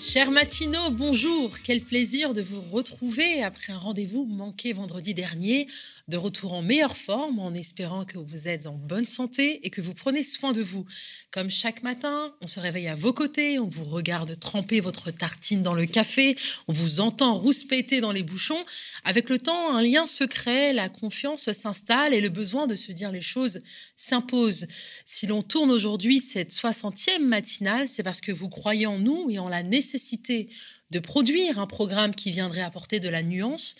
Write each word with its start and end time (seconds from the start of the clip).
Chers 0.00 0.30
matinaux, 0.30 0.90
bonjour. 0.90 1.50
Quel 1.62 1.80
plaisir 1.80 2.34
de 2.34 2.42
vous 2.42 2.60
retrouver 2.60 3.42
après 3.42 3.72
un 3.72 3.78
rendez-vous 3.78 4.26
manqué 4.26 4.72
vendredi 4.72 5.14
dernier. 5.14 5.68
De 6.06 6.18
retour 6.18 6.52
en 6.52 6.60
meilleure 6.60 6.98
forme, 6.98 7.38
en 7.38 7.54
espérant 7.54 8.04
que 8.04 8.18
vous 8.18 8.46
êtes 8.46 8.66
en 8.66 8.74
bonne 8.74 9.06
santé 9.06 9.66
et 9.66 9.70
que 9.70 9.80
vous 9.80 9.94
prenez 9.94 10.22
soin 10.22 10.52
de 10.52 10.60
vous. 10.60 10.84
Comme 11.30 11.50
chaque 11.50 11.82
matin, 11.82 12.34
on 12.42 12.46
se 12.46 12.60
réveille 12.60 12.88
à 12.88 12.94
vos 12.94 13.14
côtés, 13.14 13.58
on 13.58 13.68
vous 13.68 13.84
regarde 13.86 14.38
tremper 14.38 14.80
votre 14.80 15.10
tartine 15.10 15.62
dans 15.62 15.72
le 15.72 15.86
café, 15.86 16.36
on 16.68 16.74
vous 16.74 17.00
entend 17.00 17.38
rouspéter 17.38 18.02
dans 18.02 18.12
les 18.12 18.22
bouchons. 18.22 18.62
Avec 19.04 19.30
le 19.30 19.38
temps, 19.38 19.74
un 19.74 19.80
lien 19.80 20.04
se 20.04 20.24
crée, 20.24 20.74
la 20.74 20.90
confiance 20.90 21.50
s'installe 21.52 22.12
et 22.12 22.20
le 22.20 22.28
besoin 22.28 22.66
de 22.66 22.76
se 22.76 22.92
dire 22.92 23.10
les 23.10 23.22
choses 23.22 23.62
s'impose. 23.96 24.66
Si 25.06 25.26
l'on 25.26 25.40
tourne 25.40 25.70
aujourd'hui 25.70 26.20
cette 26.20 26.52
60e 26.52 27.24
matinale, 27.24 27.88
c'est 27.88 28.02
parce 28.02 28.20
que 28.20 28.30
vous 28.30 28.50
croyez 28.50 28.84
en 28.84 28.98
nous 28.98 29.30
et 29.30 29.38
en 29.38 29.48
la 29.48 29.62
nécessité 29.62 30.50
de 30.90 30.98
produire 30.98 31.58
un 31.58 31.66
programme 31.66 32.14
qui 32.14 32.30
viendrait 32.30 32.60
apporter 32.60 33.00
de 33.00 33.08
la 33.08 33.22
nuance 33.22 33.74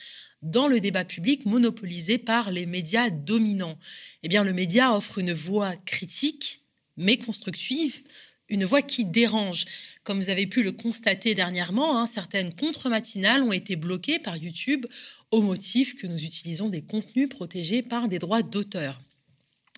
dans 0.44 0.68
le 0.68 0.78
débat 0.78 1.04
public 1.04 1.46
monopolisé 1.46 2.18
par 2.18 2.50
les 2.50 2.66
médias 2.66 3.10
dominants. 3.10 3.78
Eh 4.22 4.28
bien, 4.28 4.44
le 4.44 4.52
média 4.52 4.94
offre 4.96 5.18
une 5.18 5.32
voix 5.32 5.74
critique, 5.86 6.60
mais 6.96 7.16
constructive, 7.16 8.02
une 8.48 8.64
voix 8.64 8.82
qui 8.82 9.04
dérange. 9.04 9.64
Comme 10.04 10.20
vous 10.20 10.30
avez 10.30 10.46
pu 10.46 10.62
le 10.62 10.72
constater 10.72 11.34
dernièrement, 11.34 11.98
hein, 11.98 12.06
certaines 12.06 12.54
contre-matinales 12.54 13.42
ont 13.42 13.52
été 13.52 13.74
bloquées 13.74 14.18
par 14.18 14.36
YouTube 14.36 14.86
au 15.30 15.40
motif 15.40 15.94
que 15.96 16.06
nous 16.06 16.22
utilisons 16.22 16.68
des 16.68 16.82
contenus 16.82 17.28
protégés 17.28 17.82
par 17.82 18.06
des 18.06 18.18
droits 18.18 18.42
d'auteur. 18.42 19.00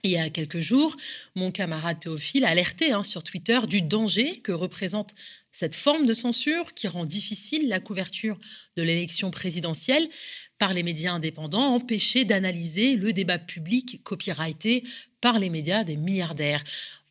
Il 0.07 0.13
y 0.13 0.19
a 0.19 0.31
quelques 0.31 0.61
jours, 0.61 0.97
mon 1.35 1.51
camarade 1.51 1.99
Théophile 1.99 2.45
a 2.45 2.51
alerté 2.51 2.93
hein, 2.93 3.03
sur 3.03 3.25
Twitter 3.25 3.59
du 3.69 3.83
danger 3.83 4.39
que 4.39 4.53
représente 4.53 5.17
cette 5.51 5.75
forme 5.75 6.07
de 6.07 6.15
censure 6.15 6.75
qui 6.75 6.87
rend 6.87 7.05
difficile 7.05 7.67
la 7.67 7.81
couverture 7.81 8.39
de 8.77 8.85
l'élection 8.85 9.33
présidentielle 9.33 10.07
par 10.59 10.75
les 10.75 10.85
médias 10.85 11.13
indépendants, 11.13 11.75
empêchés 11.75 12.25
d'analyser 12.25 12.95
le 12.95 13.13
débat 13.13 13.41
public 13.41 14.01
copyrighté 14.05 14.85
par 15.21 15.41
les 15.41 15.51
médias 15.51 15.83
des 15.83 15.97
milliardaires. 15.97 16.63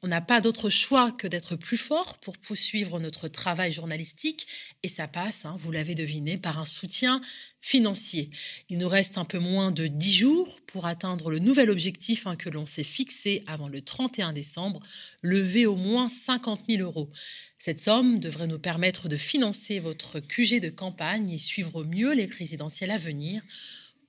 On 0.06 0.08
n'a 0.08 0.22
pas 0.22 0.40
d'autre 0.40 0.70
choix 0.70 1.12
que 1.12 1.26
d'être 1.26 1.56
plus 1.56 1.78
fort 1.78 2.20
pour 2.20 2.38
poursuivre 2.38 3.00
notre 3.00 3.28
travail 3.28 3.72
journalistique 3.72 4.46
et 4.84 4.88
ça 4.88 5.08
passe, 5.08 5.46
hein, 5.46 5.56
vous 5.58 5.72
l'avez 5.72 5.96
deviné, 5.96 6.38
par 6.38 6.60
un 6.60 6.66
soutien 6.66 7.22
financier. 7.60 8.30
Il 8.70 8.78
nous 8.78 8.88
reste 8.88 9.18
un 9.18 9.26
peu 9.26 9.40
moins 9.40 9.72
de 9.72 9.88
10 9.88 10.14
jours 10.14 10.62
pour 10.68 10.86
atteindre 10.86 11.32
le 11.32 11.40
nouvel 11.40 11.72
objectif 11.72 12.28
hein, 12.28 12.36
que 12.36 12.52
l'on 12.52 12.68
s'est 12.68 12.84
fixé 12.84 13.44
avant 13.48 13.68
le 13.68 13.82
31 13.82 14.32
décembre, 14.32 14.80
lever 15.24 15.66
au 15.66 15.76
moins 15.76 16.08
50 16.08 16.66
000 16.70 16.84
euros. 16.84 17.10
Cette 17.58 17.82
somme 17.82 18.20
devrait 18.20 18.46
nous 18.46 18.60
permettre 18.60 19.10
de 19.10 19.18
financer 19.18 19.80
votre 19.80 20.20
QG 20.20 20.62
de 20.62 20.70
campagne 20.70 21.32
et 21.32 21.40
suivre 21.40 21.78
au 21.78 21.84
mieux 21.84 22.14
les 22.14 22.28
présidentielles 22.28 22.92
à 22.92 23.00
venir. 23.00 23.42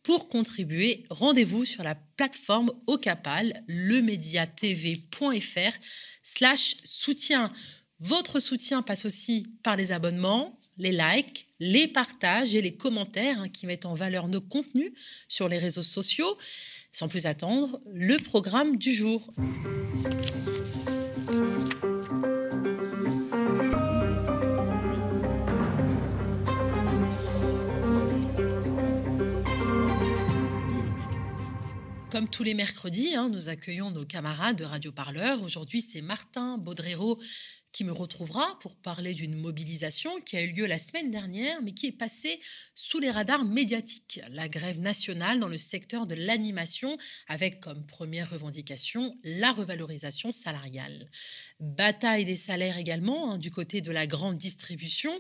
Pour 0.07 0.29
contribuer, 0.29 1.05
rendez-vous 1.11 1.65
sur 1.65 1.83
la 1.83 1.97
plateforme 1.97 2.71
Ocapal, 2.87 3.65
lemediatv.fr 3.67 5.73
slash 6.23 6.77
soutien. 6.85 7.53
Votre 7.99 8.39
soutien 8.39 8.83
passe 8.83 9.05
aussi 9.05 9.49
par 9.65 9.75
les 9.75 9.91
abonnements, 9.91 10.61
les 10.79 10.93
likes, 10.93 11.49
les 11.59 11.89
partages 11.89 12.55
et 12.55 12.63
les 12.63 12.77
commentaires 12.77 13.41
hein, 13.41 13.49
qui 13.49 13.67
mettent 13.67 13.85
en 13.85 13.95
valeur 13.95 14.29
nos 14.29 14.41
contenus 14.41 14.93
sur 15.27 15.49
les 15.49 15.59
réseaux 15.59 15.83
sociaux. 15.83 16.39
Sans 16.93 17.09
plus 17.09 17.27
attendre, 17.27 17.81
le 17.93 18.17
programme 18.19 18.77
du 18.77 18.93
jour. 18.93 19.35
Comme 32.17 32.29
tous 32.29 32.45
les 32.45 32.55
mercredis, 32.55 33.15
hein, 33.15 33.29
nous 33.29 33.51
accueillons 33.51 33.91
nos 33.91 34.07
camarades 34.07 34.57
de 34.57 34.65
Radio 34.65 34.91
Parleur. 34.91 35.43
Aujourd'hui, 35.43 35.83
c'est 35.83 36.01
Martin 36.01 36.57
Baudrero 36.57 37.19
qui 37.77 37.85
me 37.85 37.93
retrouvera 37.93 38.59
pour 38.61 38.75
parler 38.75 39.13
d'une 39.13 39.35
mobilisation 39.35 40.19
qui 40.23 40.39
a 40.39 40.43
eu 40.43 40.51
lieu 40.51 40.65
la 40.65 40.79
semaine 40.79 41.11
dernière, 41.11 41.61
mais 41.61 41.73
qui 41.73 41.89
est 41.89 41.93
passée 41.93 42.41
sous 42.75 42.99
les 43.01 43.11
radars 43.11 43.45
médiatiques. 43.45 44.19
La 44.31 44.49
grève 44.49 44.81
nationale 44.81 45.41
dans 45.41 45.49
le 45.49 45.59
secteur 45.59 46.07
de 46.07 46.15
l'animation, 46.15 46.97
avec 47.29 47.61
comme 47.61 47.85
première 47.85 48.31
revendication 48.31 49.15
la 49.25 49.53
revalorisation 49.53 50.33
salariale. 50.33 51.11
Bataille 51.61 52.25
des 52.25 52.37
salaires 52.37 52.79
également 52.79 53.33
hein, 53.33 53.39
du 53.39 53.51
côté 53.51 53.83
de 53.83 53.93
la 53.93 54.07
grande 54.07 54.39
distribution. 54.39 55.13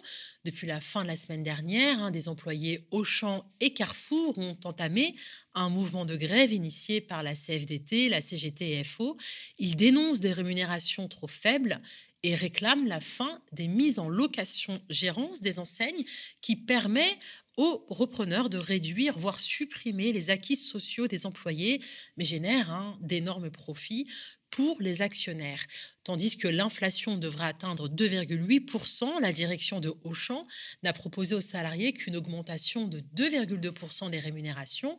Depuis 0.46 0.66
la 0.66 0.80
fin 0.80 1.02
de 1.02 1.08
la 1.08 1.16
semaine 1.16 1.42
dernière, 1.42 2.02
hein, 2.02 2.10
des 2.10 2.26
employés 2.26 2.86
Auchan 2.90 3.44
et 3.60 3.74
Carrefour 3.74 4.38
ont 4.38 4.56
entamé 4.64 5.14
un 5.52 5.68
mouvement 5.68 6.06
de 6.06 6.16
grève 6.16 6.54
initié 6.54 7.02
par 7.02 7.22
la 7.22 7.34
CFDT, 7.34 8.08
la 8.08 8.22
CGT 8.22 8.78
et 8.78 8.84
FO. 8.84 9.18
Ils 9.58 9.76
dénoncent 9.76 10.20
des 10.20 10.32
rémunérations 10.32 11.06
trop 11.06 11.28
faibles 11.28 11.82
et 12.26 12.34
réclame 12.34 12.88
la 12.88 13.00
fin 13.00 13.40
des 13.52 13.68
mises 13.68 14.00
en 14.00 14.08
location-gérance 14.08 15.40
des 15.42 15.60
enseignes 15.60 16.04
qui 16.42 16.56
permet 16.56 17.16
aux 17.56 17.86
repreneurs 17.88 18.50
de 18.50 18.58
réduire, 18.58 19.16
voire 19.16 19.38
supprimer 19.38 20.12
les 20.12 20.28
acquis 20.30 20.56
sociaux 20.56 21.06
des 21.06 21.24
employés, 21.24 21.80
mais 22.16 22.24
génère 22.24 22.72
hein, 22.72 22.98
d'énormes 23.00 23.52
profits 23.52 24.06
pour 24.50 24.82
les 24.82 25.02
actionnaires. 25.02 25.64
Tandis 26.02 26.36
que 26.36 26.48
l'inflation 26.48 27.16
devrait 27.16 27.46
atteindre 27.46 27.88
2,8%, 27.88 29.20
la 29.20 29.32
direction 29.32 29.78
de 29.78 29.94
Auchan 30.02 30.48
n'a 30.82 30.92
proposé 30.92 31.36
aux 31.36 31.40
salariés 31.40 31.92
qu'une 31.92 32.16
augmentation 32.16 32.88
de 32.88 32.98
2,2% 33.14 34.10
des 34.10 34.18
rémunérations, 34.18 34.98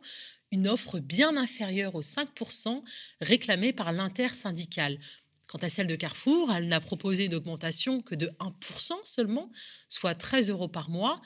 une 0.50 0.66
offre 0.66 0.98
bien 0.98 1.36
inférieure 1.36 1.94
aux 1.94 2.02
5% 2.02 2.82
réclamée 3.20 3.74
par 3.74 3.92
l'intersyndicale. 3.92 4.98
Quant 5.48 5.58
à 5.58 5.70
celle 5.70 5.86
de 5.86 5.96
Carrefour, 5.96 6.52
elle 6.52 6.68
n'a 6.68 6.80
proposé 6.80 7.28
d'augmentation 7.28 8.02
que 8.02 8.14
de 8.14 8.30
1% 8.38 8.92
seulement, 9.04 9.50
soit 9.88 10.14
13 10.14 10.50
euros 10.50 10.68
par 10.68 10.90
mois. 10.90 11.20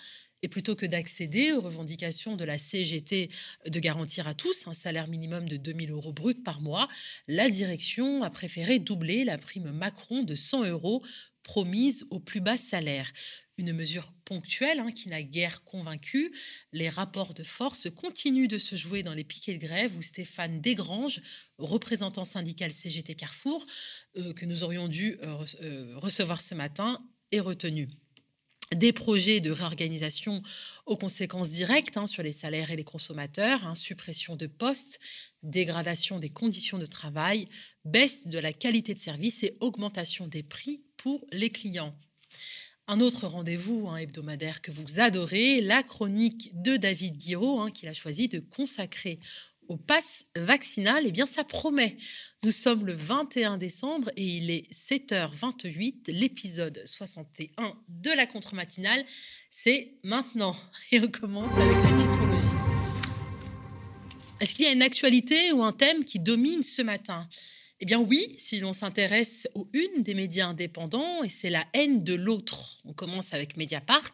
Et 0.44 0.48
plutôt 0.48 0.74
que 0.74 0.86
d'accéder 0.86 1.52
aux 1.52 1.60
revendications 1.60 2.34
de 2.34 2.44
la 2.44 2.58
CGT 2.58 3.28
de 3.68 3.80
garantir 3.80 4.26
à 4.26 4.34
tous 4.34 4.66
un 4.66 4.74
salaire 4.74 5.08
minimum 5.08 5.48
de 5.48 5.56
2000 5.56 5.92
euros 5.92 6.12
brut 6.12 6.42
par 6.42 6.60
mois, 6.60 6.88
la 7.28 7.48
direction 7.48 8.24
a 8.24 8.30
préféré 8.30 8.80
doubler 8.80 9.24
la 9.24 9.38
prime 9.38 9.70
Macron 9.70 10.24
de 10.24 10.34
100 10.34 10.64
euros 10.64 11.04
promise 11.44 12.06
au 12.10 12.18
plus 12.18 12.40
bas 12.40 12.56
salaire 12.56 13.12
une 13.58 13.72
mesure 13.72 14.12
ponctuelle 14.24 14.80
hein, 14.80 14.92
qui 14.92 15.08
n'a 15.08 15.22
guère 15.22 15.62
convaincu. 15.64 16.34
Les 16.72 16.88
rapports 16.88 17.34
de 17.34 17.44
force 17.44 17.88
continuent 17.90 18.48
de 18.48 18.58
se 18.58 18.76
jouer 18.76 19.02
dans 19.02 19.14
les 19.14 19.24
piquets 19.24 19.54
de 19.54 19.64
grève 19.64 19.96
où 19.96 20.02
Stéphane 20.02 20.60
Desgranges, 20.60 21.20
représentant 21.58 22.24
syndical 22.24 22.72
CGT 22.72 23.14
Carrefour, 23.14 23.66
euh, 24.16 24.32
que 24.32 24.46
nous 24.46 24.64
aurions 24.64 24.88
dû 24.88 25.18
euh, 25.22 25.44
euh, 25.62 25.98
recevoir 25.98 26.40
ce 26.40 26.54
matin, 26.54 27.04
est 27.30 27.40
retenu 27.40 27.88
des 28.74 28.92
projets 28.92 29.40
de 29.40 29.50
réorganisation 29.50 30.42
aux 30.86 30.96
conséquences 30.96 31.50
directes 31.50 31.96
hein, 31.96 32.06
sur 32.06 32.22
les 32.22 32.32
salaires 32.32 32.70
et 32.70 32.76
les 32.76 32.84
consommateurs, 32.84 33.66
hein, 33.66 33.74
suppression 33.74 34.36
de 34.36 34.46
postes, 34.46 34.98
dégradation 35.42 36.18
des 36.18 36.30
conditions 36.30 36.78
de 36.78 36.86
travail, 36.86 37.48
baisse 37.84 38.26
de 38.26 38.38
la 38.38 38.52
qualité 38.52 38.94
de 38.94 38.98
service 38.98 39.42
et 39.42 39.56
augmentation 39.60 40.26
des 40.26 40.42
prix 40.42 40.82
pour 40.96 41.24
les 41.32 41.50
clients. 41.50 41.94
Un 42.92 43.00
autre 43.00 43.26
rendez-vous 43.26 43.88
hein, 43.88 43.96
hebdomadaire 43.96 44.60
que 44.60 44.70
vous 44.70 45.00
adorez, 45.00 45.62
la 45.62 45.82
chronique 45.82 46.50
de 46.60 46.76
David 46.76 47.16
Guiraud, 47.16 47.58
hein, 47.58 47.70
qu'il 47.70 47.88
a 47.88 47.94
choisi 47.94 48.28
de 48.28 48.38
consacrer 48.38 49.18
au 49.68 49.78
pass 49.78 50.26
vaccinal, 50.36 51.04
eh 51.06 51.10
bien 51.10 51.24
ça 51.24 51.42
promet. 51.42 51.96
Nous 52.42 52.50
sommes 52.50 52.84
le 52.84 52.92
21 52.92 53.56
décembre 53.56 54.10
et 54.18 54.36
il 54.36 54.50
est 54.50 54.70
7h28, 54.70 56.12
l'épisode 56.12 56.82
61 56.84 57.74
de 57.88 58.10
la 58.10 58.26
contre-matinale. 58.26 59.06
C'est 59.48 59.94
maintenant. 60.04 60.54
Et 60.92 61.00
on 61.00 61.08
commence 61.08 61.52
avec 61.52 61.76
la 61.82 61.96
titrologie. 61.96 62.44
Est-ce 64.38 64.54
qu'il 64.54 64.66
y 64.66 64.68
a 64.68 64.72
une 64.72 64.82
actualité 64.82 65.50
ou 65.52 65.62
un 65.62 65.72
thème 65.72 66.04
qui 66.04 66.18
domine 66.18 66.62
ce 66.62 66.82
matin? 66.82 67.26
Eh 67.82 67.84
bien 67.84 67.98
oui, 67.98 68.36
si 68.38 68.60
l'on 68.60 68.72
s'intéresse 68.72 69.48
aux 69.56 69.68
une 69.72 70.04
des 70.04 70.14
médias 70.14 70.46
indépendants, 70.46 71.24
et 71.24 71.28
c'est 71.28 71.50
la 71.50 71.66
haine 71.72 72.04
de 72.04 72.14
l'autre. 72.14 72.78
On 72.84 72.92
commence 72.92 73.34
avec 73.34 73.56
Mediapart, 73.56 74.12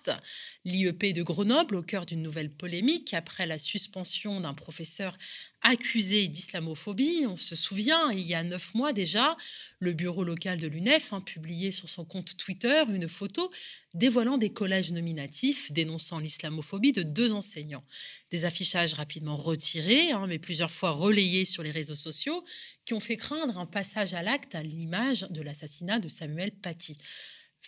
l'IEP 0.65 1.13
de 1.13 1.23
Grenoble, 1.23 1.77
au 1.77 1.83
cœur 1.83 2.07
d'une 2.07 2.23
nouvelle 2.23 2.49
polémique 2.49 3.13
après 3.13 3.47
la 3.47 3.59
suspension 3.59 4.41
d'un 4.41 4.55
professeur 4.55 5.19
accusé 5.63 6.29
d'islamophobie. 6.29 7.27
On 7.29 7.37
se 7.37 7.57
souvient, 7.57 8.11
il 8.11 8.27
y 8.27 8.35
a 8.35 8.43
neuf 8.43 8.75
mois 8.75 8.93
déjà, 8.93 9.37
le 9.81 9.93
bureau 9.93 10.25
local 10.25 10.59
de 10.59 10.67
l'UNEF 10.67 11.13
a 11.13 11.17
hein, 11.17 11.21
publié 11.21 11.73
sur 11.73 11.89
son 11.89 12.05
compte 12.05 12.37
Twitter 12.37 12.83
une 12.89 13.09
photo 13.09 13.51
dévoilant 13.95 14.39
des 14.39 14.51
collèges 14.51 14.93
nominatifs 14.93 15.73
dénonçant 15.73 16.19
l'islamophobie 16.19 16.93
de 16.93 17.03
deux 17.03 17.33
enseignants. 17.33 17.85
Des 18.31 18.45
affichages 18.45 18.95
rapidement 18.95 19.37
retirés, 19.37 20.13
hein, 20.13 20.27
mais 20.27 20.39
plusieurs 20.39 20.71
fois 20.71 20.91
relayés 20.91 21.45
sur 21.45 21.63
les 21.63 21.71
réseaux 21.71 21.97
sociaux, 21.97 22.45
qui 22.85 22.95
ont 22.95 23.01
fait 23.01 23.17
craindre 23.17 23.59
un 23.59 23.67
passage 23.67 24.15
à 24.15 24.23
l'acte 24.23 24.55
à 24.55 24.63
l'image 24.63 25.27
de 25.31 25.43
l'assassinat 25.43 25.99
de 25.99 26.09
Samuel 26.09 26.53
Paty. 26.53 26.99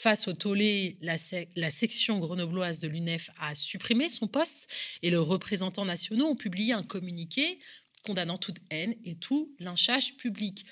Face 0.00 0.29
au 0.29 0.32
tollé, 0.32 0.97
la, 1.02 1.19
section 1.19 2.20
grenobloise 2.20 2.81
de 2.81 2.88
l'UNEF 2.88 3.29
a 3.38 3.55
supprimé 3.55 4.08
son 4.08 4.29
poste 4.29 4.67
et 5.02 5.11
les 5.11 5.19
représentants 5.19 5.85
nationaux 5.85 6.29
ont 6.29 6.37
publié 6.37 6.73
un 6.73 6.82
communiqué 6.82 7.58
condamnant 8.02 8.38
toute 8.38 8.56
haine 8.70 8.94
et 9.05 9.17
tout 9.17 9.55
lynchage 9.58 10.17
public. 10.17 10.64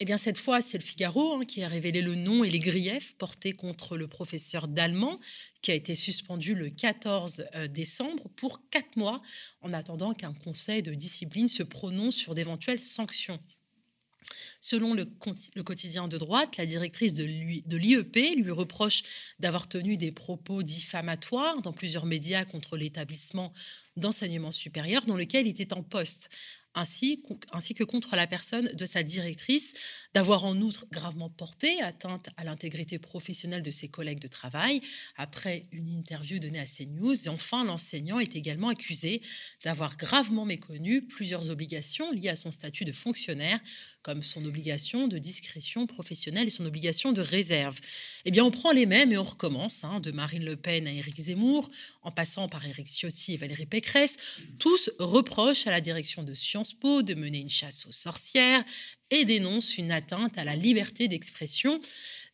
Eh 0.00 0.04
bien, 0.04 0.16
cette 0.16 0.36
fois, 0.36 0.60
c'est 0.60 0.78
le 0.78 0.82
Figaro 0.82 1.34
hein, 1.34 1.44
qui 1.46 1.62
a 1.62 1.68
révélé 1.68 2.02
le 2.02 2.16
nom 2.16 2.42
et 2.42 2.50
les 2.50 2.58
griefs 2.58 3.16
portés 3.18 3.52
contre 3.52 3.96
le 3.96 4.08
professeur 4.08 4.66
d'allemand, 4.66 5.20
qui 5.60 5.70
a 5.70 5.74
été 5.74 5.94
suspendu 5.94 6.56
le 6.56 6.68
14 6.68 7.44
euh, 7.54 7.68
décembre 7.68 8.28
pour 8.34 8.68
quatre 8.68 8.96
mois, 8.96 9.22
en 9.60 9.72
attendant 9.72 10.12
qu'un 10.12 10.34
conseil 10.34 10.82
de 10.82 10.92
discipline 10.92 11.48
se 11.48 11.62
prononce 11.62 12.16
sur 12.16 12.34
d'éventuelles 12.34 12.80
sanctions. 12.80 13.38
Selon 14.64 14.94
le, 14.94 15.04
quotidien 15.64 16.06
de 16.06 16.16
droite, 16.16 16.56
la 16.56 16.66
directrice 16.66 17.14
de 17.14 17.24
l'IEP 17.24 18.36
lui 18.36 18.50
reproche 18.52 19.02
d'avoir 19.40 19.68
tenu 19.68 19.96
des 19.96 20.12
propos 20.12 20.62
diffamatoires 20.62 21.62
dans 21.62 21.72
plusieurs 21.72 22.06
médias 22.06 22.44
contre 22.44 22.76
l'établissement 22.76 23.52
d'enseignement 23.96 24.52
supérieur 24.52 25.04
dans 25.04 25.16
lequel 25.16 25.48
il 25.48 25.50
était 25.50 25.72
en 25.72 25.82
poste 25.82 26.30
ainsi, 26.74 27.22
que 27.76 27.84
contre 27.84 28.16
la 28.16 28.26
personne 28.26 28.66
de 28.74 28.86
sa 28.86 29.02
directrice, 29.02 29.74
d'avoir 30.14 30.44
en 30.44 30.60
outre 30.60 30.86
gravement 30.92 31.30
porté 31.30 31.80
atteinte 31.80 32.28
à 32.36 32.44
l'intégrité 32.44 32.98
professionnelle 32.98 33.62
de 33.62 33.70
ses 33.70 33.88
collègues 33.88 34.20
de 34.20 34.28
travail, 34.28 34.80
après 35.16 35.66
une 35.72 35.88
interview 35.88 36.38
donnée 36.38 36.58
à 36.58 36.66
CNews. 36.66 37.26
Et 37.26 37.28
enfin, 37.28 37.64
l'enseignant 37.64 38.18
est 38.18 38.36
également 38.36 38.68
accusé 38.68 39.22
d'avoir 39.64 39.96
gravement 39.96 40.44
méconnu 40.44 41.02
plusieurs 41.02 41.50
obligations 41.50 42.12
liées 42.12 42.28
à 42.28 42.36
son 42.36 42.50
statut 42.50 42.84
de 42.84 42.92
fonctionnaire, 42.92 43.60
comme 44.02 44.22
son 44.22 44.44
obligation 44.44 45.08
de 45.08 45.18
discrétion 45.18 45.86
professionnelle 45.86 46.48
et 46.48 46.50
son 46.50 46.66
obligation 46.66 47.12
de 47.12 47.20
réserve. 47.20 47.80
Eh 48.24 48.30
bien, 48.30 48.44
on 48.44 48.50
prend 48.50 48.72
les 48.72 48.86
mêmes 48.86 49.12
et 49.12 49.18
on 49.18 49.24
recommence, 49.24 49.84
hein, 49.84 50.00
de 50.00 50.10
Marine 50.10 50.44
Le 50.44 50.56
Pen 50.56 50.86
à 50.86 50.92
Éric 50.92 51.20
Zemmour, 51.20 51.70
en 52.02 52.10
passant 52.10 52.48
par 52.48 52.64
Éric 52.66 52.88
Ciotti 52.88 53.34
et 53.34 53.36
Valérie 53.36 53.66
Pécresse, 53.66 54.16
tous 54.58 54.90
reprochent 54.98 55.66
à 55.66 55.70
la 55.70 55.80
direction 55.80 56.22
de 56.22 56.34
Sciences 56.34 56.74
Po 56.74 57.02
de 57.02 57.14
mener 57.14 57.38
une 57.38 57.50
chasse 57.50 57.86
aux 57.86 57.92
sorcières 57.92 58.64
et 59.12 59.26
dénoncent 59.26 59.76
une 59.76 59.92
atteinte 59.92 60.38
à 60.38 60.44
la 60.44 60.56
liberté 60.56 61.06
d'expression. 61.06 61.80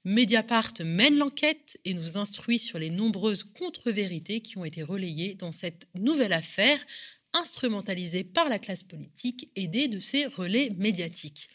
Mediapart 0.05 0.75
mène 0.85 1.19
l'enquête 1.19 1.77
et 1.85 1.93
nous 1.93 2.17
instruit 2.17 2.61
sur 2.61 2.79
les 2.79 2.89
nombreuses 2.89 3.43
contre-vérités 3.43 4.41
qui 4.41 4.59
ont 4.59 4.65
été 4.65 4.85
relayées 4.85 5.35
dans 5.35 5.51
cette 5.51 5.89
nouvelle 5.97 6.33
affaire 6.33 6.79
instrumentalisée 7.33 8.23
par 8.23 8.49
la 8.49 8.61
classe 8.61 8.85
politique 8.85 9.51
aidée 9.57 9.89
de 9.89 9.99
ses 9.99 10.27
relais 10.27 10.71
médiatiques. 10.79 11.49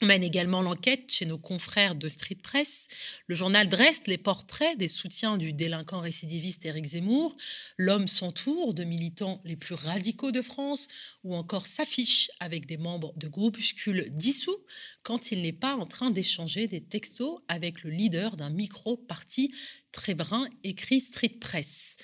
On 0.00 0.06
mène 0.06 0.22
également 0.22 0.62
l'enquête 0.62 1.10
chez 1.10 1.26
nos 1.26 1.38
confrères 1.38 1.96
de 1.96 2.08
Street 2.08 2.38
Press. 2.40 2.86
Le 3.26 3.34
journal 3.34 3.68
dresse 3.68 4.02
les 4.06 4.16
portraits 4.16 4.78
des 4.78 4.86
soutiens 4.86 5.36
du 5.36 5.52
délinquant 5.52 6.00
récidiviste 6.00 6.64
Éric 6.64 6.86
Zemmour. 6.86 7.36
L'homme 7.78 8.06
s'entoure 8.06 8.74
de 8.74 8.84
militants 8.84 9.40
les 9.44 9.56
plus 9.56 9.74
radicaux 9.74 10.30
de 10.30 10.40
France 10.40 10.86
ou 11.24 11.34
encore 11.34 11.66
s'affiche 11.66 12.30
avec 12.38 12.66
des 12.66 12.76
membres 12.76 13.12
de 13.16 13.26
groupuscules 13.26 14.08
dissous 14.10 14.56
quand 15.02 15.32
il 15.32 15.42
n'est 15.42 15.52
pas 15.52 15.74
en 15.74 15.86
train 15.86 16.12
d'échanger 16.12 16.68
des 16.68 16.80
textos 16.80 17.40
avec 17.48 17.82
le 17.82 17.90
leader 17.90 18.36
d'un 18.36 18.50
micro-parti 18.50 19.52
très 19.90 20.14
brun 20.14 20.48
écrit 20.62 21.00
Street 21.00 21.38
Press. 21.40 21.96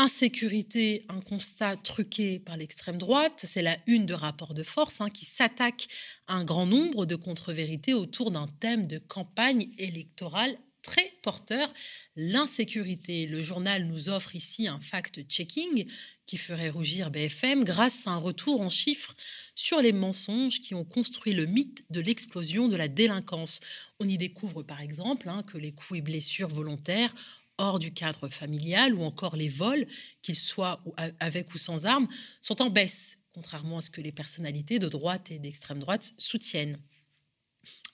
Insécurité, 0.00 1.04
un 1.08 1.20
constat 1.20 1.74
truqué 1.74 2.38
par 2.38 2.56
l'extrême 2.56 2.98
droite. 2.98 3.40
C'est 3.42 3.62
la 3.62 3.76
une 3.88 4.06
de 4.06 4.14
rapport 4.14 4.54
de 4.54 4.62
force 4.62 5.00
hein, 5.00 5.10
qui 5.10 5.24
s'attaque 5.24 5.88
à 6.28 6.34
un 6.34 6.44
grand 6.44 6.66
nombre 6.66 7.04
de 7.04 7.16
contre-vérités 7.16 7.94
autour 7.94 8.30
d'un 8.30 8.46
thème 8.46 8.86
de 8.86 8.98
campagne 8.98 9.66
électorale 9.76 10.56
très 10.82 11.12
porteur, 11.24 11.72
l'insécurité. 12.14 13.26
Le 13.26 13.42
journal 13.42 13.86
nous 13.86 14.08
offre 14.08 14.36
ici 14.36 14.68
un 14.68 14.78
fact-checking 14.78 15.90
qui 16.26 16.36
ferait 16.36 16.70
rougir 16.70 17.10
BFM 17.10 17.64
grâce 17.64 18.06
à 18.06 18.10
un 18.10 18.18
retour 18.18 18.60
en 18.60 18.68
chiffres 18.68 19.16
sur 19.56 19.80
les 19.80 19.92
mensonges 19.92 20.60
qui 20.60 20.76
ont 20.76 20.84
construit 20.84 21.32
le 21.32 21.46
mythe 21.46 21.84
de 21.90 22.00
l'explosion 22.00 22.68
de 22.68 22.76
la 22.76 22.86
délinquance. 22.86 23.58
On 23.98 24.06
y 24.06 24.16
découvre 24.16 24.62
par 24.62 24.80
exemple 24.80 25.28
hein, 25.28 25.42
que 25.42 25.58
les 25.58 25.72
coups 25.72 25.98
et 25.98 26.02
blessures 26.02 26.46
volontaires 26.46 27.12
hors 27.58 27.78
du 27.78 27.92
cadre 27.92 28.28
familial 28.28 28.94
ou 28.94 29.02
encore 29.02 29.36
les 29.36 29.48
vols, 29.48 29.86
qu'ils 30.22 30.36
soient 30.36 30.82
avec 31.20 31.54
ou 31.54 31.58
sans 31.58 31.86
armes, 31.86 32.08
sont 32.40 32.62
en 32.62 32.70
baisse, 32.70 33.18
contrairement 33.32 33.78
à 33.78 33.80
ce 33.80 33.90
que 33.90 34.00
les 34.00 34.12
personnalités 34.12 34.78
de 34.78 34.88
droite 34.88 35.30
et 35.30 35.38
d'extrême 35.38 35.80
droite 35.80 36.12
soutiennent. 36.16 36.78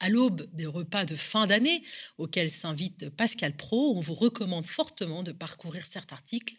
À 0.01 0.09
l'aube 0.09 0.49
des 0.53 0.67
repas 0.67 1.05
de 1.05 1.17
fin 1.17 1.47
d'année 1.47 1.83
auxquels 2.19 2.51
s'invite 2.51 3.11
Pascal 3.11 3.57
Pro, 3.57 3.97
on 3.97 4.01
vous 4.01 4.15
recommande 4.15 4.67
fortement 4.67 5.23
de 5.23 5.33
parcourir 5.33 5.87
cet 5.87 6.13
article 6.13 6.55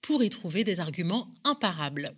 pour 0.00 0.22
y 0.22 0.30
trouver 0.30 0.64
des 0.64 0.80
arguments 0.80 1.34
imparables. 1.44 2.14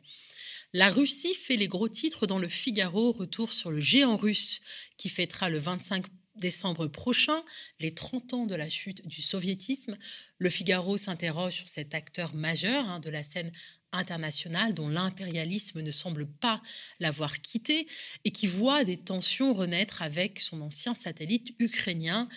La 0.73 0.89
Russie 0.89 1.35
fait 1.35 1.57
les 1.57 1.67
gros 1.67 1.89
titres 1.89 2.27
dans 2.27 2.39
le 2.39 2.49
Figaro, 2.49 3.13
retour 3.13 3.53
sur 3.53 3.73
le 3.73 3.81
géant 3.81 4.17
russe 4.17 4.61
qui 4.97 5.09
fêtera 5.09 5.51
le 5.51 5.59
25 5.59 6.07
décembre 6.37 6.87
prochain, 6.87 7.43
les 7.81 7.95
30 7.95 8.35
ans 8.35 8.47
de 8.47 8.55
la 8.55 8.69
chute 8.69 9.07
du 9.07 9.23
soviétisme, 9.23 9.97
le 10.39 10.51
Figaro 10.51 10.97
s'interroge 10.97 11.55
sur 11.55 11.69
cet 11.69 11.95
acteur 11.95 12.35
majeur 12.35 12.89
hein, 12.89 13.01
de 13.01 13.11
la 13.11 13.23
scène 13.23 13.53
internationale 13.93 14.75
dont 14.75 14.89
l'impérialisme 14.89 15.83
ne 15.83 15.91
semble 15.91 16.27
pas 16.27 16.63
l'avoir 17.01 17.41
quitté 17.41 17.87
et 18.25 18.31
qui 18.31 18.47
voit 18.47 18.85
des 18.85 18.97
tensions 18.97 19.53
renaître 19.53 20.03
avec 20.03 20.41
son 20.41 20.61
ancien 20.61 20.95
satellite 20.95 21.55
ukrainien 21.59 22.29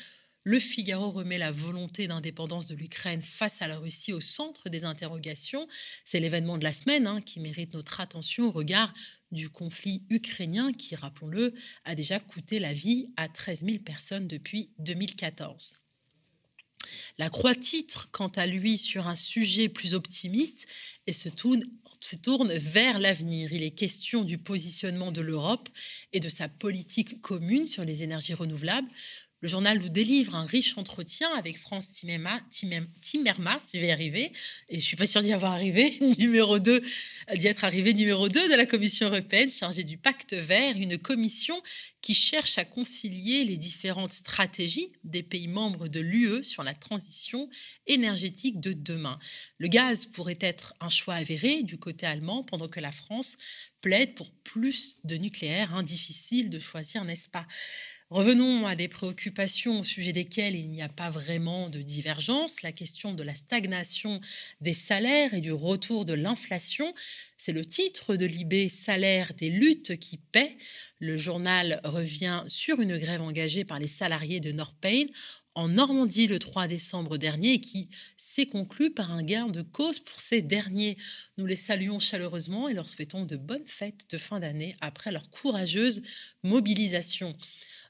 le 0.43 0.59
Figaro 0.59 1.11
remet 1.11 1.37
la 1.37 1.51
volonté 1.51 2.07
d'indépendance 2.07 2.65
de 2.65 2.75
l'Ukraine 2.75 3.21
face 3.21 3.61
à 3.61 3.67
la 3.67 3.77
Russie 3.77 4.11
au 4.11 4.19
centre 4.19 4.69
des 4.69 4.83
interrogations. 4.83 5.67
C'est 6.03 6.19
l'événement 6.19 6.57
de 6.57 6.63
la 6.63 6.73
semaine 6.73 7.07
hein, 7.07 7.21
qui 7.21 7.39
mérite 7.39 7.73
notre 7.73 8.01
attention 8.01 8.47
au 8.47 8.51
regard 8.51 8.93
du 9.31 9.49
conflit 9.49 10.03
ukrainien 10.09 10.73
qui, 10.73 10.95
rappelons-le, 10.95 11.53
a 11.85 11.95
déjà 11.95 12.19
coûté 12.19 12.59
la 12.59 12.73
vie 12.73 13.09
à 13.15 13.29
13 13.29 13.63
000 13.65 13.79
personnes 13.79 14.27
depuis 14.27 14.71
2014. 14.79 15.75
La 17.17 17.29
Croix 17.29 17.55
titre, 17.55 18.09
quant 18.11 18.27
à 18.27 18.45
lui, 18.45 18.77
sur 18.77 19.07
un 19.07 19.15
sujet 19.15 19.69
plus 19.69 19.93
optimiste 19.93 20.67
et 21.07 21.13
se 21.13 21.29
tourne, 21.29 21.63
se 22.01 22.17
tourne 22.17 22.51
vers 22.53 22.99
l'avenir. 22.99 23.53
Il 23.53 23.63
est 23.63 23.71
question 23.71 24.23
du 24.23 24.37
positionnement 24.37 25.11
de 25.11 25.21
l'Europe 25.21 25.69
et 26.11 26.19
de 26.19 26.29
sa 26.29 26.49
politique 26.49 27.21
commune 27.21 27.65
sur 27.65 27.85
les 27.85 28.03
énergies 28.03 28.33
renouvelables. 28.33 28.89
Le 29.43 29.49
journal 29.49 29.77
nous 29.77 29.89
délivre 29.89 30.35
un 30.35 30.45
riche 30.45 30.77
entretien 30.77 31.29
avec 31.35 31.59
France 31.59 31.89
Timmermans, 31.91 32.39
je 32.53 33.77
vais 33.77 33.87
y 33.87 33.91
arriver, 33.91 34.31
et 34.69 34.79
je 34.79 34.85
suis 34.85 34.95
pas 34.95 35.05
sûre 35.05 35.21
d'y 35.21 35.33
avoir 35.33 35.51
arrivé, 35.51 35.97
numéro 36.17 36.59
2, 36.59 36.81
d'y 37.35 37.47
être 37.47 37.65
arrivé 37.65 37.93
numéro 37.93 38.29
2 38.29 38.47
de 38.47 38.55
la 38.55 38.65
Commission 38.65 39.07
européenne 39.07 39.51
chargée 39.51 39.83
du 39.83 39.97
pacte 39.97 40.33
vert, 40.33 40.77
une 40.77 40.97
commission 40.97 41.61
qui 42.01 42.13
cherche 42.13 42.57
à 42.57 42.63
concilier 42.63 43.43
les 43.43 43.57
différentes 43.57 44.13
stratégies 44.13 44.93
des 45.03 45.23
pays 45.23 45.49
membres 45.49 45.89
de 45.89 45.99
l'UE 45.99 46.41
sur 46.41 46.63
la 46.63 46.73
transition 46.73 47.49
énergétique 47.85 48.61
de 48.61 48.71
demain. 48.71 49.19
Le 49.57 49.67
gaz 49.67 50.05
pourrait 50.05 50.39
être 50.39 50.73
un 50.79 50.87
choix 50.87 51.15
avéré 51.15 51.63
du 51.63 51.77
côté 51.77 52.05
allemand, 52.05 52.43
pendant 52.43 52.69
que 52.69 52.79
la 52.79 52.93
France 52.93 53.35
plaide 53.81 54.15
pour 54.15 54.31
plus 54.31 54.99
de 55.03 55.17
nucléaire. 55.17 55.75
Hein, 55.75 55.83
difficile 55.83 56.49
de 56.49 56.59
choisir, 56.59 57.03
n'est-ce 57.03 57.27
pas? 57.27 57.45
Revenons 58.13 58.67
à 58.67 58.75
des 58.75 58.87
préoccupations 58.87 59.79
au 59.79 59.83
sujet 59.83 60.13
desquelles 60.13 60.55
il 60.55 60.69
n'y 60.69 60.83
a 60.83 60.87
pas 60.87 61.09
vraiment 61.09 61.67
de 61.67 61.81
divergence. 61.81 62.61
La 62.61 62.71
question 62.71 63.11
de 63.11 63.23
la 63.23 63.33
stagnation 63.33 64.21
des 64.61 64.75
salaires 64.75 65.33
et 65.33 65.41
du 65.41 65.51
retour 65.51 66.05
de 66.05 66.13
l'inflation, 66.13 66.93
c'est 67.39 67.53
le 67.53 67.65
titre 67.65 68.15
de 68.15 68.27
l'IB 68.27 68.69
Salaire 68.69 69.33
des 69.33 69.49
luttes 69.49 69.97
qui 69.97 70.17
paient. 70.17 70.59
Le 70.99 71.17
journal 71.17 71.81
revient 71.83 72.43
sur 72.45 72.81
une 72.81 72.99
grève 72.99 73.23
engagée 73.23 73.65
par 73.65 73.79
les 73.79 73.87
salariés 73.87 74.39
de 74.39 74.51
Norpain 74.51 75.05
en 75.55 75.69
Normandie 75.69 76.27
le 76.27 76.37
3 76.37 76.67
décembre 76.67 77.17
dernier 77.17 77.61
qui 77.61 77.89
s'est 78.15 78.45
conclue 78.45 78.91
par 78.91 79.11
un 79.11 79.23
gain 79.23 79.47
de 79.47 79.63
cause 79.63 79.99
pour 79.99 80.21
ces 80.21 80.43
derniers. 80.43 80.97
Nous 81.39 81.47
les 81.47 81.55
saluons 81.55 81.99
chaleureusement 81.99 82.69
et 82.69 82.75
leur 82.75 82.89
souhaitons 82.89 83.25
de 83.25 83.37
bonnes 83.37 83.65
fêtes 83.65 84.05
de 84.11 84.19
fin 84.19 84.39
d'année 84.39 84.75
après 84.81 85.11
leur 85.11 85.31
courageuse 85.31 86.03
mobilisation. 86.43 87.35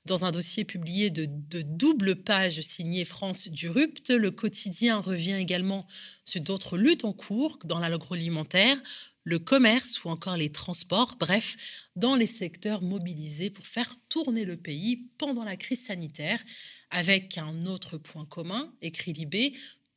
Dans 0.06 0.26
un 0.26 0.32
dossier 0.32 0.66
publié 0.66 1.10
de, 1.12 1.28
double 1.62 2.24
page 2.24 2.60
signé 2.60 3.06
France 3.06 3.48
Durupt, 3.48 4.10
le 4.10 4.32
quotidien 4.32 5.00
revient 5.00 5.36
également 5.36 5.88
sur 6.26 6.42
d'autres 6.42 6.78
luttes 6.78 7.06
en 7.06 7.14
cours 7.14 7.58
dans 7.64 7.80
l'agroalimentaire, 7.80 8.78
le 9.24 9.40
commerce 9.40 10.04
ou 10.04 10.10
encore 10.10 10.36
les 10.36 10.52
transports, 10.52 11.16
bref, 11.18 11.56
dans 11.96 12.18
les 12.18 12.28
secteurs 12.28 12.82
mobilisés 12.82 13.50
pour 13.50 13.66
faire 13.66 13.96
tourner 14.10 14.44
le 14.44 14.58
pays 14.58 15.08
pendant 15.18 15.46
la 15.46 15.56
crise 15.56 15.86
sanitaire, 15.86 16.44
avec 16.90 17.38
un 17.38 17.66
autre 17.66 17.98
point 17.98 18.26
commun, 18.26 18.74
écrit 18.82 19.14
Libé, 19.14 19.54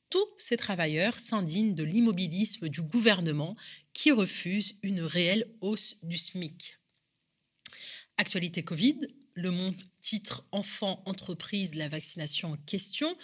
tous 0.08 0.28
ces 0.38 0.56
travailleurs 0.56 1.18
s'indignent 1.18 1.74
de 1.74 1.82
l'immobilisme 1.82 2.68
du 2.68 2.82
gouvernement 2.82 3.56
qui 3.92 4.12
refuse 4.12 4.76
une 4.84 5.00
réelle 5.00 5.48
hausse 5.60 5.96
du 6.04 6.16
SMIC. 6.16 6.78
Actualité 8.18 8.62
Covid, 8.62 9.00
Le 9.38 9.50
Monde 9.50 9.74
titre 10.00 10.46
Enfants, 10.50 11.02
entreprises, 11.04 11.74
la 11.74 11.90
vaccination 11.90 12.52
en 12.52 12.56
question. 12.56 13.14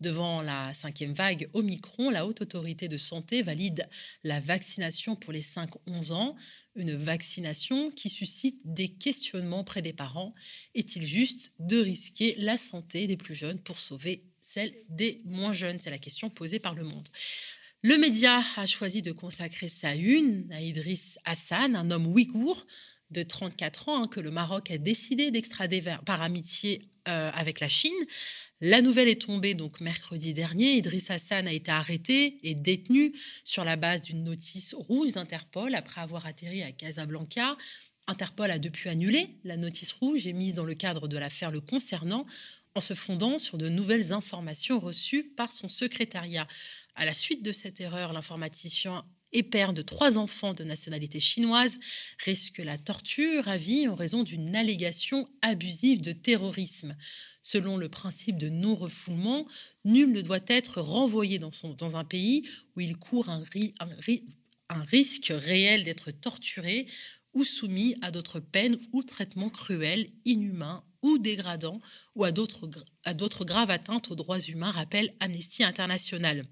Devant 0.00 0.42
la 0.42 0.74
cinquième 0.74 1.14
vague 1.14 1.48
Omicron, 1.54 2.10
la 2.10 2.26
Haute 2.26 2.42
Autorité 2.42 2.88
de 2.88 2.98
Santé 2.98 3.42
valide 3.42 3.88
la 4.22 4.38
vaccination 4.38 5.16
pour 5.16 5.32
les 5.32 5.40
5-11 5.40 6.12
ans. 6.12 6.36
Une 6.76 6.94
vaccination 6.94 7.90
qui 7.90 8.10
suscite 8.10 8.60
des 8.66 8.88
questionnements 8.88 9.64
près 9.64 9.80
des 9.80 9.94
parents. 9.94 10.34
Est-il 10.74 11.06
juste 11.06 11.52
de 11.58 11.78
risquer 11.78 12.34
la 12.36 12.58
santé 12.58 13.06
des 13.06 13.16
plus 13.16 13.34
jeunes 13.34 13.58
pour 13.58 13.80
sauver 13.80 14.26
celle 14.42 14.74
des 14.90 15.22
moins 15.24 15.54
jeunes? 15.54 15.80
C'est 15.80 15.88
la 15.88 15.98
question 15.98 16.28
posée 16.28 16.58
par 16.58 16.74
Le 16.74 16.84
Monde. 16.84 17.08
Le 17.80 17.96
média 17.96 18.42
a 18.56 18.66
choisi 18.66 19.00
de 19.00 19.10
consacrer 19.10 19.70
sa 19.70 19.94
une 19.94 20.52
à 20.52 20.60
Idriss 20.60 21.18
Hassan, 21.24 21.74
un 21.76 21.90
homme 21.90 22.08
ouïghour 22.08 22.66
de 23.12 23.22
34 23.22 23.88
ans 23.88 24.02
hein, 24.04 24.08
que 24.08 24.20
le 24.20 24.30
Maroc 24.30 24.70
a 24.70 24.78
décidé 24.78 25.30
d'extrader 25.30 25.82
par 26.04 26.22
amitié 26.22 26.82
euh, 27.08 27.30
avec 27.32 27.60
la 27.60 27.68
Chine. 27.68 27.92
La 28.60 28.80
nouvelle 28.80 29.08
est 29.08 29.22
tombée 29.22 29.54
donc 29.54 29.80
mercredi 29.80 30.34
dernier. 30.34 30.76
Idriss 30.76 31.10
Hassan 31.10 31.48
a 31.48 31.52
été 31.52 31.70
arrêté 31.70 32.38
et 32.42 32.54
détenu 32.54 33.12
sur 33.44 33.64
la 33.64 33.76
base 33.76 34.02
d'une 34.02 34.22
notice 34.22 34.74
rouge 34.74 35.12
d'Interpol 35.12 35.74
après 35.74 36.00
avoir 36.00 36.26
atterri 36.26 36.62
à 36.62 36.70
Casablanca. 36.70 37.56
Interpol 38.06 38.50
a 38.50 38.58
depuis 38.58 38.88
annulé 38.88 39.36
la 39.44 39.56
notice 39.56 39.92
rouge 39.92 40.26
émise 40.26 40.54
dans 40.54 40.64
le 40.64 40.74
cadre 40.74 41.08
de 41.08 41.18
l'affaire 41.18 41.50
le 41.50 41.60
concernant 41.60 42.26
en 42.74 42.80
se 42.80 42.94
fondant 42.94 43.38
sur 43.38 43.58
de 43.58 43.68
nouvelles 43.68 44.12
informations 44.12 44.80
reçues 44.80 45.24
par 45.24 45.52
son 45.52 45.68
secrétariat. 45.68 46.46
À 46.94 47.04
la 47.04 47.14
suite 47.14 47.42
de 47.42 47.52
cette 47.52 47.80
erreur, 47.80 48.12
l'informaticien 48.12 49.04
et 49.32 49.42
père 49.42 49.72
de 49.72 49.82
trois 49.82 50.18
enfants 50.18 50.54
de 50.54 50.64
nationalité 50.64 51.20
chinoise, 51.20 51.78
risque 52.24 52.58
la 52.58 52.78
torture 52.78 53.48
à 53.48 53.56
vie 53.56 53.88
en 53.88 53.94
raison 53.94 54.22
d'une 54.22 54.54
allégation 54.54 55.28
abusive 55.42 56.00
de 56.00 56.12
terrorisme. 56.12 56.96
Selon 57.42 57.76
le 57.76 57.88
principe 57.88 58.38
de 58.38 58.48
non-refoulement, 58.48 59.46
nul 59.84 60.12
ne 60.12 60.22
doit 60.22 60.38
être 60.46 60.80
renvoyé 60.80 61.38
dans, 61.38 61.96
un 61.96 62.04
pays 62.04 62.48
où 62.76 62.80
il 62.80 62.96
court 62.96 63.28
un 63.28 63.42
risque 64.84 65.32
réel 65.34 65.84
d'être 65.84 66.10
torturé 66.10 66.86
ou 67.34 67.44
soumis 67.44 67.96
à 68.02 68.10
d'autres 68.10 68.40
peines 68.40 68.78
ou 68.92 69.02
traitements 69.02 69.50
cruels, 69.50 70.08
inhumains 70.24 70.84
ou 71.02 71.18
dégradants, 71.18 71.80
ou 72.14 72.24
à 72.24 72.30
d'autres 72.30 73.44
graves 73.44 73.70
atteintes 73.70 74.10
aux 74.10 74.14
droits 74.14 74.40
humains, 74.40 74.70
rappelle 74.70 75.12
Amnesty 75.20 75.64
International. 75.64 76.46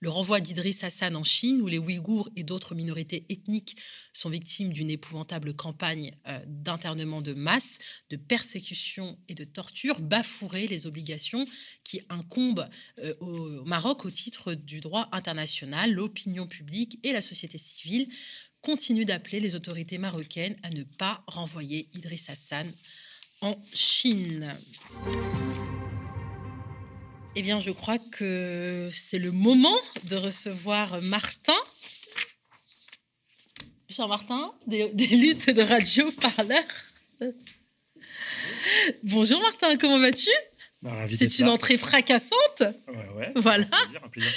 Le 0.00 0.10
renvoi 0.10 0.40
d'Idriss 0.40 0.84
Hassan 0.84 1.16
en 1.16 1.24
Chine, 1.24 1.60
où 1.60 1.66
les 1.66 1.78
Ouïghours 1.78 2.28
et 2.36 2.44
d'autres 2.44 2.74
minorités 2.74 3.26
ethniques 3.28 3.76
sont 4.12 4.30
victimes 4.30 4.72
d'une 4.72 4.90
épouvantable 4.90 5.54
campagne 5.54 6.12
euh, 6.28 6.38
d'internement 6.46 7.20
de 7.20 7.32
masse, 7.34 7.78
de 8.10 8.16
persécution 8.16 9.18
et 9.28 9.34
de 9.34 9.44
torture, 9.44 10.00
bafouerait 10.00 10.66
les 10.66 10.86
obligations 10.86 11.46
qui 11.82 12.00
incombent 12.08 12.68
euh, 12.98 13.14
au 13.20 13.64
Maroc 13.64 14.04
au 14.04 14.10
titre 14.10 14.54
du 14.54 14.80
droit 14.80 15.08
international. 15.10 15.92
L'opinion 15.92 16.46
publique 16.46 17.00
et 17.02 17.12
la 17.12 17.22
société 17.22 17.58
civile 17.58 18.08
continuent 18.62 19.06
d'appeler 19.06 19.40
les 19.40 19.54
autorités 19.54 19.98
marocaines 19.98 20.56
à 20.62 20.70
ne 20.70 20.82
pas 20.82 21.24
renvoyer 21.26 21.88
Idriss 21.94 22.30
Hassan 22.30 22.72
en 23.40 23.60
Chine. 23.72 24.58
Eh 27.40 27.42
bien, 27.42 27.60
je 27.60 27.70
crois 27.70 27.98
que 28.00 28.90
c'est 28.92 29.20
le 29.20 29.30
moment 29.30 29.78
de 30.02 30.16
recevoir 30.16 31.00
Martin. 31.00 31.54
Cher 33.88 34.08
Martin, 34.08 34.52
des, 34.66 34.88
luttes 34.88 35.48
de 35.48 35.62
radio 35.62 36.10
parleur. 36.20 36.64
Bonjour 39.04 39.40
Martin, 39.40 39.76
comment 39.76 40.00
vas-tu? 40.00 40.30
C'est 41.08 41.38
une 41.40 41.48
entrée 41.48 41.76
fracassante. 41.76 42.62
Ouais, 43.16 43.32
Voilà. 43.36 43.66
Un 44.02 44.08
plaisir, 44.08 44.30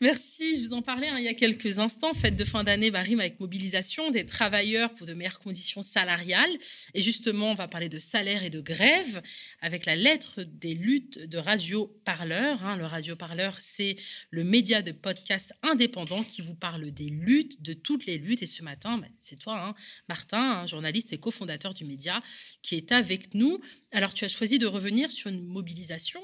Merci. 0.00 0.56
Je 0.56 0.66
vous 0.66 0.72
en 0.74 0.82
parlais 0.82 1.08
hein, 1.08 1.16
il 1.18 1.24
y 1.24 1.28
a 1.28 1.34
quelques 1.34 1.78
instants. 1.78 2.12
Fête 2.12 2.36
de 2.36 2.44
fin 2.44 2.62
d'année 2.62 2.90
rime 2.90 3.20
avec 3.20 3.40
mobilisation 3.40 4.10
des 4.10 4.26
travailleurs 4.26 4.92
pour 4.94 5.06
de 5.06 5.14
meilleures 5.14 5.38
conditions 5.38 5.80
salariales. 5.80 6.50
Et 6.94 7.00
justement, 7.00 7.52
on 7.52 7.54
va 7.54 7.68
parler 7.68 7.88
de 7.88 7.98
salaire 7.98 8.44
et 8.44 8.50
de 8.50 8.60
grève 8.60 9.22
avec 9.60 9.86
la 9.86 9.96
lettre 9.96 10.42
des 10.42 10.74
luttes 10.74 11.18
de 11.18 11.38
Radio 11.38 11.86
Parleur. 12.04 12.62
Hein. 12.64 12.76
Le 12.76 12.84
Radio 12.84 13.16
Parleur, 13.16 13.56
c'est 13.58 13.96
le 14.30 14.44
média 14.44 14.82
de 14.82 14.92
podcast 14.92 15.54
indépendant 15.62 16.22
qui 16.22 16.42
vous 16.42 16.54
parle 16.54 16.90
des 16.90 17.08
luttes, 17.08 17.62
de 17.62 17.72
toutes 17.72 18.04
les 18.04 18.18
luttes. 18.18 18.42
Et 18.42 18.46
ce 18.46 18.62
matin, 18.62 18.98
bah, 18.98 19.08
c'est 19.22 19.38
toi, 19.38 19.68
hein, 19.68 19.74
Martin, 20.08 20.66
journaliste 20.66 21.12
et 21.12 21.18
cofondateur 21.18 21.72
du 21.72 21.84
média, 21.84 22.22
qui 22.62 22.76
est 22.76 22.92
avec 22.92 23.34
nous. 23.34 23.60
Alors, 23.94 24.14
tu 24.14 24.24
as 24.24 24.28
choisi 24.28 24.58
de 24.58 24.66
revenir 24.66 25.12
sur 25.12 25.30
une 25.30 25.44
mobilisation 25.44 26.20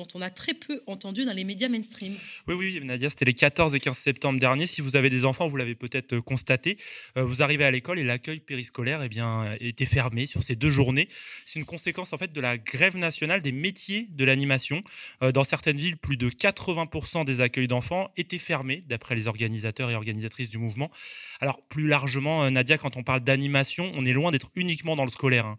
dont 0.00 0.06
on 0.14 0.22
a 0.22 0.30
très 0.30 0.54
peu 0.54 0.82
entendu 0.86 1.24
dans 1.26 1.32
les 1.32 1.44
médias 1.44 1.68
mainstream. 1.68 2.14
Oui, 2.48 2.54
oui, 2.54 2.80
Nadia, 2.82 3.10
c'était 3.10 3.26
les 3.26 3.34
14 3.34 3.74
et 3.74 3.80
15 3.80 3.96
septembre 3.96 4.40
dernier. 4.40 4.66
Si 4.66 4.80
vous 4.80 4.96
avez 4.96 5.10
des 5.10 5.26
enfants, 5.26 5.46
vous 5.46 5.56
l'avez 5.56 5.74
peut-être 5.74 6.14
euh, 6.14 6.22
constaté, 6.22 6.78
euh, 7.18 7.24
vous 7.24 7.42
arrivez 7.42 7.64
à 7.64 7.70
l'école 7.70 7.98
et 7.98 8.04
l'accueil 8.04 8.40
périscolaire 8.40 9.02
eh 9.02 9.08
bien, 9.08 9.54
était 9.60 9.84
fermé 9.84 10.26
sur 10.26 10.42
ces 10.42 10.56
deux 10.56 10.70
journées. 10.70 11.08
C'est 11.44 11.58
une 11.58 11.66
conséquence 11.66 12.12
en 12.14 12.18
fait 12.18 12.32
de 12.32 12.40
la 12.40 12.56
grève 12.56 12.96
nationale 12.96 13.42
des 13.42 13.52
métiers 13.52 14.06
de 14.10 14.24
l'animation. 14.24 14.82
Euh, 15.22 15.32
dans 15.32 15.44
certaines 15.44 15.76
villes, 15.76 15.98
plus 15.98 16.16
de 16.16 16.30
80% 16.30 17.26
des 17.26 17.42
accueils 17.42 17.68
d'enfants 17.68 18.10
étaient 18.16 18.38
fermés, 18.38 18.82
d'après 18.88 19.14
les 19.14 19.28
organisateurs 19.28 19.90
et 19.90 19.94
organisatrices 19.94 20.48
du 20.48 20.58
mouvement. 20.58 20.90
Alors, 21.42 21.60
plus 21.68 21.88
largement, 21.88 22.50
Nadia, 22.50 22.78
quand 22.78 22.96
on 22.96 23.02
parle 23.02 23.20
d'animation, 23.20 23.92
on 23.94 24.06
est 24.06 24.12
loin 24.12 24.30
d'être 24.30 24.50
uniquement 24.54 24.96
dans 24.96 25.04
le 25.04 25.10
scolaire. 25.10 25.46
Hein. 25.46 25.58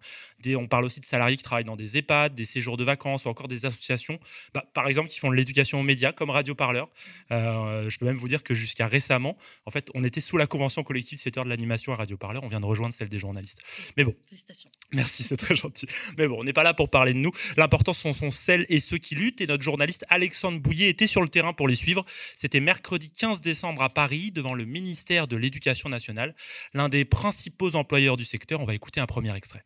on 0.56 0.68
parle 0.68 0.86
aussi 0.86 1.00
de 1.00 1.06
salariés 1.06 1.38
qui 1.38 1.44
travaillent 1.44 1.64
dans 1.64 1.76
des 1.76 1.98
EHPAD, 1.98 2.34
des 2.34 2.46
séjours 2.46 2.78
de 2.78 2.84
vacances 2.84 3.26
ou 3.26 3.30
encore 3.30 3.48
des 3.48 3.66
associations 3.66 4.20
bah, 4.54 4.66
par 4.74 4.88
exemple, 4.88 5.10
qui 5.10 5.20
font 5.20 5.30
de 5.30 5.36
l'éducation 5.36 5.80
aux 5.80 5.84
médias, 5.84 6.12
comme 6.12 6.30
Radio 6.30 6.56
Parleur. 6.56 6.90
Euh, 7.32 7.90
je 7.90 7.98
peux 7.98 8.06
même 8.06 8.18
vous 8.18 8.28
dire 8.28 8.44
que 8.44 8.54
jusqu'à 8.54 8.88
récemment, 8.88 9.38
en 9.66 9.72
fait, 9.72 9.90
on 9.94 10.04
était 10.04 10.22
sous 10.22 10.38
la 10.38 10.48
convention 10.48 10.84
collective 10.84 11.20
secteur 11.20 11.44
de 11.44 11.50
l'animation 11.50 11.94
à 11.94 11.96
Radio 11.96 12.18
Parleur. 12.18 12.44
On 12.44 12.48
vient 12.48 12.60
de 12.60 12.66
rejoindre 12.66 12.94
celle 12.94 13.10
des 13.10 13.20
journalistes. 13.20 13.62
Mais 13.98 14.04
bon. 14.04 14.16
Félicitations. 14.26 14.70
Merci, 14.92 15.24
c'est 15.24 15.38
très 15.38 15.56
gentil. 15.56 15.88
Mais 16.18 16.28
bon, 16.28 16.38
on 16.40 16.44
n'est 16.44 16.54
pas 16.54 16.64
là 16.64 16.74
pour 16.74 16.90
parler 16.90 17.14
de 17.14 17.20
nous. 17.20 17.32
L'important, 17.58 17.94
ce 17.94 18.12
sont 18.14 18.32
celles 18.32 18.66
et 18.70 18.80
ceux 18.80 18.98
qui 18.98 19.16
luttent. 19.16 19.42
Et 19.42 19.48
notre 19.48 19.64
journaliste 19.64 20.06
Alexandre 20.10 20.60
Bouillet 20.60 20.90
était 20.90 21.08
sur 21.08 21.22
le 21.22 21.30
terrain 21.30 21.54
pour 21.54 21.68
les 21.68 21.76
suivre. 21.76 22.06
C'était 22.36 22.60
mercredi 22.60 23.12
15 23.12 23.42
décembre 23.42 23.82
à 23.82 23.90
Paris, 23.90 24.32
devant 24.32 24.54
le 24.54 24.66
ministère 24.66 25.28
de 25.28 25.36
l'Éducation 25.36 25.90
nationale, 25.90 26.36
l'un 26.74 26.90
des 26.90 27.06
principaux 27.06 27.76
employeurs 27.76 28.18
du 28.18 28.26
secteur. 28.26 28.62
On 28.62 28.66
va 28.66 28.74
écouter 28.74 29.00
un 29.00 29.06
premier 29.06 29.36
extrait. 29.36 29.64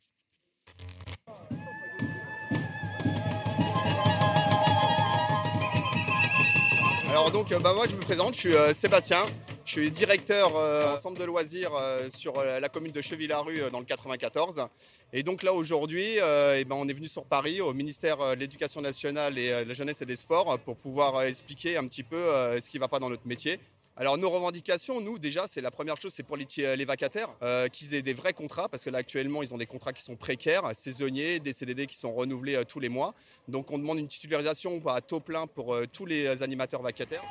Donc 7.36 7.51
euh, 7.51 7.60
bah, 7.60 7.74
moi 7.74 7.86
je 7.86 7.98
me 7.98 8.00
présente, 8.00 8.34
je 8.36 8.39
suis 8.39 8.56
euh, 8.56 8.74
Sébastien, 8.74 9.18
je 9.65 9.72
suis 9.74 9.92
directeur 9.92 10.54
euh, 10.56 10.98
centre 11.00 11.20
de 11.20 11.25
loisirs 11.25 11.72
sur 12.08 12.42
la 12.42 12.70
commune 12.70 12.94
de 12.94 13.01
Cheville-la-Rue 13.01 13.70
dans 13.74 13.80
le 13.80 13.86
94. 13.86 14.65
Et 15.12 15.22
donc 15.22 15.44
là 15.44 15.51
aujourd'hui, 15.51 16.15
eh 16.15 16.63
ben, 16.63 16.77
on 16.77 16.88
est 16.88 16.94
venu 16.94 17.10
sur 17.10 17.25
Paris 17.25 17.60
au 17.60 17.74
ministère 17.74 18.20
de 18.20 18.39
l'Éducation 18.39 18.80
nationale 18.80 19.38
et 19.38 19.50
de 19.50 19.68
la 19.68 19.74
jeunesse 19.74 20.01
et 20.01 20.06
des 20.06 20.15
sports 20.15 20.58
pour 20.60 20.77
pouvoir 20.77 21.24
expliquer 21.24 21.75
un 21.75 21.86
petit 21.88 22.04
peu 22.04 22.24
ce 22.62 22.70
qui 22.70 22.77
ne 22.77 22.80
va 22.80 22.88
pas 22.88 23.00
dans 23.00 23.10
notre 23.10 23.27
métier 23.27 23.60
alors 23.98 24.18
nos 24.18 24.30
revendications, 24.30 25.00
nous 25.00 25.18
déjà, 25.18 25.48
c'est 25.48 25.62
la 25.62 25.72
première 25.72 25.96
chose, 25.96 26.12
c'est 26.14 26.24
pour 26.24 26.36
les, 26.36 26.46
les 26.75 26.84
vacataires, 26.84 27.30
euh, 27.42 27.70
qu'ils 27.70 27.94
aient 27.94 28.02
des 28.02 28.14
vrais 28.14 28.34
contrats, 28.34 28.68
parce 28.68 28.84
que 28.84 28.90
là 28.90 28.98
actuellement, 28.98 29.42
ils 29.42 29.54
ont 29.54 29.58
des 29.58 29.66
contrats 29.66 29.94
qui 29.94 30.04
sont 30.04 30.18
précaires, 30.18 30.70
saisonniers, 30.74 31.40
des 31.40 31.54
CDD 31.54 31.88
qui 31.88 31.96
sont 31.96 32.14
renouvelés 32.14 32.56
euh, 32.56 32.66
tous 32.66 32.82
les 32.82 32.90
mois. 32.90 33.14
Donc 33.48 33.72
on 33.72 33.78
demande 33.78 34.00
une 34.00 34.10
titularisation 34.10 34.86
à 34.88 35.00
taux 35.00 35.22
plein 35.22 35.48
pour 35.48 35.74
euh, 35.74 35.86
tous 35.90 36.06
les 36.06 36.44
animateurs 36.44 36.82
vacataires. 36.82 37.24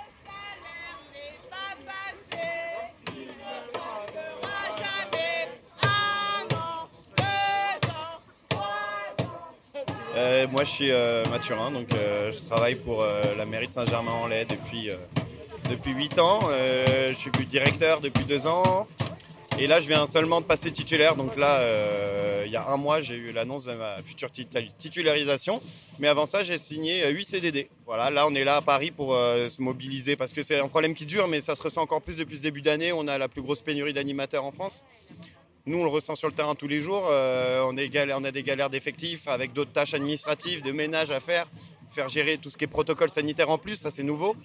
moi 10.50 10.62
je 10.64 10.70
suis 10.70 10.90
Mathurin, 11.30 11.70
donc 11.70 11.88
je 11.90 12.46
travaille 12.46 12.74
pour 12.74 13.02
la 13.02 13.46
mairie 13.46 13.66
de 13.66 13.72
Saint-Germain-en-Laye 13.72 14.44
depuis 14.44 14.90
depuis 15.68 15.92
8 15.92 16.18
ans. 16.18 16.40
Euh, 16.48 17.08
je 17.08 17.14
suis 17.14 17.30
directeur 17.46 18.00
depuis 18.00 18.24
2 18.24 18.46
ans. 18.46 18.86
Et 19.58 19.66
là, 19.68 19.80
je 19.80 19.86
viens 19.86 20.06
seulement 20.06 20.40
de 20.40 20.46
passer 20.46 20.72
titulaire. 20.72 21.14
Donc 21.14 21.36
là, 21.36 21.58
euh, 21.60 22.42
il 22.46 22.52
y 22.52 22.56
a 22.56 22.66
un 22.66 22.76
mois, 22.76 23.00
j'ai 23.00 23.14
eu 23.14 23.32
l'annonce 23.32 23.64
de 23.66 23.74
ma 23.74 24.02
future 24.02 24.30
titularisation. 24.30 25.60
Mais 25.98 26.08
avant 26.08 26.26
ça, 26.26 26.42
j'ai 26.42 26.58
signé 26.58 27.08
8 27.08 27.24
CDD. 27.24 27.68
Voilà, 27.86 28.10
là, 28.10 28.26
on 28.26 28.34
est 28.34 28.44
là 28.44 28.56
à 28.56 28.62
Paris 28.62 28.90
pour 28.90 29.14
euh, 29.14 29.48
se 29.48 29.62
mobiliser 29.62 30.16
parce 30.16 30.32
que 30.32 30.42
c'est 30.42 30.58
un 30.58 30.68
problème 30.68 30.94
qui 30.94 31.06
dure, 31.06 31.28
mais 31.28 31.40
ça 31.40 31.54
se 31.54 31.62
ressent 31.62 31.82
encore 31.82 32.02
plus 32.02 32.16
depuis 32.16 32.36
ce 32.36 32.42
début 32.42 32.62
d'année. 32.62 32.92
On 32.92 33.06
a 33.06 33.16
la 33.16 33.28
plus 33.28 33.42
grosse 33.42 33.60
pénurie 33.60 33.92
d'animateurs 33.92 34.44
en 34.44 34.50
France. 34.50 34.82
Nous, 35.66 35.78
on 35.78 35.84
le 35.84 35.90
ressent 35.90 36.14
sur 36.14 36.28
le 36.28 36.34
terrain 36.34 36.54
tous 36.54 36.68
les 36.68 36.80
jours. 36.80 37.04
on, 37.04 37.74
on 37.74 38.24
a 38.24 38.30
des 38.32 38.42
galères 38.42 38.70
d'effectifs 38.70 39.28
avec 39.28 39.52
d'autres 39.52 39.72
tâches 39.72 39.94
administratives, 39.94 40.62
de 40.62 40.72
ménage 40.72 41.10
à 41.10 41.20
faire, 41.20 41.46
faire 41.94 42.08
gérer 42.08 42.36
tout 42.36 42.50
ce 42.50 42.58
qui 42.58 42.64
est 42.64 42.68
protocole 42.68 43.08
sanitaire 43.08 43.48
en 43.48 43.56
plus, 43.56 43.76
ça 43.76 43.90
c'est 43.90 44.02
nouveau. 44.02 44.36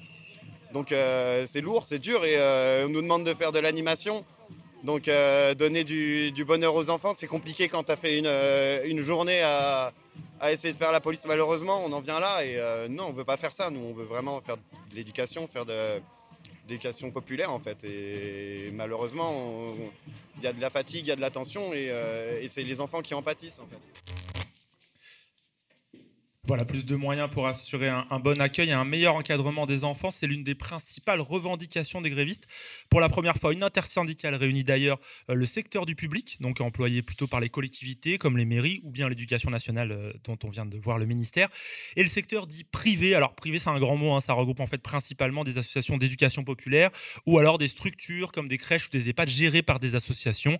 Donc 0.73 0.91
euh, 0.91 1.45
c'est 1.47 1.61
lourd, 1.61 1.85
c'est 1.85 1.99
dur 1.99 2.25
et 2.25 2.37
euh, 2.37 2.85
on 2.85 2.89
nous 2.89 3.01
demande 3.01 3.23
de 3.23 3.33
faire 3.33 3.51
de 3.51 3.59
l'animation. 3.59 4.23
Donc 4.83 5.09
donner 5.57 5.83
du, 5.83 6.45
bonheur 6.45 6.73
aux 6.73 6.89
enfants, 6.89 7.13
c'est 7.13 7.27
compliqué 7.27 7.67
quand 7.67 7.83
tu 7.83 7.91
as 7.91 7.97
fait 7.97 8.17
une, 8.17 9.01
journée 9.01 9.41
à, 9.41 9.91
essayer 10.49 10.73
de 10.73 10.77
faire 10.77 10.93
la 10.93 11.01
police. 11.01 11.25
Malheureusement, 11.25 11.83
on 11.85 11.91
en 11.91 11.99
vient 11.99 12.21
là 12.21 12.45
et 12.45 12.87
non, 12.87 13.07
on 13.09 13.11
veut 13.11 13.25
pas 13.25 13.35
faire 13.35 13.51
ça. 13.51 13.69
Nous, 13.69 13.81
on 13.81 13.91
veut 13.91 14.05
vraiment 14.05 14.39
faire 14.39 14.55
de 14.55 14.95
l'éducation, 14.95 15.47
faire 15.47 15.65
de 15.65 15.99
l'éducation 16.65 17.11
populaire 17.11 17.51
en 17.51 17.59
fait. 17.59 17.83
Et 17.83 18.71
malheureusement, 18.71 19.73
il 20.37 20.43
y 20.43 20.47
a 20.47 20.53
de 20.53 20.61
la 20.61 20.69
fatigue, 20.69 21.07
il 21.07 21.09
y 21.09 21.11
a 21.11 21.17
de 21.17 21.21
la 21.21 21.31
tension 21.31 21.73
et, 21.73 21.91
et 22.41 22.47
c'est 22.47 22.63
les 22.63 22.79
enfants 22.79 23.01
qui 23.01 23.13
en 23.13 23.21
pâtissent 23.21 23.59
en 23.59 23.67
fait. 23.67 24.38
Voilà, 26.49 26.65
plus 26.65 26.83
de 26.83 26.95
moyens 26.95 27.29
pour 27.29 27.45
assurer 27.45 27.89
un, 27.89 28.19
bon 28.19 28.41
accueil 28.41 28.69
et 28.69 28.73
un 28.73 28.83
meilleur 28.83 29.13
encadrement 29.13 29.67
des 29.67 29.83
enfants, 29.83 30.09
c'est 30.09 30.25
l'une 30.25 30.43
des 30.43 30.55
principales 30.55 31.21
revendications 31.21 32.01
des 32.01 32.09
grévistes. 32.09 32.47
Pour 32.89 33.01
la 33.01 33.07
première 33.07 33.37
fois, 33.37 33.53
une 33.53 33.61
intersyndicale 33.61 34.33
réunit 34.33 34.63
d'ailleurs 34.63 34.97
euh, 35.29 35.35
le 35.35 35.45
secteur 35.45 35.85
du 35.85 35.95
public, 35.95 36.37
donc 36.41 36.59
employé 36.59 37.03
plutôt 37.03 37.27
par 37.27 37.39
les 37.39 37.49
collectivités 37.49 38.17
comme 38.17 38.35
les 38.35 38.45
mairies 38.45 38.81
ou 38.83 38.89
bien 38.89 39.09
l'éducation 39.09 39.51
nationale 39.51 39.91
euh, 39.91 40.11
dont 40.23 40.39
on 40.43 40.49
vient 40.49 40.65
de 40.65 40.75
voir 40.75 40.97
le 40.97 41.05
ministère, 41.05 41.49
et 41.95 42.01
le 42.01 42.09
secteur 42.09 42.47
dit 42.47 42.63
privé. 42.63 43.13
Alors 43.13 43.35
privé, 43.35 43.59
c'est 43.59 43.69
un 43.69 43.77
grand 43.77 43.95
mot, 43.95 44.13
hein, 44.13 44.19
ça 44.19 44.33
regroupe 44.33 44.59
en 44.59 44.65
fait 44.65 44.79
principalement 44.79 45.43
des 45.43 45.59
associations 45.59 45.97
d'éducation 45.97 46.43
populaire 46.43 46.89
ou 47.27 47.37
alors 47.37 47.59
des 47.59 47.67
structures 47.67 48.31
comme 48.31 48.47
des 48.47 48.57
crèches 48.57 48.87
ou 48.87 48.89
des 48.89 49.07
EHPAD 49.09 49.29
gérées 49.29 49.61
par 49.61 49.79
des 49.79 49.93
associations. 49.93 50.57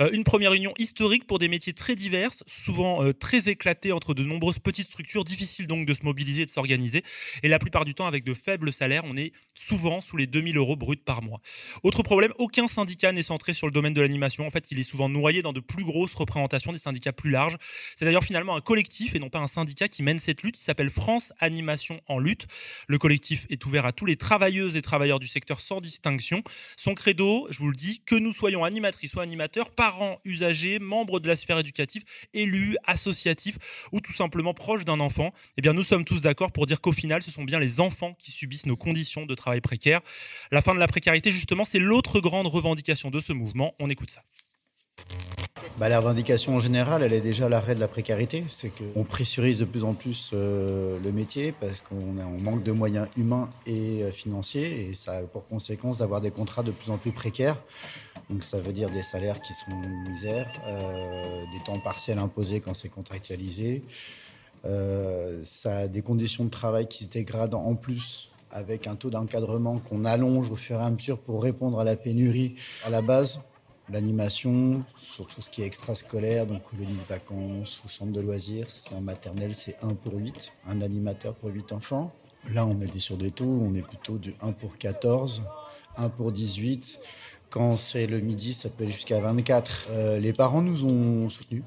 Euh, 0.00 0.08
une 0.12 0.24
première 0.24 0.54
union 0.54 0.72
historique 0.78 1.26
pour 1.26 1.38
des 1.38 1.48
métiers 1.48 1.74
très 1.74 1.94
divers, 1.94 2.30
souvent 2.46 3.12
très 3.12 3.50
éclatés 3.50 3.92
entre 3.92 4.14
de 4.14 4.24
nombreuses 4.24 4.60
petites 4.60 4.86
structures 4.86 5.25
difficile 5.26 5.66
donc 5.66 5.86
de 5.86 5.92
se 5.92 6.02
mobiliser, 6.02 6.46
de 6.46 6.50
s'organiser. 6.50 7.02
Et 7.42 7.48
la 7.48 7.58
plupart 7.58 7.84
du 7.84 7.94
temps, 7.94 8.06
avec 8.06 8.24
de 8.24 8.32
faibles 8.32 8.72
salaires, 8.72 9.02
on 9.04 9.16
est 9.16 9.32
souvent 9.54 10.00
sous 10.00 10.16
les 10.16 10.26
2000 10.26 10.56
euros 10.56 10.76
bruts 10.76 10.96
par 10.96 11.22
mois. 11.22 11.40
Autre 11.82 12.02
problème, 12.02 12.32
aucun 12.38 12.68
syndicat 12.68 13.12
n'est 13.12 13.22
centré 13.22 13.52
sur 13.52 13.66
le 13.66 13.72
domaine 13.72 13.92
de 13.92 14.00
l'animation. 14.00 14.46
En 14.46 14.50
fait, 14.50 14.70
il 14.70 14.78
est 14.78 14.88
souvent 14.88 15.08
noyé 15.08 15.42
dans 15.42 15.52
de 15.52 15.60
plus 15.60 15.84
grosses 15.84 16.14
représentations 16.14 16.72
des 16.72 16.78
syndicats 16.78 17.12
plus 17.12 17.30
larges. 17.30 17.56
C'est 17.96 18.04
d'ailleurs 18.04 18.24
finalement 18.24 18.56
un 18.56 18.60
collectif 18.60 19.14
et 19.14 19.18
non 19.18 19.28
pas 19.28 19.40
un 19.40 19.46
syndicat 19.46 19.88
qui 19.88 20.02
mène 20.02 20.18
cette 20.18 20.42
lutte. 20.42 20.58
Il 20.58 20.62
s'appelle 20.62 20.90
France 20.90 21.32
Animation 21.40 22.00
en 22.06 22.18
lutte. 22.18 22.46
Le 22.86 22.98
collectif 22.98 23.46
est 23.50 23.64
ouvert 23.66 23.84
à 23.84 23.92
tous 23.92 24.06
les 24.06 24.16
travailleuses 24.16 24.76
et 24.76 24.82
travailleurs 24.82 25.18
du 25.18 25.26
secteur 25.26 25.60
sans 25.60 25.80
distinction. 25.80 26.42
Son 26.76 26.94
credo, 26.94 27.46
je 27.50 27.58
vous 27.58 27.68
le 27.68 27.76
dis, 27.76 28.00
que 28.06 28.14
nous 28.14 28.32
soyons 28.32 28.64
animatrices 28.64 29.14
ou 29.14 29.20
animateurs, 29.20 29.70
parents, 29.70 30.18
usagers, 30.24 30.78
membres 30.78 31.20
de 31.20 31.28
la 31.28 31.36
sphère 31.36 31.58
éducative, 31.58 32.04
élus, 32.32 32.76
associatifs 32.86 33.88
ou 33.92 34.00
tout 34.00 34.12
simplement 34.12 34.54
proches 34.54 34.84
d'un 34.84 35.00
enfant 35.00 35.15
eh 35.56 35.62
bien, 35.62 35.72
nous 35.72 35.82
sommes 35.82 36.04
tous 36.04 36.20
d'accord 36.20 36.52
pour 36.52 36.66
dire 36.66 36.80
qu'au 36.80 36.92
final, 36.92 37.22
ce 37.22 37.30
sont 37.30 37.44
bien 37.44 37.58
les 37.58 37.80
enfants 37.80 38.14
qui 38.18 38.30
subissent 38.30 38.66
nos 38.66 38.76
conditions 38.76 39.26
de 39.26 39.34
travail 39.34 39.60
précaires. 39.60 40.00
La 40.50 40.62
fin 40.62 40.74
de 40.74 40.80
la 40.80 40.88
précarité, 40.88 41.30
justement, 41.30 41.64
c'est 41.64 41.78
l'autre 41.78 42.20
grande 42.20 42.46
revendication 42.46 43.10
de 43.10 43.20
ce 43.20 43.32
mouvement. 43.32 43.74
On 43.78 43.90
écoute 43.90 44.10
ça. 44.10 44.22
Bah, 45.78 45.90
la 45.90 45.98
revendication 45.98 46.56
en 46.56 46.60
général, 46.60 47.02
elle 47.02 47.12
est 47.12 47.20
déjà 47.20 47.50
l'arrêt 47.50 47.74
de 47.74 47.80
la 47.80 47.88
précarité. 47.88 48.44
C'est 48.48 48.70
qu'on 48.70 49.04
pressurise 49.04 49.58
de 49.58 49.66
plus 49.66 49.84
en 49.84 49.92
plus 49.92 50.30
euh, 50.32 50.98
le 51.04 51.12
métier 51.12 51.52
parce 51.52 51.80
qu'on 51.80 52.14
manque 52.42 52.62
de 52.62 52.72
moyens 52.72 53.08
humains 53.18 53.50
et 53.66 54.02
euh, 54.02 54.10
financiers 54.10 54.88
et 54.88 54.94
ça 54.94 55.18
a 55.18 55.22
pour 55.22 55.46
conséquence 55.46 55.98
d'avoir 55.98 56.22
des 56.22 56.30
contrats 56.30 56.62
de 56.62 56.70
plus 56.70 56.90
en 56.90 56.96
plus 56.96 57.12
précaires. 57.12 57.60
Donc 58.30 58.42
ça 58.42 58.58
veut 58.58 58.72
dire 58.72 58.88
des 58.90 59.02
salaires 59.02 59.40
qui 59.40 59.52
sont 59.52 59.70
une 59.70 60.12
misère, 60.12 60.50
euh, 60.66 61.44
des 61.52 61.62
temps 61.64 61.78
partiels 61.78 62.18
imposés 62.18 62.60
quand 62.60 62.74
c'est 62.74 62.88
contractualisé, 62.88 63.82
euh, 64.66 65.42
ça 65.44 65.78
a 65.78 65.88
des 65.88 66.02
conditions 66.02 66.44
de 66.44 66.50
travail 66.50 66.86
qui 66.86 67.04
se 67.04 67.08
dégradent 67.08 67.54
en 67.54 67.74
plus 67.74 68.30
avec 68.50 68.86
un 68.86 68.94
taux 68.94 69.10
d'encadrement 69.10 69.78
qu'on 69.78 70.04
allonge 70.04 70.50
au 70.50 70.56
fur 70.56 70.80
et 70.80 70.84
à 70.84 70.90
mesure 70.90 71.18
pour 71.18 71.42
répondre 71.42 71.78
à 71.78 71.84
la 71.84 71.96
pénurie 71.96 72.54
à 72.84 72.90
la 72.90 73.02
base. 73.02 73.40
L'animation, 73.88 74.82
sur 74.96 75.28
tout 75.28 75.40
ce 75.40 75.48
qui 75.48 75.62
est 75.62 75.66
extrascolaire, 75.66 76.46
donc 76.46 76.62
le 76.76 76.84
lit 76.84 76.94
de 76.94 77.08
vacances 77.08 77.82
ou 77.84 77.88
centre 77.88 78.10
de 78.10 78.20
loisirs, 78.20 78.66
c'est 78.68 78.92
en 78.94 79.00
maternelle, 79.00 79.54
c'est 79.54 79.76
1 79.80 79.94
pour 79.94 80.14
8, 80.14 80.52
un 80.68 80.80
animateur 80.80 81.34
pour 81.34 81.50
8 81.50 81.70
enfants. 81.72 82.12
Là, 82.52 82.66
on 82.66 82.80
est 82.80 82.98
sur 82.98 83.16
des 83.16 83.30
taux, 83.30 83.44
on 83.44 83.74
est 83.74 83.82
plutôt 83.82 84.18
du 84.18 84.34
1 84.40 84.52
pour 84.52 84.76
14, 84.76 85.42
1 85.98 86.08
pour 86.08 86.32
18. 86.32 86.98
Quand 87.50 87.76
c'est 87.76 88.06
le 88.06 88.18
midi, 88.18 88.54
ça 88.54 88.68
peut 88.68 88.82
aller 88.82 88.92
jusqu'à 88.92 89.20
24. 89.20 89.88
Euh, 89.90 90.18
les 90.18 90.32
parents 90.32 90.62
nous 90.62 90.84
ont 90.84 91.28
soutenus 91.28 91.62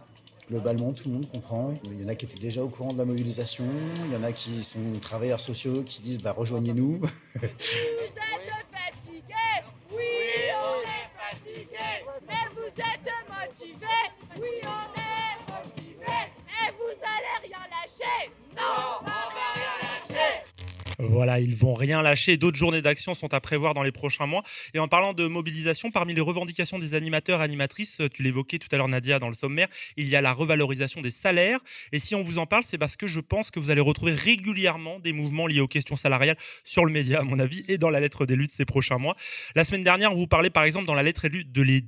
globalement, 0.50 0.92
tout 0.94 1.08
le 1.08 1.14
monde 1.14 1.30
comprend. 1.32 1.74
Il 1.86 2.02
y 2.02 2.06
en 2.06 2.08
a 2.08 2.16
qui 2.16 2.26
étaient 2.26 2.42
déjà 2.42 2.64
au 2.64 2.68
courant 2.70 2.94
de 2.94 2.98
la 2.98 3.06
mobilisation, 3.06 3.66
il 4.06 4.14
y 4.14 4.16
en 4.16 4.24
a 4.24 4.32
qui 4.32 4.64
sont 4.64 4.80
travailleurs 5.02 5.40
sociaux 5.40 5.84
qui 5.84 6.02
disent 6.02 6.24
bah, 6.24 6.34
rejoignez-nous. 6.36 7.00
Vous 7.00 7.08
êtes 7.46 7.60
fatigués 8.72 9.64
Oui, 9.92 10.06
on 10.56 10.82
est 10.82 11.10
fatigués 11.18 12.06
Mais 12.28 12.46
vous 12.56 12.68
êtes 12.68 13.10
motivés 13.30 14.10
Oui, 14.38 14.50
on 14.64 14.96
est 14.96 14.99
voilà, 21.00 21.40
ils 21.40 21.56
vont 21.56 21.74
rien 21.74 22.02
lâcher. 22.02 22.36
D'autres 22.36 22.58
journées 22.58 22.82
d'action 22.82 23.14
sont 23.14 23.34
à 23.34 23.40
prévoir 23.40 23.74
dans 23.74 23.84
les 23.84 23.92
prochains 23.92 24.26
mois. 24.26 24.44
Et 24.74 24.80
en 24.80 24.90
parlant 24.90 25.14
de 25.14 25.28
mobilisation, 25.28 25.92
parmi 25.92 26.14
les 26.14 26.22
revendications 26.22 26.78
des 26.78 26.94
animateurs 26.94 27.40
et 27.42 27.44
animatrices, 27.46 28.02
tu 28.14 28.22
l'évoquais 28.22 28.58
tout 28.58 28.68
à 28.72 28.78
l'heure 28.78 28.90
Nadia 28.90 29.18
dans 29.18 29.30
le 29.30 29.34
sommaire, 29.34 29.68
il 29.96 30.10
y 30.10 30.16
a 30.18 30.22
la 30.22 30.34
revalorisation 30.34 31.02
des 31.02 31.12
salaires. 31.12 31.60
Et 31.94 32.00
si 32.00 32.16
on 32.16 32.22
vous 32.22 32.38
en 32.38 32.46
parle, 32.46 32.64
c'est 32.64 32.78
parce 32.78 32.98
que 32.98 33.08
je 33.08 33.22
pense 33.22 33.50
que 33.50 33.60
vous 33.60 33.70
allez 33.70 33.82
retrouver 33.82 34.12
régulièrement 34.12 35.00
des 35.00 35.14
mouvements 35.14 35.48
liés 35.48 35.62
aux 35.62 35.68
questions 35.68 35.96
salariales 35.96 36.38
sur 36.66 36.84
le 36.84 36.92
média, 36.92 37.22
à 37.22 37.24
mon 37.24 37.40
avis, 37.40 37.64
et 37.70 37.78
dans 37.78 37.90
la 37.90 38.02
lettre 38.02 38.26
des 38.26 38.36
luttes 38.36 38.52
ces 38.52 38.66
prochains 38.66 38.98
mois. 38.98 39.16
La 39.56 39.64
semaine 39.64 39.84
dernière, 39.84 40.12
on 40.12 40.16
vous 40.16 40.28
parlait 40.28 40.50
par 40.50 40.64
exemple 40.64 40.86
dans 40.86 40.96
la 40.96 41.04
lettre 41.04 41.26
élue 41.26 41.46
de 41.46 41.62
les 41.62 41.82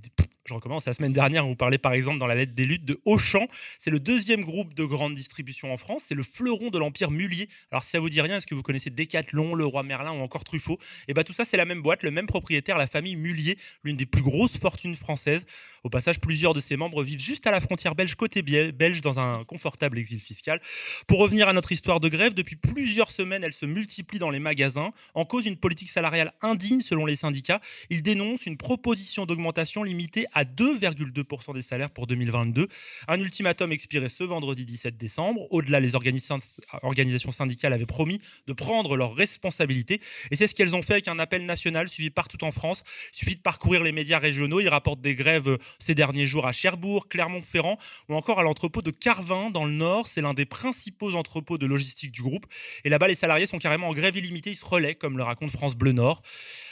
je 0.45 0.53
recommence. 0.53 0.85
La 0.85 0.93
semaine 0.93 1.13
dernière, 1.13 1.45
on 1.45 1.49
vous 1.49 1.55
parlait 1.55 1.77
par 1.77 1.93
exemple 1.93 2.17
dans 2.17 2.25
la 2.25 2.35
lettre 2.35 2.53
des 2.53 2.65
luttes 2.65 2.85
de 2.85 2.99
Auchan. 3.05 3.47
C'est 3.77 3.91
le 3.91 3.99
deuxième 3.99 4.41
groupe 4.41 4.73
de 4.73 4.83
grande 4.83 5.13
distribution 5.13 5.71
en 5.71 5.77
France. 5.77 6.03
C'est 6.07 6.15
le 6.15 6.23
fleuron 6.23 6.69
de 6.69 6.79
l'empire 6.79 7.11
Mullier. 7.11 7.47
Alors, 7.71 7.83
si 7.83 7.91
ça 7.91 7.99
vous 7.99 8.09
dit 8.09 8.21
rien, 8.21 8.37
est-ce 8.37 8.47
que 8.47 8.55
vous 8.55 8.63
connaissez 8.63 8.89
Decathlon, 8.89 9.53
Le 9.53 9.65
Roi 9.65 9.83
Merlin 9.83 10.11
ou 10.11 10.21
encore 10.21 10.43
Truffaut? 10.43 10.79
Eh 11.07 11.13
bien, 11.13 11.23
tout 11.23 11.33
ça, 11.33 11.45
c'est 11.45 11.57
la 11.57 11.65
même 11.65 11.81
boîte, 11.81 12.01
le 12.01 12.11
même 12.11 12.25
propriétaire, 12.25 12.77
la 12.77 12.87
famille 12.87 13.15
Mullier, 13.15 13.57
l'une 13.83 13.97
des 13.97 14.07
plus 14.07 14.23
grosses 14.23 14.57
fortunes 14.57 14.95
françaises. 14.95 15.45
Au 15.83 15.89
passage, 15.89 16.19
plusieurs 16.19 16.53
de 16.53 16.59
ses 16.59 16.75
membres 16.75 17.03
vivent 17.03 17.21
juste 17.21 17.45
à 17.45 17.51
la 17.51 17.61
frontière 17.61 17.93
belge, 17.93 18.15
côté 18.15 18.41
belge, 18.41 19.01
dans 19.01 19.19
un 19.19 19.43
confortable 19.43 19.99
exil 19.99 20.19
fiscal. 20.19 20.59
Pour 21.07 21.19
revenir 21.19 21.49
à 21.49 21.53
notre 21.53 21.71
histoire 21.71 21.99
de 21.99 22.09
grève, 22.09 22.33
depuis 22.33 22.55
plusieurs 22.55 23.11
semaines, 23.11 23.43
elle 23.43 23.53
se 23.53 23.65
multiplie 23.67 24.19
dans 24.19 24.29
les 24.31 24.39
magasins. 24.39 24.91
En 25.13 25.25
cause 25.25 25.45
une 25.45 25.57
politique 25.57 25.89
salariale 25.89 26.33
indigne 26.41 26.81
selon 26.81 27.05
les 27.05 27.15
syndicats. 27.15 27.61
Ils 27.89 28.01
dénoncent 28.01 28.47
une 28.47 28.57
proposition 28.57 29.25
d'augmentation 29.25 29.83
limitée 29.83 30.25
à 30.33 30.43
2,2% 30.43 31.53
des 31.53 31.61
salaires 31.61 31.91
pour 31.91 32.07
2022. 32.07 32.67
Un 33.07 33.19
ultimatum 33.19 33.71
expiré 33.71 34.09
ce 34.09 34.23
vendredi 34.23 34.65
17 34.65 34.97
décembre. 34.97 35.47
Au-delà, 35.51 35.79
les 35.79 35.95
organisations 35.95 37.31
syndicales 37.31 37.73
avaient 37.73 37.85
promis 37.85 38.19
de 38.47 38.53
prendre 38.53 38.95
leurs 38.95 39.15
responsabilités. 39.15 40.01
Et 40.31 40.35
c'est 40.35 40.47
ce 40.47 40.55
qu'elles 40.55 40.75
ont 40.75 40.83
fait 40.83 40.93
avec 40.93 41.07
un 41.07 41.19
appel 41.19 41.45
national 41.45 41.87
suivi 41.87 42.09
partout 42.09 42.43
en 42.43 42.51
France. 42.51 42.83
Il 43.13 43.17
suffit 43.17 43.35
de 43.35 43.41
parcourir 43.41 43.83
les 43.83 43.91
médias 43.91 44.19
régionaux. 44.19 44.59
Ils 44.59 44.69
rapportent 44.69 45.01
des 45.01 45.15
grèves 45.15 45.49
euh, 45.49 45.57
ces 45.79 45.95
derniers 45.95 46.25
jours 46.25 46.47
à 46.47 46.51
Cherbourg, 46.51 47.07
Clermont-Ferrand 47.07 47.77
ou 48.09 48.15
encore 48.15 48.39
à 48.39 48.43
l'entrepôt 48.43 48.81
de 48.81 48.91
Carvin 48.91 49.49
dans 49.49 49.65
le 49.65 49.71
Nord. 49.71 50.07
C'est 50.07 50.21
l'un 50.21 50.33
des 50.33 50.45
principaux 50.45 51.15
entrepôts 51.15 51.57
de 51.57 51.65
logistique 51.65 52.11
du 52.11 52.21
groupe. 52.21 52.45
Et 52.83 52.89
là-bas, 52.89 53.07
les 53.07 53.15
salariés 53.15 53.45
sont 53.45 53.59
carrément 53.59 53.89
en 53.89 53.93
grève 53.93 54.17
illimitée. 54.17 54.51
Ils 54.51 54.55
se 54.55 54.65
relaient, 54.65 54.95
comme 54.95 55.17
le 55.17 55.23
raconte 55.23 55.51
France 55.51 55.75
Bleu 55.75 55.91
Nord. 55.91 56.21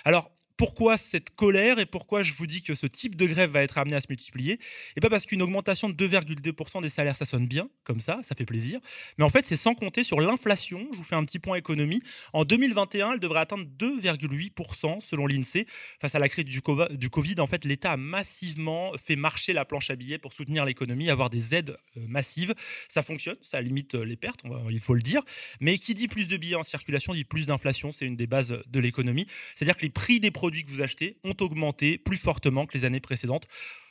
Alors, 0.06 0.32
pourquoi 0.60 0.98
cette 0.98 1.30
colère 1.30 1.80
et 1.80 1.86
pourquoi 1.86 2.22
je 2.22 2.34
vous 2.34 2.46
dis 2.46 2.62
que 2.62 2.76
ce 2.76 2.86
type 2.86 3.16
de 3.16 3.26
grève 3.26 3.50
va 3.50 3.64
être 3.64 3.78
amené 3.78 3.96
à 3.96 4.02
se 4.02 4.08
multiplier? 4.10 4.60
Et 4.98 5.00
pas 5.00 5.10
parce 5.10 5.26
qu'une 5.26 5.42
augmentation 5.42 5.90
de 5.90 5.94
2,2% 5.94 6.82
des 6.82 6.90
salaires, 6.90 7.16
ça 7.16 7.24
sonne 7.24 7.48
bien, 7.48 7.70
comme 7.86 8.02
ça, 8.02 8.20
ça 8.28 8.36
fait 8.36 8.46
plaisir. 8.46 8.82
Mais 9.18 9.24
en 9.24 9.30
fait, 9.30 9.46
c'est 9.46 9.56
sans 9.56 9.74
compter 9.74 10.04
sur 10.04 10.20
l'inflation. 10.20 10.86
Je 10.92 10.98
vous 10.98 11.06
fais 11.06 11.16
un 11.16 11.24
petit 11.24 11.40
point 11.40 11.56
économie. 11.56 12.04
En 12.34 12.44
2021, 12.44 13.14
elle 13.14 13.20
devrait 13.22 13.40
atteindre 13.40 13.64
2,8% 13.80 15.00
selon 15.00 15.28
l'INSEE. 15.28 15.66
Face 16.02 16.14
à 16.14 16.20
la 16.20 16.28
crise 16.28 16.44
du 16.44 16.60
Covid, 16.62 17.40
en 17.40 17.48
fait, 17.48 17.64
l'État 17.64 17.94
a 17.94 17.98
massivement 17.98 18.92
fait 19.02 19.16
marcher 19.16 19.54
la 19.54 19.64
planche 19.64 19.90
à 19.90 19.96
billets 19.96 20.18
pour 20.18 20.34
soutenir 20.34 20.66
l'économie, 20.66 21.10
avoir 21.10 21.30
des 21.30 21.56
aides 21.56 21.78
euh, 21.96 22.06
massives. 22.10 22.54
Ça 22.90 23.02
fonctionne, 23.02 23.38
ça 23.42 23.62
limite 23.62 23.96
euh, 23.96 24.04
les 24.04 24.18
pertes, 24.18 24.44
il 24.70 24.82
faut 24.82 24.94
le 24.94 25.02
dire. 25.02 25.22
Mais 25.62 25.78
qui 25.78 25.94
dit 25.94 26.10
plus 26.10 26.28
de 26.28 26.36
billets 26.36 26.56
en 26.56 26.64
circulation 26.64 27.14
dit 27.14 27.24
plus 27.24 27.46
d'inflation. 27.46 27.94
C'est 27.94 28.06
une 28.06 28.18
des 28.18 28.28
bases 28.28 28.62
de 28.68 28.80
l'économie. 28.82 29.26
C'est-à-dire 29.56 29.78
que 29.78 29.84
les 29.84 29.90
prix 29.90 30.20
des 30.20 30.32
produits 30.32 30.49
que 30.52 30.72
vous 30.72 30.82
achetez 30.82 31.18
ont 31.24 31.36
augmenté 31.42 31.98
plus 31.98 32.18
fortement 32.18 32.66
que 32.66 32.78
les 32.78 32.86
années 32.86 33.00
précédentes. 33.00 33.48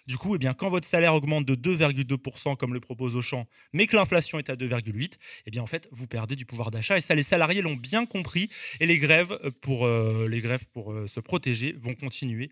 Du 0.08 0.16
coup, 0.16 0.34
eh 0.34 0.38
bien, 0.38 0.54
quand 0.54 0.70
votre 0.70 0.88
salaire 0.88 1.14
augmente 1.14 1.44
de 1.44 1.54
2,2% 1.54 2.56
comme 2.56 2.72
le 2.72 2.80
propose 2.80 3.14
Auchan, 3.14 3.46
mais 3.74 3.86
que 3.86 3.94
l'inflation 3.94 4.38
est 4.38 4.48
à 4.48 4.56
2,8%, 4.56 5.10
eh 5.44 5.50
bien, 5.50 5.62
en 5.62 5.66
fait, 5.66 5.86
vous 5.92 6.06
perdez 6.06 6.34
du 6.34 6.46
pouvoir 6.46 6.70
d'achat. 6.70 6.96
Et 6.96 7.02
ça, 7.02 7.14
les 7.14 7.22
salariés 7.22 7.60
l'ont 7.60 7.76
bien 7.76 8.06
compris. 8.06 8.48
Et 8.80 8.86
les 8.86 8.98
grèves 8.98 9.38
euh, 9.44 9.50
pour, 9.60 9.84
euh, 9.84 10.26
les 10.26 10.40
grèves 10.40 10.66
pour 10.72 10.92
euh, 10.92 11.06
se 11.06 11.20
protéger 11.20 11.76
vont 11.82 11.94
continuer 11.94 12.50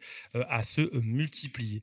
à 0.51 0.62
se 0.62 0.95
multiplier. 0.99 1.81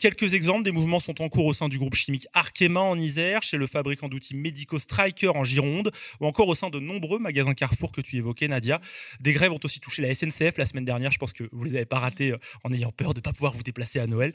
quelques 0.00 0.32
exemples 0.32 0.62
des 0.62 0.70
mouvements 0.70 1.00
sont 1.00 1.20
en 1.20 1.28
cours 1.28 1.44
au 1.44 1.52
sein 1.52 1.68
du 1.68 1.78
groupe 1.78 1.94
chimique 1.94 2.26
Arkema 2.32 2.80
en 2.80 2.98
Isère, 2.98 3.42
chez 3.42 3.58
le 3.58 3.66
fabricant 3.66 4.08
d'outils 4.08 4.34
médicaux 4.34 4.78
Striker 4.78 5.28
en 5.28 5.44
Gironde, 5.44 5.92
ou 6.20 6.26
encore 6.26 6.48
au 6.48 6.54
sein 6.54 6.70
de 6.70 6.78
nombreux 6.78 7.18
magasins 7.18 7.52
Carrefour 7.52 7.92
que 7.92 8.00
tu 8.00 8.16
évoquais, 8.16 8.48
Nadia. 8.48 8.80
Des 9.20 9.34
grèves 9.34 9.52
ont 9.52 9.60
aussi 9.62 9.80
touché 9.80 10.00
la 10.00 10.14
SNCF 10.14 10.56
la 10.56 10.64
semaine 10.64 10.86
dernière. 10.86 11.12
Je 11.12 11.18
pense 11.18 11.34
que 11.34 11.44
vous 11.52 11.64
ne 11.64 11.70
les 11.70 11.76
avez 11.76 11.84
pas 11.84 11.98
ratées 11.98 12.34
en 12.64 12.72
ayant 12.72 12.92
peur 12.92 13.12
de 13.12 13.18
ne 13.18 13.22
pas 13.22 13.32
pouvoir 13.32 13.52
vous 13.52 13.62
déplacer 13.62 13.98
à 13.98 14.06
Noël. 14.06 14.32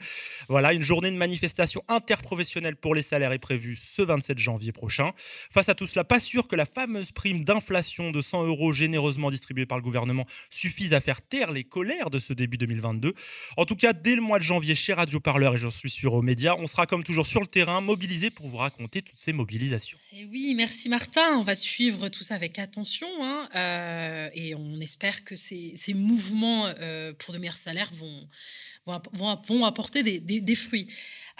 Voilà, 0.48 0.67
une 0.74 0.82
journée 0.82 1.10
de 1.10 1.16
manifestation 1.16 1.82
interprofessionnelle 1.88 2.76
pour 2.76 2.94
les 2.94 3.02
salaires 3.02 3.32
est 3.32 3.38
prévue 3.38 3.76
ce 3.76 4.02
27 4.02 4.38
janvier 4.38 4.72
prochain. 4.72 5.12
Face 5.50 5.68
à 5.68 5.74
tout 5.74 5.86
cela, 5.86 6.04
pas 6.04 6.20
sûr 6.20 6.48
que 6.48 6.56
la 6.56 6.66
fameuse 6.66 7.12
prime 7.12 7.44
d'inflation 7.44 8.10
de 8.10 8.20
100 8.20 8.46
euros 8.46 8.72
généreusement 8.72 9.30
distribuée 9.30 9.66
par 9.66 9.78
le 9.78 9.82
gouvernement 9.82 10.26
suffise 10.50 10.94
à 10.94 11.00
faire 11.00 11.22
taire 11.22 11.50
les 11.50 11.64
colères 11.64 12.10
de 12.10 12.18
ce 12.18 12.32
début 12.32 12.58
2022. 12.58 13.14
En 13.56 13.64
tout 13.64 13.76
cas, 13.76 13.92
dès 13.92 14.14
le 14.14 14.20
mois 14.20 14.38
de 14.38 14.44
janvier, 14.44 14.74
chez 14.74 14.92
Radio 14.92 15.20
Parleur, 15.20 15.54
et 15.54 15.58
j'en 15.58 15.70
suis 15.70 15.90
sûr 15.90 16.14
aux 16.14 16.22
médias, 16.22 16.54
on 16.58 16.66
sera 16.66 16.86
comme 16.86 17.04
toujours 17.04 17.26
sur 17.26 17.40
le 17.40 17.46
terrain, 17.46 17.80
mobilisé 17.80 18.30
pour 18.30 18.48
vous 18.48 18.56
raconter 18.56 19.02
toutes 19.02 19.18
ces 19.18 19.32
mobilisations. 19.32 19.98
Et 20.12 20.24
oui, 20.26 20.54
merci 20.56 20.88
Martin. 20.88 21.36
On 21.38 21.42
va 21.42 21.54
suivre 21.54 22.08
tout 22.08 22.24
ça 22.24 22.34
avec 22.34 22.58
attention 22.58 23.08
hein, 23.20 23.48
euh, 23.54 24.30
et 24.34 24.54
on 24.54 24.80
espère 24.80 25.24
que 25.24 25.36
ces, 25.36 25.76
mouvements 25.94 26.66
euh, 26.66 27.12
pour 27.18 27.34
de 27.34 27.38
meilleurs 27.38 27.56
salaires 27.56 27.90
vont, 27.92 28.28
vont, 29.12 29.64
apporter 29.64 30.02
des 30.02 30.56
fruits. 30.58 30.88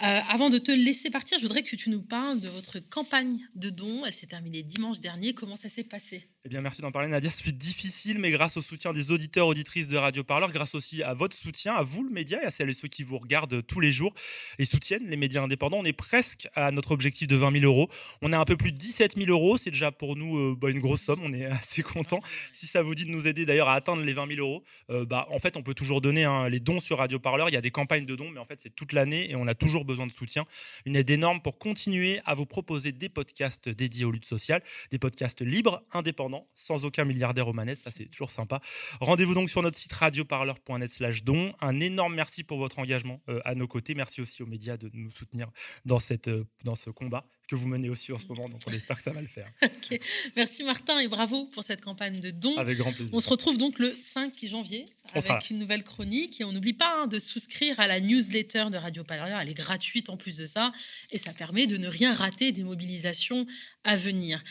Euh, 0.01 0.19
avant 0.29 0.49
de 0.49 0.57
te 0.57 0.71
laisser 0.71 1.09
partir, 1.09 1.37
je 1.39 1.43
voudrais 1.43 1.63
que 1.63 1.75
tu 1.75 1.89
nous 1.89 2.01
parles 2.01 2.39
de 2.39 2.47
votre 2.47 2.79
campagne 2.79 3.37
de 3.55 3.69
dons. 3.69 4.05
Elle 4.05 4.13
s'est 4.13 4.27
terminée 4.27 4.63
dimanche 4.63 5.01
dernier. 5.01 5.33
Comment 5.33 5.57
ça 5.57 5.67
s'est 5.67 5.83
passé? 5.83 6.29
Eh 6.45 6.47
bien, 6.47 6.61
merci 6.61 6.81
d'en 6.81 6.93
parler, 6.93 7.09
Nadia. 7.09 7.29
C'est 7.29 7.51
difficile, 7.51 8.17
mais 8.17 8.31
grâce 8.31 8.55
au 8.55 8.61
soutien 8.61 8.93
des 8.93 9.11
auditeurs, 9.11 9.45
auditrices 9.45 9.89
de 9.89 9.97
Radio 9.97 10.23
Parleur, 10.23 10.53
grâce 10.53 10.73
aussi 10.73 11.03
à 11.03 11.13
votre 11.13 11.35
soutien, 11.35 11.73
à 11.75 11.83
vous, 11.83 12.01
le 12.01 12.09
média, 12.09 12.41
et 12.41 12.45
à 12.45 12.49
celles 12.49 12.69
et 12.69 12.73
ceux 12.73 12.87
qui 12.87 13.03
vous 13.03 13.17
regardent 13.17 13.61
tous 13.65 13.81
les 13.81 13.91
jours 13.91 14.13
et 14.57 14.63
soutiennent 14.63 15.09
les 15.09 15.17
médias 15.17 15.43
indépendants, 15.43 15.79
on 15.79 15.83
est 15.83 15.91
presque 15.91 16.47
à 16.55 16.71
notre 16.71 16.91
objectif 16.91 17.27
de 17.27 17.35
20 17.35 17.59
000 17.59 17.65
euros. 17.65 17.89
On 18.21 18.31
a 18.31 18.37
un 18.37 18.45
peu 18.45 18.55
plus 18.55 18.71
de 18.71 18.77
17 18.77 19.17
000 19.17 19.29
euros. 19.29 19.57
C'est 19.57 19.71
déjà 19.71 19.91
pour 19.91 20.15
nous 20.15 20.37
euh, 20.37 20.55
bah, 20.57 20.69
une 20.69 20.79
grosse 20.79 21.01
somme. 21.01 21.19
On 21.23 21.33
est 21.33 21.43
assez 21.45 21.83
content. 21.83 22.21
Si 22.53 22.67
ça 22.67 22.83
vous 22.83 22.95
dit 22.95 23.03
de 23.03 23.11
nous 23.11 23.27
aider 23.27 23.45
d'ailleurs 23.45 23.67
à 23.67 23.75
atteindre 23.75 24.01
les 24.01 24.13
20 24.13 24.35
000 24.35 24.39
euros, 24.39 24.63
euh, 24.91 25.03
bah, 25.03 25.27
en 25.31 25.39
fait, 25.39 25.57
on 25.57 25.61
peut 25.61 25.73
toujours 25.73 25.99
donner 25.99 26.23
hein, 26.23 26.47
les 26.47 26.61
dons 26.61 26.79
sur 26.79 26.99
Radio 26.99 27.19
Parleur. 27.19 27.49
Il 27.49 27.53
y 27.53 27.57
a 27.57 27.61
des 27.61 27.71
campagnes 27.71 28.05
de 28.05 28.15
dons, 28.15 28.29
mais 28.29 28.39
en 28.39 28.45
fait, 28.45 28.61
c'est 28.61 28.73
toute 28.73 28.93
l'année 28.93 29.29
et 29.29 29.35
on 29.35 29.45
a 29.45 29.55
toujours 29.55 29.83
besoin 29.83 30.07
de 30.07 30.13
soutien. 30.13 30.45
Une 30.85 30.95
aide 30.95 31.09
énorme 31.09 31.41
pour 31.41 31.59
continuer 31.59 32.21
à 32.23 32.33
vous 32.33 32.45
proposer 32.45 32.93
des 32.93 33.09
podcasts 33.09 33.67
dédiés 33.67 34.05
aux 34.05 34.11
luttes 34.11 34.23
sociales, 34.23 34.63
des 34.91 34.99
podcasts 34.99 35.41
libres, 35.41 35.83
indépendants, 35.91 36.28
sans 36.55 36.85
aucun 36.85 37.05
milliardaire 37.05 37.47
aux 37.47 37.53
manettes, 37.53 37.79
ça 37.79 37.91
c'est 37.91 38.05
toujours 38.05 38.31
sympa. 38.31 38.61
Rendez-vous 38.99 39.33
donc 39.33 39.49
sur 39.49 39.61
notre 39.61 39.77
site 39.77 39.93
radioparleur.net 39.93 40.91
slash 40.91 41.23
don. 41.23 41.53
Un 41.61 41.79
énorme 41.79 42.15
merci 42.15 42.43
pour 42.43 42.57
votre 42.57 42.79
engagement 42.79 43.21
euh, 43.29 43.39
à 43.45 43.55
nos 43.55 43.67
côtés. 43.67 43.95
Merci 43.95 44.21
aussi 44.21 44.43
aux 44.43 44.47
médias 44.47 44.77
de 44.77 44.89
nous 44.93 45.11
soutenir 45.11 45.49
dans, 45.85 45.99
cette, 45.99 46.27
euh, 46.27 46.45
dans 46.63 46.75
ce 46.75 46.89
combat 46.89 47.25
que 47.49 47.55
vous 47.55 47.67
menez 47.67 47.89
aussi 47.89 48.13
en 48.13 48.19
ce 48.19 48.27
moment. 48.27 48.47
Donc 48.47 48.61
on 48.67 48.71
espère 48.71 48.97
que 48.97 49.03
ça 49.03 49.11
va 49.11 49.21
le 49.21 49.27
faire. 49.27 49.49
Merci 50.35 50.63
Martin 50.63 50.99
et 50.99 51.07
bravo 51.07 51.45
pour 51.45 51.63
cette 51.63 51.81
campagne 51.81 52.21
de 52.21 52.29
dons. 52.29 52.55
Avec 52.57 52.77
grand 52.77 52.93
plaisir. 52.93 53.13
On 53.13 53.19
se 53.19 53.29
retrouve 53.29 53.57
donc 53.57 53.79
le 53.79 53.95
5 53.99 54.33
janvier 54.43 54.85
avec 55.15 55.49
une 55.49 55.57
nouvelle 55.57 55.83
chronique 55.83 56.39
et 56.39 56.43
on 56.43 56.51
n'oublie 56.51 56.73
pas 56.73 57.01
hein, 57.01 57.07
de 57.07 57.17
souscrire 57.17 57.79
à 57.79 57.87
la 57.87 57.99
newsletter 57.99 58.67
de 58.71 58.77
Radio 58.77 59.03
Parleur. 59.03 59.39
Elle 59.39 59.49
est 59.49 59.55
gratuite 59.55 60.09
en 60.09 60.17
plus 60.17 60.37
de 60.37 60.45
ça 60.45 60.71
et 61.11 61.17
ça 61.17 61.33
permet 61.33 61.65
de 61.65 61.77
ne 61.77 61.87
rien 61.87 62.13
rater 62.13 62.51
des 62.51 62.63
mobilisations 62.63 63.47
à 63.83 63.95
venir. 63.95 64.43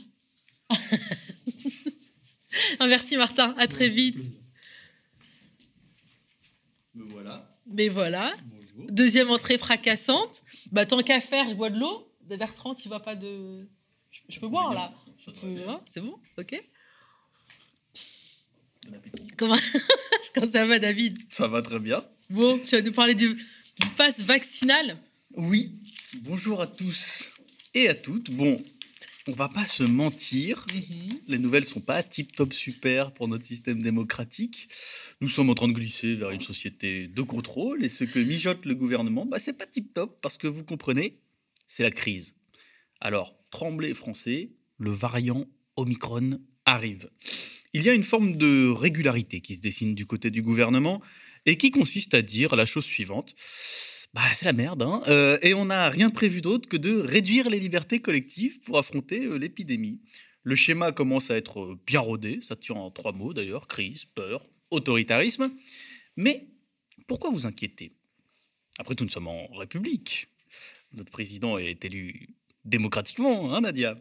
Merci 2.79 3.17
Martin, 3.17 3.55
à 3.57 3.67
très 3.67 3.89
vite. 3.89 4.19
Me 6.95 7.03
voilà. 7.05 7.57
Mais 7.67 7.89
voilà. 7.89 8.35
Deuxième 8.89 9.29
entrée 9.29 9.57
fracassante. 9.57 10.41
Bah, 10.71 10.85
tant 10.85 11.01
qu'à 11.01 11.19
faire, 11.19 11.49
je 11.49 11.55
bois 11.55 11.69
de 11.69 11.79
l'eau. 11.79 12.03
Bertrand, 12.21 12.75
tu 12.75 12.87
vois 12.87 12.99
pas 12.99 13.15
de. 13.15 13.67
Je, 14.29 14.39
peux 14.39 14.47
boire 14.47 14.73
là 14.73 14.93
hein, 15.27 15.79
C'est 15.89 16.01
bon 16.01 16.19
Ok. 16.37 16.61
Comment... 19.37 19.55
Comment 20.33 20.51
ça 20.51 20.65
va, 20.65 20.79
David? 20.79 21.17
Ça 21.29 21.47
va 21.47 21.61
très 21.61 21.79
bien. 21.79 22.03
Bon, 22.29 22.59
tu 22.59 22.75
vas 22.75 22.81
nous 22.81 22.91
parler 22.91 23.15
du, 23.15 23.33
du 23.33 23.87
pass 23.95 24.21
vaccinal? 24.21 24.97
Oui. 25.35 25.71
Bonjour 26.21 26.61
à 26.61 26.67
tous 26.67 27.29
et 27.73 27.87
à 27.87 27.95
toutes. 27.95 28.31
Bon, 28.31 28.61
on 29.27 29.33
va 29.33 29.49
pas 29.49 29.65
se 29.65 29.83
mentir, 29.83 30.65
mhm. 30.73 31.19
les 31.27 31.39
nouvelles 31.39 31.65
sont 31.65 31.81
pas 31.81 32.03
tip 32.03 32.31
top 32.33 32.53
super 32.53 33.11
pour 33.13 33.27
notre 33.27 33.45
système 33.45 33.81
démocratique. 33.81 34.69
Nous 35.21 35.29
sommes 35.29 35.49
en 35.49 35.53
train 35.53 35.67
de 35.67 35.73
glisser 35.73 36.15
vers 36.15 36.31
une 36.31 36.41
société 36.41 37.07
de 37.07 37.21
contrôle 37.21 37.83
et 37.83 37.89
ce 37.89 38.03
que 38.03 38.19
mijote 38.19 38.65
le 38.65 38.75
gouvernement, 38.75 39.25
bah 39.25 39.39
c'est 39.39 39.57
pas 39.57 39.65
tip 39.65 39.93
top 39.93 40.19
parce 40.21 40.37
que 40.37 40.47
vous 40.47 40.63
comprenez, 40.63 41.19
c'est 41.67 41.83
la 41.83 41.91
crise. 41.91 42.35
Alors, 43.01 43.35
tremblez 43.51 43.93
français, 43.93 44.51
le 44.77 44.91
variant 44.91 45.45
Omicron 45.75 46.39
arrive. 46.65 47.09
Il 47.73 47.83
y 47.83 47.89
a 47.89 47.93
une 47.93 48.03
forme 48.03 48.37
de 48.37 48.69
régularité 48.69 49.41
qui 49.41 49.55
se 49.55 49.61
dessine 49.61 49.93
du 49.93 50.05
côté 50.05 50.31
du 50.31 50.41
gouvernement 50.41 51.01
et 51.45 51.57
qui 51.57 51.71
consiste 51.71 52.13
à 52.13 52.21
dire 52.21 52.55
la 52.55 52.65
chose 52.65 52.85
suivante 52.85 53.35
bah, 54.13 54.21
c'est 54.33 54.45
la 54.45 54.53
merde. 54.53 54.81
Hein 54.81 55.01
euh, 55.07 55.37
et 55.41 55.53
on 55.53 55.65
n'a 55.65 55.89
rien 55.89 56.09
prévu 56.09 56.41
d'autre 56.41 56.67
que 56.67 56.77
de 56.77 56.99
réduire 56.99 57.49
les 57.49 57.59
libertés 57.59 57.99
collectives 57.99 58.59
pour 58.61 58.77
affronter 58.77 59.25
euh, 59.25 59.37
l'épidémie. 59.37 60.01
Le 60.43 60.55
schéma 60.55 60.91
commence 60.91 61.29
à 61.29 61.35
être 61.35 61.61
euh, 61.61 61.79
bien 61.85 61.99
rodé, 61.99 62.39
ça 62.41 62.55
tient 62.55 62.75
en 62.75 62.91
trois 62.91 63.11
mots 63.11 63.33
d'ailleurs, 63.33 63.67
crise, 63.67 64.05
peur, 64.05 64.45
autoritarisme. 64.71 65.51
Mais 66.15 66.47
pourquoi 67.07 67.29
vous 67.29 67.45
inquiétez? 67.45 67.93
Après 68.79 68.95
tout, 68.95 69.03
nous 69.03 69.09
sommes 69.09 69.27
en 69.27 69.47
République. 69.53 70.27
Notre 70.93 71.11
président 71.11 71.57
est 71.57 71.83
élu 71.83 72.36
démocratiquement, 72.67 73.55
hein, 73.55 73.61
Nadia 73.61 73.97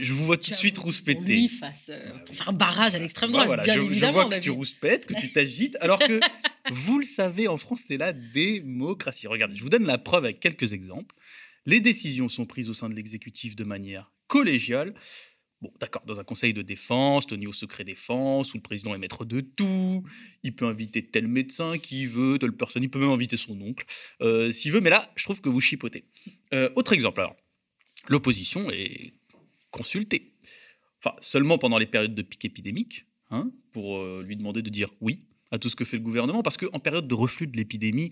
Je 0.00 0.12
vous 0.12 0.24
vois 0.24 0.36
tout 0.36 0.50
de 0.50 0.56
suite 0.56 0.78
rouspéter. 0.78 1.34
Lui 1.34 1.48
face, 1.48 1.90
pour 2.26 2.34
faire 2.34 2.48
un 2.48 2.54
barrage 2.54 2.94
à 2.94 2.98
l'extrême 2.98 3.30
droite, 3.30 3.62
bien 3.62 3.74
je, 3.74 3.80
évidemment. 3.80 4.22
Je 4.22 4.26
vois 4.26 4.36
que 4.38 4.42
tu 4.42 4.50
rouspètes, 4.50 5.06
que 5.06 5.14
tu 5.20 5.30
t'agites, 5.32 5.76
alors 5.80 5.98
que 5.98 6.20
vous 6.70 6.98
le 6.98 7.04
savez, 7.04 7.48
en 7.48 7.56
France, 7.56 7.82
c'est 7.86 7.98
la 7.98 8.12
démocratie. 8.12 9.26
Regardez, 9.26 9.56
je 9.56 9.62
vous 9.62 9.68
donne 9.68 9.86
la 9.86 9.98
preuve 9.98 10.24
avec 10.24 10.40
quelques 10.40 10.72
exemples. 10.72 11.14
Les 11.66 11.80
décisions 11.80 12.28
sont 12.28 12.46
prises 12.46 12.70
au 12.70 12.74
sein 12.74 12.88
de 12.88 12.94
l'exécutif 12.94 13.54
de 13.54 13.64
manière 13.64 14.10
collégiale. 14.26 14.94
Bon, 15.60 15.70
d'accord, 15.78 16.02
dans 16.06 16.18
un 16.18 16.24
conseil 16.24 16.54
de 16.54 16.62
défense, 16.62 17.26
tenu 17.26 17.46
au 17.46 17.52
secret 17.52 17.84
défense, 17.84 18.54
où 18.54 18.56
le 18.56 18.62
président 18.62 18.94
est 18.94 18.98
maître 18.98 19.26
de 19.26 19.42
tout, 19.42 20.02
il 20.42 20.56
peut 20.56 20.64
inviter 20.64 21.04
tel 21.06 21.28
médecin 21.28 21.76
qui 21.76 22.06
veut, 22.06 22.38
telle 22.38 22.52
personne, 22.52 22.82
il 22.82 22.88
peut 22.88 22.98
même 22.98 23.10
inviter 23.10 23.36
son 23.36 23.60
oncle, 23.60 23.84
euh, 24.22 24.50
s'il 24.52 24.72
veut, 24.72 24.80
mais 24.80 24.88
là, 24.88 25.12
je 25.16 25.24
trouve 25.24 25.42
que 25.42 25.50
vous 25.50 25.60
chipotez. 25.60 26.06
Euh, 26.54 26.70
autre 26.76 26.94
exemple, 26.94 27.20
alors, 27.20 27.36
l'opposition 28.08 28.70
est 28.70 29.14
consultée. 29.70 30.32
Enfin, 31.02 31.16
seulement 31.20 31.58
pendant 31.58 31.78
les 31.78 31.86
périodes 31.86 32.14
de 32.14 32.22
pic 32.22 32.44
épidémique, 32.44 33.06
hein, 33.30 33.50
pour 33.72 33.98
euh, 33.98 34.22
lui 34.26 34.36
demander 34.36 34.62
de 34.62 34.70
dire 34.70 34.90
oui 35.00 35.24
à 35.50 35.58
tout 35.58 35.68
ce 35.68 35.76
que 35.76 35.84
fait 35.84 35.96
le 35.96 36.02
gouvernement, 36.02 36.42
parce 36.42 36.56
qu'en 36.56 36.78
période 36.78 37.08
de 37.08 37.14
reflux 37.14 37.46
de 37.46 37.56
l'épidémie, 37.56 38.10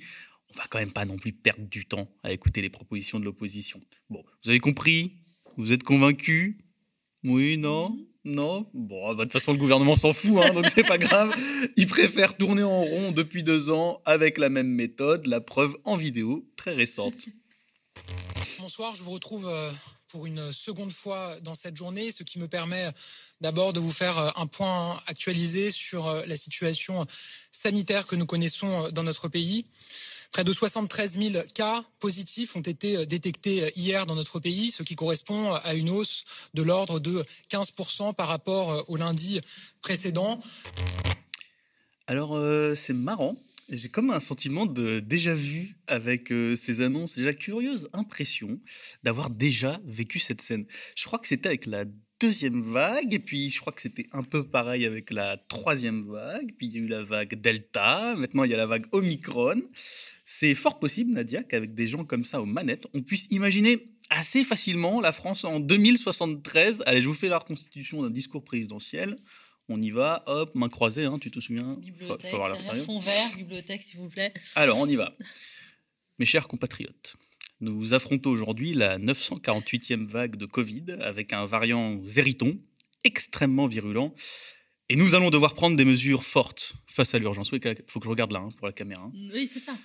on 0.51 0.59
va 0.59 0.67
quand 0.69 0.79
même 0.79 0.93
pas 0.93 1.05
non 1.05 1.17
plus 1.17 1.33
perdre 1.33 1.67
du 1.69 1.87
temps 1.87 2.09
à 2.23 2.33
écouter 2.33 2.63
les 2.63 2.71
propositions 2.71 3.21
de 3.21 3.25
l'opposition. 3.25 3.81
Bon, 4.11 4.25
vous 4.43 4.51
avez 4.51 4.61
compris? 4.61 5.13
Vous 5.57 5.73
êtes 5.73 5.83
convaincus? 5.83 6.57
Oui, 7.25 7.59
non? 7.59 7.99
Non? 8.25 8.69
Bon, 8.75 9.15
bah, 9.15 9.15
de 9.15 9.23
toute 9.25 9.33
façon, 9.33 9.53
le 9.53 9.59
gouvernement 9.59 9.97
s'en 9.97 10.13
fout, 10.13 10.39
hein, 10.43 10.53
donc 10.53 10.67
c'est 10.69 10.87
pas 10.87 10.99
grave. 10.99 11.33
Il 11.77 11.87
préfère 11.87 12.37
tourner 12.37 12.63
en 12.63 12.83
rond 12.83 13.13
depuis 13.13 13.43
deux 13.43 13.71
ans 13.71 14.01
avec 14.05 14.39
la 14.39 14.49
même 14.49 14.69
méthode, 14.69 15.27
la 15.27 15.41
preuve 15.41 15.77
en 15.85 15.97
vidéo 15.97 16.49
très 16.57 16.75
récente. 16.75 17.29
Bonsoir, 18.61 18.95
je 18.95 19.03
vous 19.03 19.13
retrouve 19.13 19.49
euh, 19.49 19.71
pour 20.09 20.27
une 20.27 20.53
seconde 20.53 20.93
fois 20.93 21.39
dans 21.41 21.55
cette 21.55 21.77
journée, 21.77 22.11
ce 22.11 22.23
qui 22.23 22.39
me 22.39 22.49
permet 22.49 22.91
d'abord 23.41 23.73
de 23.73 23.81
vous 23.81 23.93
faire 23.93 24.19
euh, 24.19 24.31
un 24.37 24.47
point 24.47 25.01
actualisé 25.07 25.71
sur 25.71 26.07
euh, 26.07 26.25
la 26.27 26.37
situation 26.37 27.07
sanitaire 27.51 28.07
que 28.07 28.17
nous 28.17 28.27
connaissons 28.27 28.91
dans 28.91 29.05
notre 29.05 29.29
pays. 29.29 29.67
Près 30.33 30.45
de 30.45 30.53
73 30.53 31.19
000 31.19 31.45
cas 31.55 31.85
positifs 32.01 32.57
ont 32.57 32.61
été 32.61 33.07
détectés 33.07 33.73
hier 33.77 34.07
dans 34.07 34.15
notre 34.15 34.41
pays, 34.41 34.71
ce 34.71 34.83
qui 34.83 34.97
correspond 34.97 35.55
à 35.55 35.75
une 35.75 35.89
hausse 35.89 36.25
de 36.53 36.63
l'ordre 36.63 37.01
de 37.01 37.25
15% 37.51 38.15
par 38.15 38.29
rapport 38.29 38.85
au 38.89 38.97
lundi 38.97 39.41
précédent. 39.81 40.41
Alors, 42.07 42.39
c'est 42.77 42.93
marrant. 42.93 43.37
J'ai 43.71 43.91
comme 43.91 44.11
un 44.11 44.21
sentiment 44.21 44.65
de 44.65 45.01
déjà 45.01 45.35
vu 45.35 45.77
avec 45.89 46.33
ces 46.57 46.81
annonces, 46.81 47.17
déjà 47.17 47.35
curieuse 47.35 47.91
impression 47.93 48.59
d'avoir 49.03 49.29
déjà 49.29 49.79
vécu 49.85 50.19
cette 50.19 50.41
scène. 50.41 50.65
Je 50.97 51.05
crois 51.05 51.19
que 51.19 51.29
c'était 51.29 51.49
avec 51.49 51.67
la 51.67 51.85
deuxième 52.19 52.63
vague, 52.63 53.13
et 53.13 53.19
puis 53.19 53.51
je 53.51 53.61
crois 53.61 53.73
que 53.75 53.83
c'était 53.83 54.07
un 54.13 54.23
peu 54.23 54.43
pareil 54.43 54.87
avec 54.87 55.11
la 55.11 55.37
troisième 55.37 56.03
vague, 56.11 56.55
puis 56.57 56.69
il 56.69 56.75
y 56.75 56.79
a 56.79 56.81
eu 56.81 56.89
la 56.89 57.05
vague 57.05 57.41
Delta, 57.41 58.15
maintenant 58.17 58.45
il 58.45 58.51
y 58.51 58.55
a 58.55 58.57
la 58.57 58.67
vague 58.67 58.87
Omicron. 58.93 59.61
C'est 60.25 60.55
fort 60.55 60.79
possible, 60.79 61.13
Nadia, 61.13 61.43
qu'avec 61.43 61.75
des 61.75 61.89
gens 61.89 62.05
comme 62.05 62.25
ça 62.25 62.41
aux 62.41 62.47
manettes, 62.47 62.87
on 62.95 63.03
puisse 63.03 63.27
imaginer 63.31 63.93
assez 64.09 64.45
facilement 64.45 65.03
la 65.03 65.13
France 65.13 65.45
en 65.45 65.61
2073. 65.61 66.83
Allez, 66.87 67.03
je 67.03 67.09
vous 67.09 67.15
fais 67.15 67.29
la 67.29 67.39
reconstitution 67.39 68.03
d'un 68.03 68.11
discours 68.11 68.45
présidentiel. 68.45 69.17
On 69.69 69.83
y 69.83 69.91
va, 69.91 70.23
hop, 70.27 70.55
main 70.55 70.69
croisée, 70.69 71.05
hein, 71.05 71.19
tu 71.19 71.31
te 71.31 71.41
souviens? 71.41 71.77
Bibliothèque, 71.81 72.35
fond 72.87 72.99
vert, 72.99 73.37
bibliothèque, 73.37 73.83
s'il 73.83 74.01
vous 74.01 74.09
plaît. 74.09 74.33
Alors, 74.55 74.79
on 74.79 74.89
y 74.89 74.97
va. 74.97 75.15
Mes 76.19 76.25
chers 76.25 76.49
compatriotes, 76.49 77.17
nous 77.61 77.93
affrontons 77.93 78.31
aujourd'hui 78.31 78.73
la 78.73 78.99
948e 78.99 80.07
vague 80.07 80.37
de 80.37 80.47
Covid 80.47 80.97
avec 81.01 81.33
un 81.33 81.45
variant 81.45 82.03
zériton 82.03 82.59
extrêmement 83.05 83.67
virulent. 83.67 84.15
Et 84.89 84.97
nous 84.97 85.15
allons 85.15 85.29
devoir 85.29 85.53
prendre 85.53 85.77
des 85.77 85.85
mesures 85.85 86.25
fortes 86.25 86.73
face 86.87 87.15
à 87.15 87.19
l'urgence. 87.19 87.51
Il 87.53 87.61
faut 87.87 88.01
que 88.01 88.05
je 88.05 88.11
regarde 88.11 88.33
là 88.33 88.41
hein, 88.41 88.51
pour 88.57 88.67
la 88.67 88.73
caméra. 88.73 89.03
Hein. 89.03 89.13
Oui, 89.35 89.47
c'est 89.53 89.61
ça. 89.61 89.77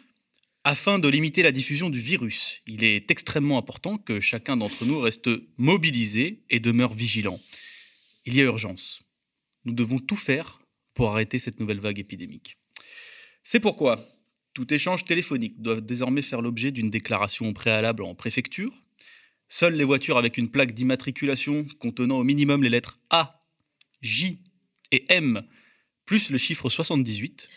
Afin 0.63 0.97
de 0.97 1.09
limiter 1.09 1.43
la 1.43 1.51
diffusion 1.51 1.89
du 1.89 1.99
virus, 1.99 2.61
il 2.67 2.85
est 2.85 3.11
extrêmement 3.11 3.57
important 3.57 3.97
que 3.97 4.21
chacun 4.21 4.55
d'entre 4.55 4.85
nous 4.85 4.99
reste 5.01 5.29
mobilisé 5.57 6.41
et 6.49 6.61
demeure 6.61 6.93
vigilant. 6.93 7.41
Il 8.25 8.33
y 8.33 8.39
a 8.39 8.45
urgence. 8.45 9.02
Nous 9.65 9.73
devons 9.73 9.99
tout 9.99 10.15
faire 10.15 10.61
pour 10.93 11.11
arrêter 11.11 11.39
cette 11.39 11.59
nouvelle 11.59 11.79
vague 11.79 11.99
épidémique. 11.99 12.57
C'est 13.43 13.59
pourquoi 13.59 14.05
tout 14.53 14.71
échange 14.71 15.05
téléphonique 15.05 15.61
doit 15.61 15.81
désormais 15.81 16.21
faire 16.21 16.41
l'objet 16.41 16.71
d'une 16.71 16.89
déclaration 16.89 17.51
préalable 17.53 18.03
en 18.03 18.13
préfecture. 18.13 18.71
Seules 19.49 19.75
les 19.75 19.83
voitures 19.83 20.17
avec 20.17 20.37
une 20.37 20.49
plaque 20.49 20.73
d'immatriculation 20.73 21.65
contenant 21.79 22.19
au 22.19 22.23
minimum 22.23 22.63
les 22.63 22.69
lettres 22.69 22.99
A, 23.09 23.39
J 24.01 24.39
et 24.91 25.05
M, 25.09 25.43
plus 26.05 26.29
le 26.29 26.37
chiffre 26.37 26.69
78, 26.69 27.49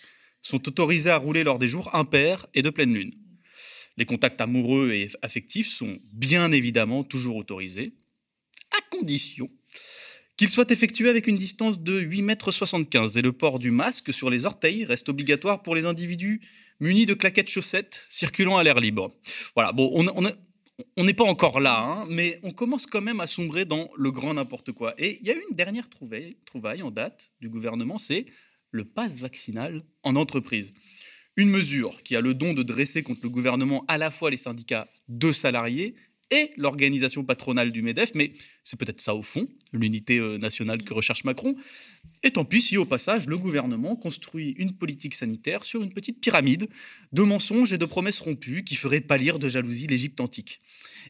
sont 0.43 0.69
autorisées 0.69 1.11
à 1.11 1.19
rouler 1.19 1.45
lors 1.45 1.59
des 1.59 1.69
jours 1.69 1.95
impairs 1.95 2.47
et 2.55 2.63
de 2.63 2.71
pleine 2.71 2.95
lune. 2.95 3.15
Les 3.97 4.07
contacts 4.07 4.41
amoureux 4.41 4.93
et 4.93 5.09
affectifs 5.23 5.69
sont 5.69 5.99
bien 6.13 6.53
évidemment 6.53 7.03
toujours 7.03 7.37
autorisés, 7.37 7.95
à 8.71 8.81
condition 8.91 9.51
qu'ils 10.37 10.51
soient 10.51 10.67
effectués 10.69 11.09
avec 11.09 11.27
une 11.27 11.39
distance 11.39 11.81
de 11.81 12.01
8,75 12.01 12.97
m 12.97 13.11
et 13.17 13.23
le 13.23 13.33
port 13.33 13.59
du 13.59 13.71
masque 13.71 14.13
sur 14.13 14.31
les 14.31 14.45
orteils 14.45 14.85
reste 14.85 15.09
obligatoire 15.09 15.63
pour 15.63 15.75
les 15.75 15.87
individus 15.87 16.41
munis 16.81 17.07
de 17.07 17.15
claquettes 17.15 17.49
chaussettes 17.49 18.05
circulant 18.09 18.57
à 18.57 18.63
l'air 18.63 18.79
libre. 18.79 19.13
Voilà, 19.55 19.73
bon, 19.73 19.91
on 20.97 21.05
n'est 21.05 21.15
pas 21.15 21.25
encore 21.25 21.61
là, 21.61 21.81
hein, 21.81 22.07
mais 22.11 22.39
on 22.43 22.53
commence 22.53 22.87
quand 22.87 23.01
même 23.01 23.21
à 23.21 23.27
sombrer 23.27 23.65
dans 23.65 23.89
le 23.97 24.11
grand 24.11 24.35
n'importe 24.35 24.73
quoi. 24.73 24.95
Et 24.99 25.19
il 25.21 25.27
y 25.27 25.31
a 25.31 25.35
une 25.35 25.57
dernière 25.57 25.89
trouvaille, 25.89 26.37
trouvaille 26.45 26.83
en 26.83 26.91
date 26.91 27.31
du 27.41 27.49
gouvernement, 27.49 27.97
c'est 27.97 28.27
le 28.73 28.85
pass 28.85 29.13
vaccinal 29.13 29.85
en 30.03 30.17
entreprise. 30.17 30.75
Une 31.39 31.49
mesure 31.51 32.03
qui 32.03 32.17
a 32.17 32.21
le 32.21 32.35
don 32.35 32.53
de 32.53 32.63
dresser 32.63 33.03
contre 33.03 33.21
le 33.23 33.31
gouvernement 33.31 33.85
à 33.89 33.97
la 33.97 34.11
fois 34.11 34.31
les 34.31 34.37
syndicats 34.37 34.89
de 35.09 35.33
salariés 35.33 35.95
et 36.31 36.51
l'organisation 36.57 37.25
patronale 37.25 37.71
du 37.71 37.83
MEDEF, 37.83 38.13
mais 38.15 38.33
c'est 38.65 38.79
peut-être 38.79 39.01
ça 39.01 39.15
au 39.15 39.23
fond, 39.23 39.47
l'unité 39.73 40.19
euh, 40.19 40.39
nationale 40.39 40.83
que 40.83 40.93
recherche 40.93 41.25
Macron. 41.25 41.55
Et 42.23 42.33
tant 42.33 42.45
pis 42.45 42.63
si 42.63 42.77
au 42.77 42.85
passage, 42.85 43.27
le 43.27 43.39
gouvernement 43.39 43.95
construit 43.95 44.51
une 44.59 44.73
politique 44.73 45.15
sanitaire 45.15 45.65
sur 45.65 45.83
une 45.83 45.93
petite 45.93 46.21
pyramide 46.21 46.69
de 47.13 47.23
mensonges 47.23 47.73
et 47.73 47.79
de 47.79 47.85
promesses 47.85 48.21
rompues 48.21 48.65
qui 48.65 48.75
feraient 48.75 49.01
pâlir 49.01 49.39
de 49.39 49.49
jalousie 49.49 49.87
l'Égypte 49.87 50.21
antique. 50.21 50.61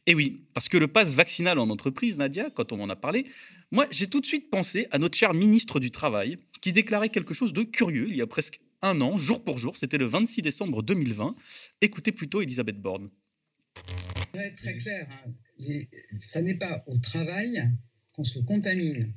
Et 0.07 0.15
oui, 0.15 0.45
parce 0.53 0.69
que 0.69 0.77
le 0.77 0.89
pass 0.89 1.15
vaccinal 1.15 1.59
en 1.59 1.71
entreprise, 1.71 2.19
Nadia, 2.19 2.51
quand 2.51 2.73
on 2.73 2.81
en 2.81 2.91
a 2.91 2.97
parlé, 2.97 3.27
moi 3.73 3.87
j'ai 3.91 4.09
tout 4.09 4.21
de 4.21 4.27
suite 4.27 4.51
pensé 4.51 4.87
à 4.91 4.99
notre 4.99 5.17
cher 5.17 5.33
ministre 5.33 5.81
du 5.81 5.91
Travail 5.91 6.39
qui 6.61 6.73
déclarait 6.73 7.09
quelque 7.09 7.35
chose 7.35 7.53
de 7.53 7.63
curieux 7.63 8.09
il 8.09 8.17
y 8.17 8.23
a 8.23 8.27
presque 8.27 8.61
un 8.83 9.01
an, 9.01 9.17
jour 9.17 9.43
pour 9.43 9.59
jour, 9.59 9.77
c'était 9.77 9.99
le 9.99 10.05
26 10.05 10.43
décembre 10.43 10.83
2020. 10.83 11.35
Écoutez 11.81 12.13
plutôt 12.13 12.43
Elisabeth 12.43 12.81
Borne 12.81 13.09
être 14.35 14.57
très 14.57 14.77
clair, 14.77 15.09
hein. 15.11 15.33
ça 16.19 16.43
n'est 16.43 16.55
pas 16.55 16.85
au 16.87 16.99
travail 16.99 17.71
qu'on 18.13 18.25
se 18.25 18.39
contamine. 18.39 19.13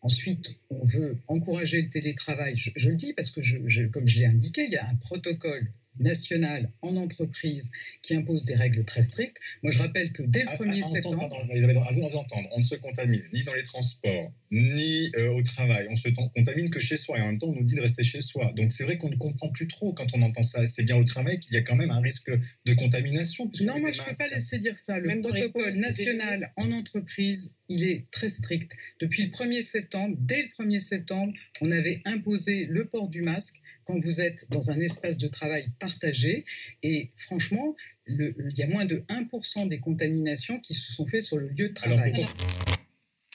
Ensuite, 0.00 0.60
on 0.68 0.84
veut 0.84 1.18
encourager 1.28 1.80
le 1.80 1.88
télétravail. 1.88 2.56
Je, 2.56 2.90
le 2.90 2.96
dis 2.96 3.14
parce 3.14 3.30
que, 3.30 3.40
comme 3.88 4.06
je 4.06 4.18
l'ai 4.18 4.26
indiqué, 4.26 4.64
il 4.64 4.72
y 4.72 4.76
a 4.76 4.86
un 4.88 4.96
protocole 4.96 5.72
nationale 5.98 6.70
en 6.82 6.96
entreprise 6.96 7.70
qui 8.02 8.14
impose 8.14 8.44
des 8.44 8.54
règles 8.54 8.84
très 8.84 9.02
strictes. 9.02 9.38
Moi, 9.62 9.72
je 9.72 9.78
rappelle 9.78 10.12
que 10.12 10.22
dès 10.22 10.42
le 10.42 10.48
1er 10.48 10.82
septembre... 10.86 11.18
Pardon, 11.18 11.36
à 11.38 11.92
vous 11.92 12.16
entendre, 12.16 12.48
on 12.52 12.58
ne 12.58 12.64
se 12.64 12.74
contamine 12.76 13.22
ni 13.32 13.42
dans 13.44 13.54
les 13.54 13.62
transports, 13.62 14.32
ni 14.50 15.10
euh, 15.16 15.30
au 15.30 15.42
travail. 15.42 15.86
On 15.90 15.96
se 15.96 16.08
contamine 16.08 16.70
que 16.70 16.80
chez 16.80 16.96
soi. 16.96 17.18
Et 17.18 17.22
en 17.22 17.26
même 17.26 17.38
temps, 17.38 17.48
on 17.48 17.54
nous 17.54 17.64
dit 17.64 17.74
de 17.74 17.80
rester 17.80 18.04
chez 18.04 18.20
soi. 18.20 18.52
Donc, 18.56 18.72
c'est 18.72 18.84
vrai 18.84 18.98
qu'on 18.98 19.10
ne 19.10 19.16
comprend 19.16 19.50
plus 19.50 19.68
trop 19.68 19.92
quand 19.92 20.06
on 20.14 20.22
entend 20.22 20.42
ça. 20.42 20.64
C'est 20.66 20.82
bien 20.82 20.96
au 20.96 21.04
travail 21.04 21.40
qu'il 21.40 21.54
y 21.54 21.56
a 21.56 21.62
quand 21.62 21.76
même 21.76 21.90
un 21.90 22.00
risque 22.00 22.30
de 22.30 22.74
contamination. 22.74 23.50
Non, 23.62 23.80
moi, 23.80 23.92
je 23.92 24.00
ne 24.00 24.06
peux 24.06 24.14
pas 24.16 24.28
laisser 24.28 24.58
dire 24.58 24.78
ça. 24.78 24.98
Le 24.98 25.20
protocole 25.20 25.74
national 25.76 26.52
en 26.56 26.72
entreprise, 26.72 27.54
il 27.68 27.84
est 27.84 28.10
très 28.10 28.28
strict. 28.28 28.72
Depuis 29.00 29.24
le 29.24 29.30
1er 29.30 29.62
septembre, 29.62 30.16
dès 30.18 30.42
le 30.42 30.64
1er 30.64 30.80
septembre, 30.80 31.32
on 31.60 31.70
avait 31.70 32.02
imposé 32.04 32.66
le 32.66 32.86
port 32.86 33.08
du 33.08 33.22
masque 33.22 33.56
quand 33.84 33.98
vous 33.98 34.20
êtes 34.20 34.46
dans 34.50 34.70
un 34.70 34.80
espace 34.80 35.18
de 35.18 35.28
travail 35.28 35.66
partagé. 35.78 36.44
Et 36.82 37.10
franchement, 37.16 37.76
il 38.06 38.52
y 38.56 38.62
a 38.62 38.68
moins 38.68 38.84
de 38.84 38.96
1% 39.08 39.68
des 39.68 39.80
contaminations 39.80 40.60
qui 40.60 40.74
se 40.74 40.92
sont 40.92 41.06
faites 41.06 41.22
sur 41.22 41.38
le 41.38 41.48
lieu 41.48 41.68
de 41.68 41.74
travail. 41.74 42.26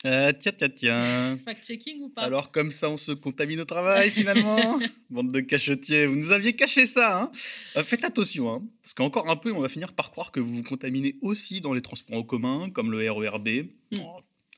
Euh, 0.05 0.31
tiens, 0.37 0.53
tiens, 0.55 0.69
tiens. 0.69 1.37
Fact-checking 1.43 2.03
ou 2.03 2.09
pas? 2.09 2.21
Alors, 2.21 2.51
comme 2.51 2.71
ça, 2.71 2.89
on 2.89 2.95
se 2.95 3.11
contamine 3.11 3.59
au 3.59 3.65
travail, 3.65 4.09
finalement 4.09 4.79
Bande 5.09 5.31
de 5.31 5.41
cachetiers, 5.41 6.05
vous 6.05 6.15
nous 6.15 6.31
aviez 6.31 6.53
caché 6.53 6.85
ça, 6.85 7.23
hein 7.23 7.31
euh, 7.75 7.83
Faites 7.83 8.05
attention, 8.05 8.49
hein, 8.49 8.63
parce 8.81 8.93
qu'encore 8.93 9.29
un 9.29 9.35
peu, 9.35 9.51
on 9.51 9.59
va 9.59 9.67
finir 9.67 9.91
par 9.91 10.11
croire 10.11 10.31
que 10.31 10.39
vous 10.39 10.55
vous 10.55 10.63
contaminez 10.63 11.17
aussi 11.21 11.59
dans 11.59 11.73
les 11.73 11.81
transports 11.81 12.17
en 12.17 12.23
commun, 12.23 12.69
comme 12.69 12.91
le 12.91 13.11
RERB. 13.11 13.47
Mm. 13.91 13.97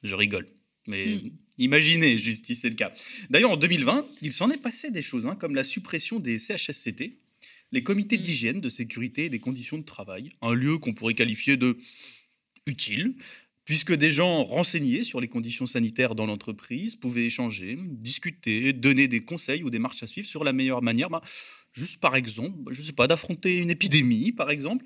je 0.04 0.14
rigole, 0.14 0.46
mais 0.86 1.08
mm. 1.08 1.32
Imaginez, 1.62 2.17
justice, 2.17 2.62
c'est 2.62 2.69
le 2.69 2.76
cas. 2.76 2.91
D'ailleurs, 3.30 3.52
en 3.52 3.58
2020, 3.58 4.08
il 4.24 4.34
s'en 4.34 4.50
est 4.50 4.62
passé 4.62 4.89
des 4.89 5.04
choses, 5.04 5.28
hein, 5.28 5.36
comme 5.36 5.54
la 5.54 5.63
suppression 5.63 6.19
des 6.19 6.39
CHSCT, 6.39 7.19
les 7.71 7.84
comités 7.84 8.17
mm. 8.17 8.21
d'hygiène, 8.21 8.62
de 8.62 8.69
sécurité 8.69 9.26
et 9.26 9.30
des 9.30 9.39
conditions 9.39 9.78
de 9.78 9.84
travail, 9.84 10.28
un 10.41 10.54
lieu 10.54 10.80
qu'on 10.80 10.93
pourrait 10.93 11.13
qualifier 11.13 11.58
de 11.58 11.78
utile, 12.65 13.13
puisque 13.63 13.93
des 13.93 14.10
gens 14.10 14.43
renseignés 14.43 15.04
sur 15.04 15.21
les 15.21 15.28
conditions 15.28 15.67
sanitaires 15.67 16.15
dans 16.15 16.26
l'entreprise 16.26 16.95
pouvaient 16.95 17.26
échanger, 17.26 17.78
discuter, 17.80 18.74
donner 18.74 19.08
des 19.08 19.24
conseils 19.24 19.63
ou 19.63 19.69
des 19.69 19.78
marches 19.78 20.02
à 20.02 20.08
suivre 20.08 20.28
sur 20.28 20.43
la 20.43 20.54
meilleure 20.54 20.82
manière, 20.82 21.12
bah, 21.12 21.21
juste 21.74 22.00
par 22.00 22.15
exemple, 22.15 22.58
bah, 22.58 22.71
je 22.74 22.82
ne 22.82 22.88
sais 22.88 22.91
pas, 22.91 23.06
d'affronter 23.06 23.58
une 23.58 23.69
épidémie, 23.69 24.32
par 24.32 24.50
exemple. 24.50 24.84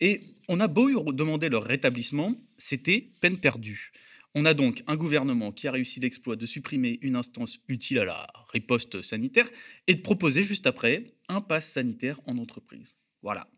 Et 0.00 0.20
on 0.46 0.60
a 0.60 0.68
beau 0.68 1.10
demander 1.10 1.48
leur 1.48 1.64
rétablissement, 1.64 2.34
c'était 2.58 3.08
peine 3.22 3.38
perdue. 3.38 3.92
On 4.40 4.44
a 4.44 4.54
donc 4.54 4.84
un 4.86 4.94
gouvernement 4.94 5.50
qui 5.50 5.66
a 5.66 5.72
réussi 5.72 5.98
l'exploit 5.98 6.36
de 6.36 6.46
supprimer 6.46 7.00
une 7.02 7.16
instance 7.16 7.58
utile 7.66 7.98
à 7.98 8.04
la 8.04 8.28
riposte 8.52 9.02
sanitaire 9.02 9.50
et 9.88 9.96
de 9.96 10.00
proposer 10.00 10.44
juste 10.44 10.68
après 10.68 11.06
un 11.28 11.40
pass 11.40 11.68
sanitaire 11.68 12.20
en 12.24 12.38
entreprise. 12.38 12.94
Voilà. 13.20 13.48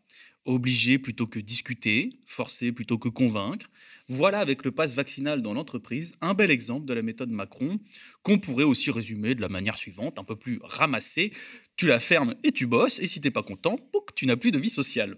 Obliger 0.43 0.97
plutôt 0.97 1.27
que 1.27 1.37
discuter, 1.37 2.19
forcer 2.25 2.71
plutôt 2.71 2.97
que 2.97 3.09
convaincre. 3.09 3.69
Voilà 4.07 4.39
avec 4.39 4.65
le 4.65 4.71
pass 4.71 4.95
vaccinal 4.95 5.43
dans 5.43 5.53
l'entreprise 5.53 6.13
un 6.19 6.33
bel 6.33 6.49
exemple 6.49 6.87
de 6.87 6.95
la 6.95 7.03
méthode 7.03 7.29
Macron 7.29 7.79
qu'on 8.23 8.39
pourrait 8.39 8.63
aussi 8.63 8.89
résumer 8.89 9.35
de 9.35 9.41
la 9.41 9.49
manière 9.49 9.77
suivante, 9.77 10.17
un 10.17 10.23
peu 10.23 10.35
plus 10.35 10.59
ramassée. 10.63 11.31
Tu 11.75 11.85
la 11.85 11.99
fermes 11.99 12.33
et 12.43 12.51
tu 12.51 12.65
bosses, 12.65 12.97
et 12.97 13.05
si 13.05 13.21
t'es 13.21 13.29
pas 13.29 13.43
content, 13.43 13.75
tu 14.15 14.25
n'as 14.25 14.35
plus 14.35 14.49
de 14.49 14.57
vie 14.57 14.71
sociale. 14.71 15.15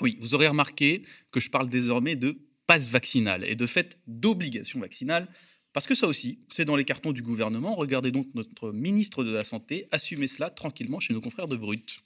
Oui, 0.00 0.16
vous 0.18 0.34
aurez 0.34 0.48
remarqué 0.48 1.02
que 1.30 1.40
je 1.40 1.50
parle 1.50 1.68
désormais 1.68 2.16
de 2.16 2.38
passe 2.68 2.88
vaccinal 2.88 3.44
et 3.44 3.56
de 3.56 3.66
fait 3.66 3.98
d'obligation 4.06 4.78
vaccinale, 4.78 5.26
parce 5.72 5.86
que 5.86 5.94
ça 5.94 6.06
aussi, 6.06 6.38
c'est 6.50 6.64
dans 6.64 6.76
les 6.76 6.84
cartons 6.84 7.12
du 7.12 7.22
gouvernement. 7.22 7.74
Regardez 7.74 8.12
donc 8.12 8.26
notre 8.34 8.72
ministre 8.72 9.24
de 9.24 9.34
la 9.34 9.42
Santé 9.42 9.88
assumer 9.90 10.28
cela 10.28 10.50
tranquillement 10.50 11.00
chez 11.00 11.14
nos 11.14 11.20
confrères 11.20 11.48
de 11.48 11.56
Brut. 11.56 12.04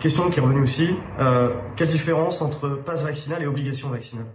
Question 0.00 0.30
qui 0.30 0.38
est 0.38 0.42
revenue 0.42 0.62
aussi, 0.62 0.88
euh, 1.18 1.50
quelle 1.76 1.88
différence 1.88 2.40
entre 2.40 2.70
passe 2.70 3.02
vaccinal 3.02 3.42
et 3.42 3.46
obligation 3.46 3.90
vaccinale? 3.90 4.26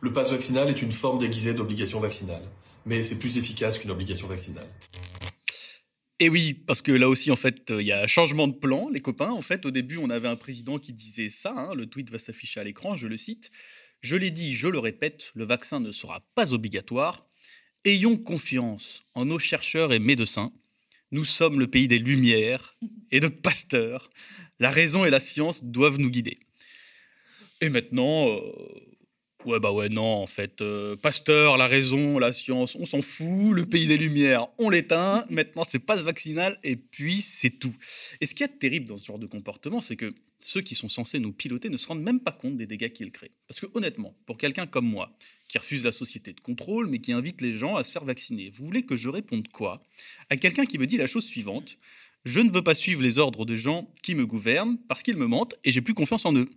Le 0.00 0.12
passe 0.12 0.30
vaccinal 0.30 0.68
est 0.68 0.82
une 0.82 0.92
forme 0.92 1.18
déguisée 1.18 1.54
d'obligation 1.54 1.98
vaccinale, 1.98 2.42
mais 2.84 3.02
c'est 3.04 3.16
plus 3.16 3.38
efficace 3.38 3.78
qu'une 3.78 3.90
obligation 3.90 4.28
vaccinale. 4.28 4.68
Et 6.18 6.28
oui, 6.28 6.54
parce 6.54 6.82
que 6.82 6.92
là 6.92 7.08
aussi, 7.08 7.30
en 7.30 7.36
fait, 7.36 7.70
il 7.70 7.86
y 7.86 7.92
a 7.92 8.02
un 8.02 8.06
changement 8.06 8.46
de 8.46 8.52
plan, 8.52 8.88
les 8.92 9.00
copains. 9.00 9.30
En 9.30 9.42
fait, 9.42 9.66
au 9.66 9.72
début, 9.72 9.96
on 9.96 10.08
avait 10.10 10.28
un 10.28 10.36
président 10.36 10.78
qui 10.78 10.92
disait 10.92 11.30
ça, 11.30 11.52
hein, 11.56 11.74
le 11.74 11.86
tweet 11.86 12.10
va 12.10 12.20
s'afficher 12.20 12.60
à 12.60 12.64
l'écran, 12.64 12.96
je 12.96 13.08
le 13.08 13.16
cite. 13.16 13.50
Je 14.02 14.16
l'ai 14.16 14.32
dit, 14.32 14.52
je 14.54 14.66
le 14.66 14.80
répète, 14.80 15.30
le 15.34 15.44
vaccin 15.44 15.78
ne 15.78 15.92
sera 15.92 16.20
pas 16.34 16.52
obligatoire. 16.52 17.24
Ayons 17.84 18.16
confiance 18.16 19.04
en 19.14 19.26
nos 19.26 19.38
chercheurs 19.38 19.92
et 19.92 20.00
médecins. 20.00 20.52
Nous 21.12 21.24
sommes 21.24 21.60
le 21.60 21.68
pays 21.68 21.86
des 21.86 22.00
Lumières 22.00 22.74
et 23.12 23.20
de 23.20 23.28
Pasteur. 23.28 24.10
La 24.58 24.70
raison 24.70 25.04
et 25.04 25.10
la 25.10 25.20
science 25.20 25.62
doivent 25.62 26.00
nous 26.00 26.10
guider. 26.10 26.40
Et 27.60 27.68
maintenant, 27.68 28.28
euh, 28.28 28.40
ouais, 29.44 29.60
bah 29.60 29.70
ouais, 29.70 29.88
non, 29.88 30.14
en 30.14 30.26
fait, 30.26 30.62
euh, 30.62 30.96
Pasteur, 30.96 31.56
la 31.56 31.68
raison, 31.68 32.18
la 32.18 32.32
science, 32.32 32.74
on 32.74 32.86
s'en 32.86 33.02
fout. 33.02 33.54
Le 33.54 33.66
pays 33.66 33.86
des 33.86 33.98
Lumières, 33.98 34.48
on 34.58 34.68
l'éteint. 34.68 35.24
Maintenant, 35.30 35.62
c'est 35.68 35.78
passe 35.78 36.02
vaccinal 36.02 36.56
et 36.64 36.74
puis 36.74 37.20
c'est 37.20 37.50
tout. 37.50 37.74
Et 38.20 38.26
ce 38.26 38.34
qui 38.34 38.42
est 38.42 38.58
terrible 38.58 38.86
dans 38.86 38.96
ce 38.96 39.04
genre 39.04 39.20
de 39.20 39.26
comportement, 39.26 39.80
c'est 39.80 39.96
que 39.96 40.12
ceux 40.44 40.60
qui 40.60 40.74
sont 40.74 40.88
censés 40.88 41.18
nous 41.18 41.32
piloter 41.32 41.68
ne 41.68 41.76
se 41.76 41.86
rendent 41.86 42.02
même 42.02 42.20
pas 42.20 42.32
compte 42.32 42.56
des 42.56 42.66
dégâts 42.66 42.92
qu'ils 42.92 43.12
créent. 43.12 43.32
Parce 43.48 43.60
que 43.60 43.66
honnêtement, 43.74 44.14
pour 44.26 44.38
quelqu'un 44.38 44.66
comme 44.66 44.86
moi, 44.86 45.16
qui 45.48 45.58
refuse 45.58 45.84
la 45.84 45.92
société 45.92 46.32
de 46.32 46.40
contrôle, 46.40 46.86
mais 46.88 46.98
qui 46.98 47.12
invite 47.12 47.40
les 47.40 47.54
gens 47.54 47.76
à 47.76 47.84
se 47.84 47.92
faire 47.92 48.04
vacciner, 48.04 48.50
vous 48.50 48.64
voulez 48.64 48.84
que 48.84 48.96
je 48.96 49.08
réponde 49.08 49.48
quoi 49.48 49.82
À 50.30 50.36
quelqu'un 50.36 50.66
qui 50.66 50.78
me 50.78 50.86
dit 50.86 50.96
la 50.96 51.06
chose 51.06 51.24
suivante 51.24 51.78
je 52.24 52.40
ne 52.40 52.52
veux 52.52 52.62
pas 52.62 52.74
suivre 52.74 53.02
les 53.02 53.18
ordres 53.18 53.44
de 53.44 53.56
gens 53.56 53.90
qui 54.02 54.14
me 54.14 54.26
gouvernent 54.26 54.78
parce 54.88 55.02
qu'ils 55.02 55.16
me 55.16 55.26
mentent 55.26 55.56
et 55.64 55.72
j'ai 55.72 55.80
plus 55.80 55.94
confiance 55.94 56.24
en 56.24 56.34
eux. 56.36 56.48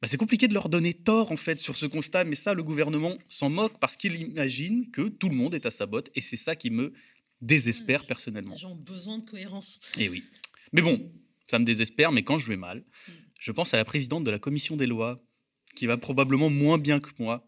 Bah, 0.00 0.08
c'est 0.08 0.16
compliqué 0.16 0.48
de 0.48 0.54
leur 0.54 0.68
donner 0.68 0.94
tort 0.94 1.32
en 1.32 1.36
fait 1.36 1.60
sur 1.60 1.76
ce 1.76 1.86
constat, 1.86 2.24
mais 2.24 2.34
ça, 2.34 2.54
le 2.54 2.62
gouvernement 2.62 3.16
s'en 3.28 3.50
moque 3.50 3.78
parce 3.78 3.96
qu'il 3.96 4.18
imagine 4.20 4.90
que 4.90 5.02
tout 5.02 5.28
le 5.28 5.36
monde 5.36 5.54
est 5.54 5.66
à 5.66 5.70
sa 5.70 5.86
botte 5.86 6.10
et 6.14 6.20
c'est 6.20 6.36
ça 6.36 6.56
qui 6.56 6.70
me 6.70 6.92
désespère 7.40 8.06
personnellement. 8.06 8.54
Les 8.54 8.60
gens 8.60 8.72
ont 8.72 8.76
besoin 8.76 9.18
de 9.18 9.24
cohérence. 9.24 9.80
Et 9.98 10.08
oui. 10.08 10.24
Mais 10.72 10.82
bon, 10.82 11.12
ça 11.46 11.58
me 11.58 11.64
désespère, 11.64 12.12
mais 12.12 12.22
quand 12.22 12.38
je 12.38 12.48
vais 12.48 12.56
mal, 12.56 12.84
je 13.38 13.52
pense 13.52 13.74
à 13.74 13.76
la 13.76 13.84
présidente 13.84 14.24
de 14.24 14.30
la 14.30 14.38
commission 14.38 14.76
des 14.76 14.86
lois, 14.86 15.22
qui 15.74 15.86
va 15.86 15.96
probablement 15.96 16.50
moins 16.50 16.78
bien 16.78 17.00
que 17.00 17.10
moi. 17.18 17.46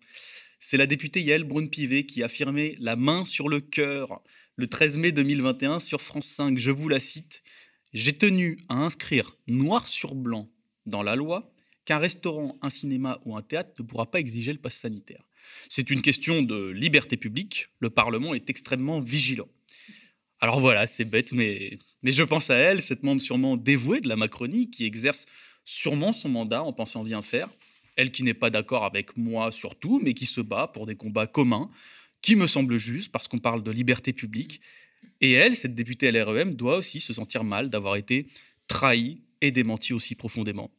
C'est 0.58 0.76
la 0.76 0.86
députée 0.86 1.20
Yael 1.20 1.44
Braun-Pivet 1.44 2.06
qui 2.06 2.22
affirmait 2.22 2.76
la 2.78 2.96
main 2.96 3.24
sur 3.24 3.48
le 3.48 3.60
cœur 3.60 4.22
le 4.56 4.66
13 4.66 4.96
mai 4.96 5.12
2021 5.12 5.80
sur 5.80 6.00
France 6.00 6.26
5. 6.26 6.58
Je 6.58 6.70
vous 6.70 6.88
la 6.88 7.00
cite. 7.00 7.42
J'ai 7.92 8.12
tenu 8.12 8.58
à 8.68 8.76
inscrire 8.76 9.36
noir 9.46 9.86
sur 9.86 10.14
blanc 10.14 10.50
dans 10.86 11.02
la 11.02 11.16
loi 11.16 11.52
qu'un 11.84 11.98
restaurant, 11.98 12.58
un 12.62 12.70
cinéma 12.70 13.20
ou 13.24 13.36
un 13.36 13.42
théâtre 13.42 13.70
ne 13.78 13.84
pourra 13.84 14.10
pas 14.10 14.20
exiger 14.20 14.52
le 14.52 14.58
pass 14.58 14.76
sanitaire. 14.76 15.22
C'est 15.68 15.90
une 15.90 16.00
question 16.00 16.42
de 16.42 16.70
liberté 16.70 17.16
publique. 17.16 17.66
Le 17.80 17.90
Parlement 17.90 18.34
est 18.34 18.48
extrêmement 18.48 19.00
vigilant. 19.00 19.48
Alors 20.40 20.60
voilà, 20.60 20.86
c'est 20.86 21.04
bête, 21.04 21.32
mais, 21.32 21.78
mais 22.04 22.12
je 22.12 22.22
pense 22.22 22.50
à 22.50 22.54
elle, 22.54 22.82
cette 22.82 23.02
membre 23.02 23.22
sûrement 23.22 23.56
dévouée 23.56 24.00
de 24.00 24.08
la 24.08 24.14
Macronie, 24.14 24.70
qui 24.70 24.84
exerce 24.84 25.24
sûrement 25.64 26.12
son 26.12 26.28
mandat 26.28 26.62
en 26.62 26.72
pensant 26.72 27.02
bien 27.02 27.22
faire. 27.22 27.48
Elle 27.96 28.10
qui 28.10 28.22
n'est 28.22 28.34
pas 28.34 28.50
d'accord 28.50 28.84
avec 28.84 29.16
moi 29.16 29.50
sur 29.50 29.74
tout, 29.74 30.00
mais 30.02 30.12
qui 30.12 30.26
se 30.26 30.42
bat 30.42 30.68
pour 30.68 30.84
des 30.84 30.96
combats 30.96 31.26
communs, 31.26 31.70
qui 32.20 32.36
me 32.36 32.46
semblent 32.46 32.78
justes 32.78 33.10
parce 33.10 33.26
qu'on 33.26 33.38
parle 33.38 33.62
de 33.62 33.70
liberté 33.70 34.12
publique. 34.12 34.60
Et 35.22 35.32
elle, 35.32 35.56
cette 35.56 35.74
députée 35.74 36.12
LREM, 36.12 36.54
doit 36.54 36.76
aussi 36.76 37.00
se 37.00 37.14
sentir 37.14 37.42
mal 37.42 37.70
d'avoir 37.70 37.96
été 37.96 38.26
trahie 38.68 39.22
et 39.40 39.50
démentie 39.50 39.94
aussi 39.94 40.14
profondément. 40.14 40.70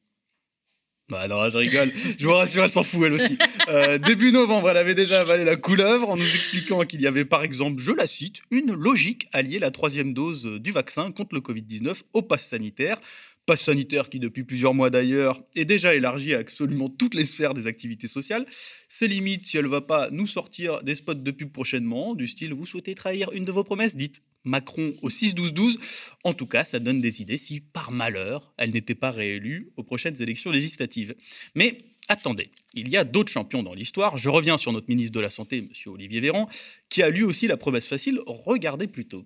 Bah 1.07 1.27
non, 1.27 1.47
je 1.49 1.57
rigole. 1.57 1.91
Je 2.17 2.25
vous 2.25 2.33
rassure, 2.33 2.63
elle 2.63 2.71
s'en 2.71 2.83
fout 2.83 3.03
elle 3.05 3.13
aussi. 3.13 3.37
Euh, 3.69 3.99
début 3.99 4.31
novembre, 4.31 4.69
elle 4.69 4.77
avait 4.77 4.95
déjà 4.95 5.21
avalé 5.21 5.43
la 5.43 5.55
couleuvre 5.55 6.09
en 6.09 6.17
nous 6.17 6.35
expliquant 6.35 6.83
qu'il 6.83 7.01
y 7.01 7.07
avait 7.07 7.25
par 7.25 7.43
exemple, 7.43 7.79
je 7.79 7.91
la 7.91 8.07
cite, 8.07 8.41
une 8.49 8.73
logique 8.73 9.27
à 9.31 9.43
lier 9.43 9.59
la 9.59 9.69
troisième 9.69 10.13
dose 10.13 10.45
du 10.59 10.71
vaccin 10.71 11.11
contre 11.11 11.35
le 11.35 11.41
Covid-19 11.41 12.01
au 12.13 12.21
pass 12.23 12.47
sanitaire. 12.47 12.99
Pass 13.45 13.61
sanitaire 13.61 14.09
qui, 14.09 14.19
depuis 14.19 14.43
plusieurs 14.43 14.73
mois 14.73 14.89
d'ailleurs, 14.89 15.39
est 15.55 15.65
déjà 15.65 15.93
élargi 15.93 16.33
à 16.33 16.39
absolument 16.39 16.89
toutes 16.89 17.13
les 17.13 17.25
sphères 17.25 17.53
des 17.53 17.67
activités 17.67 18.07
sociales. 18.07 18.47
C'est 18.89 19.07
limite 19.07 19.45
si 19.45 19.57
elle 19.57 19.67
va 19.67 19.81
pas 19.81 20.09
nous 20.09 20.25
sortir 20.25 20.81
des 20.81 20.95
spots 20.95 21.13
de 21.13 21.31
pub 21.31 21.51
prochainement, 21.51 22.15
du 22.15 22.27
style 22.27 22.53
vous 22.53 22.65
souhaitez 22.65 22.95
trahir 22.95 23.31
une 23.33 23.45
de 23.45 23.51
vos 23.51 23.63
promesses, 23.63 23.95
dites 23.95 24.23
Macron 24.45 24.95
au 25.01 25.09
6-12-12. 25.09 25.77
En 26.23 26.33
tout 26.33 26.47
cas, 26.47 26.63
ça 26.63 26.79
donne 26.79 27.01
des 27.01 27.21
idées 27.21 27.37
si 27.37 27.59
par 27.59 27.91
malheur 27.91 28.53
elle 28.57 28.71
n'était 28.71 28.95
pas 28.95 29.11
réélue 29.11 29.71
aux 29.77 29.83
prochaines 29.83 30.19
élections 30.21 30.51
législatives. 30.51 31.15
Mais 31.53 31.77
attendez, 32.07 32.49
il 32.73 32.89
y 32.89 32.97
a 32.97 33.03
d'autres 33.03 33.31
champions 33.31 33.63
dans 33.63 33.73
l'histoire. 33.73 34.17
Je 34.17 34.29
reviens 34.29 34.57
sur 34.57 34.71
notre 34.71 34.87
ministre 34.87 35.13
de 35.13 35.19
la 35.19 35.29
Santé, 35.29 35.57
M. 35.57 35.93
Olivier 35.93 36.21
Véran, 36.21 36.49
qui 36.89 37.03
a 37.03 37.09
lui 37.09 37.23
aussi 37.23 37.47
la 37.47 37.57
promesse 37.57 37.87
facile. 37.87 38.19
Regardez 38.25 38.87
plutôt. 38.87 39.25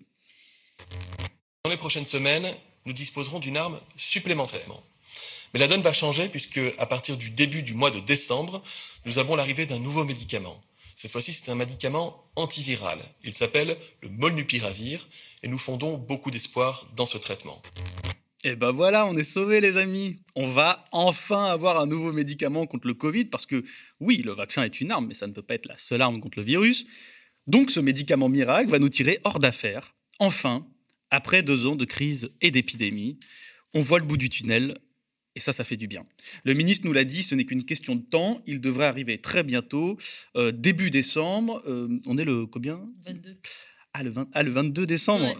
Dans 1.63 1.71
les 1.71 1.77
prochaines 1.77 2.05
semaines, 2.05 2.47
nous 2.85 2.93
disposerons 2.93 3.39
d'une 3.39 3.57
arme 3.57 3.79
supplémentaire. 3.97 4.67
Mais 5.53 5.59
la 5.59 5.67
donne 5.67 5.81
va 5.81 5.93
changer 5.93 6.29
puisque, 6.29 6.59
à 6.77 6.85
partir 6.85 7.17
du 7.17 7.31
début 7.31 7.63
du 7.63 7.73
mois 7.73 7.91
de 7.91 7.99
décembre, 7.99 8.63
nous 9.05 9.17
avons 9.17 9.35
l'arrivée 9.35 9.65
d'un 9.65 9.79
nouveau 9.79 10.05
médicament. 10.05 10.59
Cette 10.95 11.11
fois-ci, 11.11 11.33
c'est 11.33 11.49
un 11.49 11.55
médicament 11.55 12.25
antiviral. 12.35 12.99
Il 13.23 13.33
s'appelle 13.33 13.77
le 14.01 14.09
molnupiravir 14.09 15.07
et 15.43 15.47
nous 15.47 15.57
fondons 15.57 15.97
beaucoup 15.97 16.29
d'espoir 16.29 16.87
dans 16.95 17.05
ce 17.05 17.17
traitement. 17.17 17.61
Et 18.43 18.55
ben 18.55 18.71
voilà, 18.71 19.05
on 19.05 19.17
est 19.17 19.23
sauvés 19.23 19.59
les 19.59 19.77
amis. 19.77 20.19
On 20.35 20.47
va 20.47 20.85
enfin 20.91 21.45
avoir 21.45 21.79
un 21.79 21.87
nouveau 21.87 22.13
médicament 22.13 22.65
contre 22.65 22.87
le 22.87 22.93
Covid 22.93 23.25
parce 23.25 23.45
que 23.45 23.63
oui, 23.99 24.21
le 24.23 24.33
vaccin 24.33 24.63
est 24.63 24.79
une 24.79 24.91
arme, 24.91 25.07
mais 25.07 25.13
ça 25.13 25.27
ne 25.27 25.33
peut 25.33 25.41
pas 25.41 25.55
être 25.55 25.67
la 25.67 25.77
seule 25.77 26.01
arme 26.01 26.19
contre 26.19 26.39
le 26.39 26.45
virus. 26.45 26.85
Donc 27.47 27.71
ce 27.71 27.79
médicament 27.79 28.29
miracle 28.29 28.69
va 28.69 28.79
nous 28.79 28.89
tirer 28.89 29.19
hors 29.23 29.39
d'affaire. 29.39 29.93
Enfin, 30.19 30.65
après 31.11 31.43
deux 31.43 31.65
ans 31.65 31.75
de 31.75 31.85
crise 31.85 32.29
et 32.41 32.51
d'épidémie, 32.51 33.19
on 33.73 33.81
voit 33.81 33.99
le 33.99 34.05
bout 34.05 34.17
du 34.17 34.29
tunnel 34.29 34.75
et 35.35 35.39
ça, 35.39 35.53
ça 35.53 35.63
fait 35.63 35.77
du 35.77 35.87
bien. 35.87 36.05
Le 36.43 36.53
ministre 36.53 36.85
nous 36.85 36.93
l'a 36.93 37.05
dit, 37.05 37.23
ce 37.23 37.35
n'est 37.35 37.45
qu'une 37.45 37.63
question 37.63 37.95
de 37.95 38.01
temps. 38.01 38.41
Il 38.45 38.61
devrait 38.61 38.87
arriver 38.87 39.19
très 39.19 39.43
bientôt, 39.43 39.97
euh, 40.35 40.51
début 40.51 40.89
décembre. 40.89 41.63
Euh, 41.67 41.87
on 42.05 42.17
est 42.17 42.25
le 42.25 42.45
combien? 42.45 42.85
22. 43.05 43.37
Ah, 43.93 44.03
le, 44.03 44.13
ah, 44.33 44.43
le 44.43 44.51
22 44.51 44.85
décembre? 44.85 45.33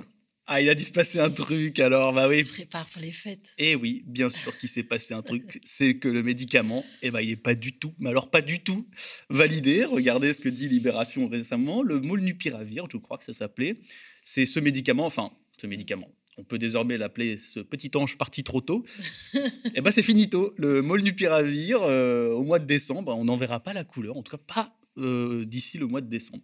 Ah, 0.52 0.62
il 0.62 0.70
a 0.70 0.74
dû 0.74 0.84
se 0.84 0.92
passer 0.92 1.20
un 1.20 1.30
truc 1.30 1.80
alors, 1.80 2.12
bah 2.14 2.28
oui. 2.28 2.40
Il 2.40 2.46
se 2.46 2.54
prépare 2.54 2.88
pour 2.88 3.02
les 3.02 3.12
fêtes. 3.12 3.54
Et 3.58 3.72
eh 3.72 3.76
oui, 3.76 4.04
bien 4.08 4.32
sûr 4.32 4.58
qu'il 4.58 4.70
s'est 4.70 4.84
passé 4.84 5.14
un 5.14 5.22
truc. 5.22 5.60
C'est 5.64 5.98
que 5.98 6.08
le 6.08 6.24
médicament, 6.24 6.84
eh 7.04 7.12
ben, 7.12 7.22
il 7.22 7.30
n'est 7.30 7.36
pas 7.36 7.54
du 7.54 7.74
tout, 7.74 7.94
mais 8.00 8.10
alors 8.10 8.32
pas 8.32 8.42
du 8.42 8.60
tout 8.64 8.88
validé. 9.30 9.86
Regardez 9.86 10.34
ce 10.34 10.42
que 10.42 10.50
dit 10.50 10.68
Libération 10.68 11.28
récemment. 11.28 11.84
Le 11.84 12.00
molnupiravir, 12.00 12.88
je 12.92 12.98
crois 12.98 13.20
que 13.20 13.26
ça 13.26 13.34
s'appelait, 13.34 13.76
c'est 14.24 14.48
ce 14.48 14.60
médicament, 14.60 15.06
enfin, 15.06 15.32
ce 15.60 15.68
médicament 15.68 16.10
on 16.40 16.44
peut 16.44 16.58
désormais 16.58 16.98
l'appeler 16.98 17.38
ce 17.38 17.60
petit 17.60 17.92
ange 17.96 18.18
parti 18.18 18.44
trop 18.44 18.62
tôt, 18.62 18.86
et 19.34 19.40
eh 19.76 19.82
ben 19.82 19.92
c'est 19.92 20.02
finito. 20.02 20.54
Le 20.58 20.82
molnupiravir, 20.82 21.84
euh, 21.84 22.32
au 22.32 22.44
mois 22.44 22.60
de 22.60 22.66
décembre, 22.66 23.14
on 23.16 23.26
n'en 23.26 23.36
verra 23.36 23.60
pas 23.60 23.74
la 23.74 23.84
couleur, 23.84 24.16
en 24.16 24.24
tout 24.24 24.32
cas 24.36 24.42
pas 24.48 24.80
euh, 24.98 25.46
d'ici 25.46 25.78
le 25.78 25.86
mois 25.86 26.02
de 26.02 26.08
décembre. 26.08 26.44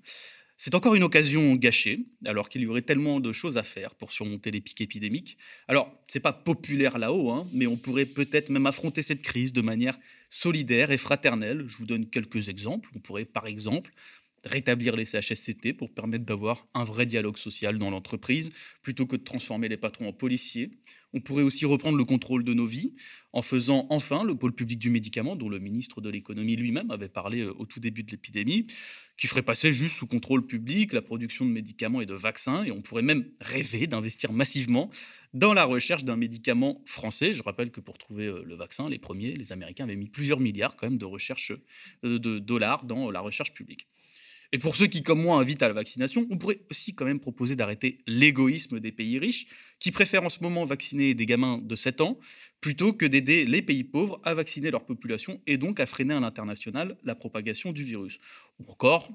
C'est 0.58 0.76
encore 0.76 0.96
une 0.96 1.04
occasion 1.04 1.56
gâchée, 1.56 2.08
alors 2.26 2.48
qu'il 2.48 2.62
y 2.62 2.68
aurait 2.68 2.82
tellement 2.82 3.20
de 3.20 3.32
choses 3.34 3.58
à 3.58 3.64
faire 3.64 3.94
pour 3.96 4.12
surmonter 4.12 4.52
les 4.52 4.62
pics 4.62 4.80
épidémiques. 4.80 5.38
Alors, 5.68 5.92
c'est 6.08 6.22
pas 6.22 6.32
populaire 6.32 6.98
là-haut, 6.98 7.30
hein, 7.30 7.48
mais 7.52 7.68
on 7.68 7.76
pourrait 7.76 8.06
peut-être 8.06 8.50
même 8.50 8.66
affronter 8.66 9.02
cette 9.02 9.22
crise 9.22 9.52
de 9.52 9.62
manière 9.62 9.98
solidaire 10.30 10.92
et 10.92 10.98
fraternelle. 10.98 11.66
Je 11.68 11.78
vous 11.78 11.86
donne 11.86 12.10
quelques 12.10 12.48
exemples. 12.48 12.90
On 12.96 13.00
pourrait, 13.00 13.26
par 13.26 13.48
exemple, 13.48 13.92
rétablir 14.46 14.96
les 14.96 15.06
CHSCT 15.06 15.74
pour 15.74 15.94
permettre 15.94 16.26
d'avoir 16.26 16.68
un 16.74 16.84
vrai 16.84 17.06
dialogue 17.06 17.38
social 17.38 17.78
dans 17.78 17.90
l'entreprise, 17.90 18.52
plutôt 18.82 19.06
que 19.06 19.16
de 19.16 19.24
transformer 19.24 19.68
les 19.68 19.78
patrons 19.78 20.08
en 20.08 20.14
policiers. 20.14 20.72
On 21.14 21.22
pourrait 21.22 21.44
aussi 21.44 21.66
reprendre 21.66 21.98
le 21.98 22.04
contrôle 22.04 22.44
de 22.44 22.54
nos 22.54 22.66
vies 22.66 22.94
en 23.32 23.42
faisant 23.42 23.88
enfin 23.90 24.24
le 24.26 24.36
pôle 24.36 24.54
public 24.54 24.78
du 24.78 24.90
médicament, 24.90 25.38
dont 25.38 25.48
le 25.48 25.60
ministre 25.60 26.02
de 26.02 26.10
l'économie 26.10 26.58
lui-même 26.58 26.92
avait 26.92 27.08
parlé 27.08 27.42
euh, 27.42 27.54
au 27.58 27.66
tout 27.66 27.80
début 27.80 28.04
de 28.04 28.12
l'épidémie, 28.12 28.68
qui 29.18 29.28
ferait 29.28 29.42
passer 29.42 29.72
juste 29.72 29.96
sous 29.96 30.08
contrôle 30.08 30.46
public 30.46 30.92
la 30.92 31.02
production 31.02 31.46
de 31.46 31.52
médicaments 31.52 32.02
et 32.02 32.06
de 32.06 32.14
vaccins. 32.14 32.66
Et 32.66 32.72
on 32.72 32.82
pourrait 32.82 33.02
même 33.02 33.24
rêver 33.40 33.88
d'investir 33.88 34.34
massivement 34.34 34.90
dans 35.34 35.54
la 35.54 35.64
recherche 35.64 36.04
d'un 36.04 36.18
médicament 36.18 36.82
français. 36.86 37.34
Je 37.34 37.44
rappelle 37.44 37.72
que 37.72 37.80
pour 37.80 37.98
trouver 37.98 38.26
euh, 38.26 38.44
le 38.46 38.56
vaccin, 38.56 38.90
les 38.90 39.00
premiers, 39.00 39.34
les 39.34 39.54
Américains 39.54 39.86
avaient 39.86 39.96
mis 39.96 40.10
plusieurs 40.10 40.42
milliards 40.42 40.76
quand 40.76 40.90
même 40.90 40.98
de 40.98 41.06
recherche 41.06 41.54
euh, 42.04 42.20
de 42.20 42.40
dollars 42.40 42.84
dans 42.84 43.10
la 43.10 43.22
recherche 43.22 43.54
publique. 43.54 43.88
Et 44.52 44.60
pour 44.60 44.76
ceux 44.76 44.88
qui, 44.88 45.04
comme 45.04 45.22
moi, 45.22 45.40
invitent 45.40 45.64
à 45.64 45.68
la 45.68 45.74
vaccination, 45.74 46.28
on 46.30 46.38
pourrait 46.38 46.60
aussi 46.70 46.94
quand 46.94 47.06
même 47.06 47.20
proposer 47.20 47.56
d'arrêter 47.56 48.00
l'égoïsme 48.08 48.80
des 48.80 48.92
pays 48.92 49.20
riches, 49.20 49.48
qui 49.80 49.92
préfèrent 49.92 50.24
en 50.24 50.30
ce 50.30 50.40
moment 50.42 50.66
vacciner 50.66 51.14
des 51.14 51.26
gamins 51.26 51.60
de 51.62 51.76
7 51.76 52.02
ans, 52.02 52.20
plutôt 52.62 52.94
que 52.94 53.06
d'aider 53.06 53.46
les 53.46 53.62
pays 53.62 53.84
pauvres 53.84 54.20
à 54.24 54.34
vacciner 54.34 54.72
leur 54.72 54.86
population 54.86 55.42
et 55.46 55.58
donc 55.58 55.80
à 55.80 55.86
freiner 55.86 56.14
à 56.14 56.20
l'international 56.20 56.98
la 57.04 57.16
propagation 57.16 57.72
du 57.72 57.84
virus. 57.84 58.20
Ou 58.60 58.72
encore, 58.72 59.10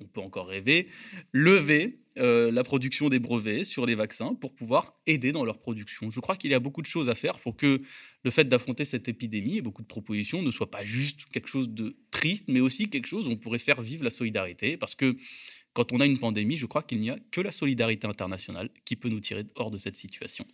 on 0.00 0.06
peut 0.06 0.20
encore 0.20 0.48
rêver, 0.48 0.88
lever 1.32 2.00
euh, 2.16 2.52
la 2.52 2.62
production 2.62 3.08
des 3.08 3.18
brevets 3.18 3.64
sur 3.64 3.86
les 3.86 3.96
vaccins 3.96 4.34
pour 4.34 4.54
pouvoir 4.54 4.94
aider 5.06 5.32
dans 5.32 5.44
leur 5.44 5.58
production. 5.58 6.10
Je 6.10 6.20
crois 6.20 6.36
qu'il 6.36 6.50
y 6.50 6.54
a 6.54 6.60
beaucoup 6.60 6.80
de 6.80 6.86
choses 6.86 7.08
à 7.08 7.14
faire 7.14 7.40
pour 7.40 7.56
que 7.56 7.82
le 8.22 8.30
fait 8.30 8.44
d'affronter 8.44 8.84
cette 8.84 9.08
épidémie 9.08 9.56
et 9.56 9.62
beaucoup 9.62 9.82
de 9.82 9.86
propositions 9.86 10.40
ne 10.40 10.50
soit 10.50 10.70
pas 10.70 10.84
juste 10.84 11.24
quelque 11.32 11.48
chose 11.48 11.68
de 11.68 11.96
triste, 12.10 12.46
mais 12.48 12.60
aussi 12.60 12.88
quelque 12.88 13.06
chose 13.06 13.26
où 13.26 13.30
on 13.30 13.36
pourrait 13.36 13.58
faire 13.58 13.82
vivre 13.82 14.04
la 14.04 14.10
solidarité. 14.10 14.76
Parce 14.76 14.94
que 14.94 15.16
quand 15.72 15.92
on 15.92 15.98
a 15.98 16.06
une 16.06 16.18
pandémie, 16.18 16.56
je 16.56 16.66
crois 16.66 16.82
qu'il 16.82 17.00
n'y 17.00 17.10
a 17.10 17.18
que 17.32 17.40
la 17.40 17.50
solidarité 17.50 18.06
internationale 18.06 18.70
qui 18.84 18.94
peut 18.94 19.08
nous 19.08 19.20
tirer 19.20 19.44
hors 19.56 19.72
de 19.72 19.78
cette 19.78 19.96
situation. 19.96 20.46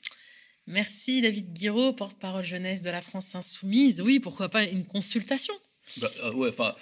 Merci 0.66 1.20
David 1.20 1.52
Guiraud, 1.52 1.92
porte-parole 1.92 2.44
jeunesse 2.44 2.80
de 2.80 2.90
la 2.90 3.00
France 3.00 3.34
Insoumise. 3.34 4.00
Oui, 4.00 4.18
pourquoi 4.18 4.48
pas 4.48 4.64
une 4.64 4.86
consultation? 4.86 5.54
Bah, 5.98 6.11
euh, 6.22 6.32
ouais, 6.32 6.48
enfin, 6.48 6.74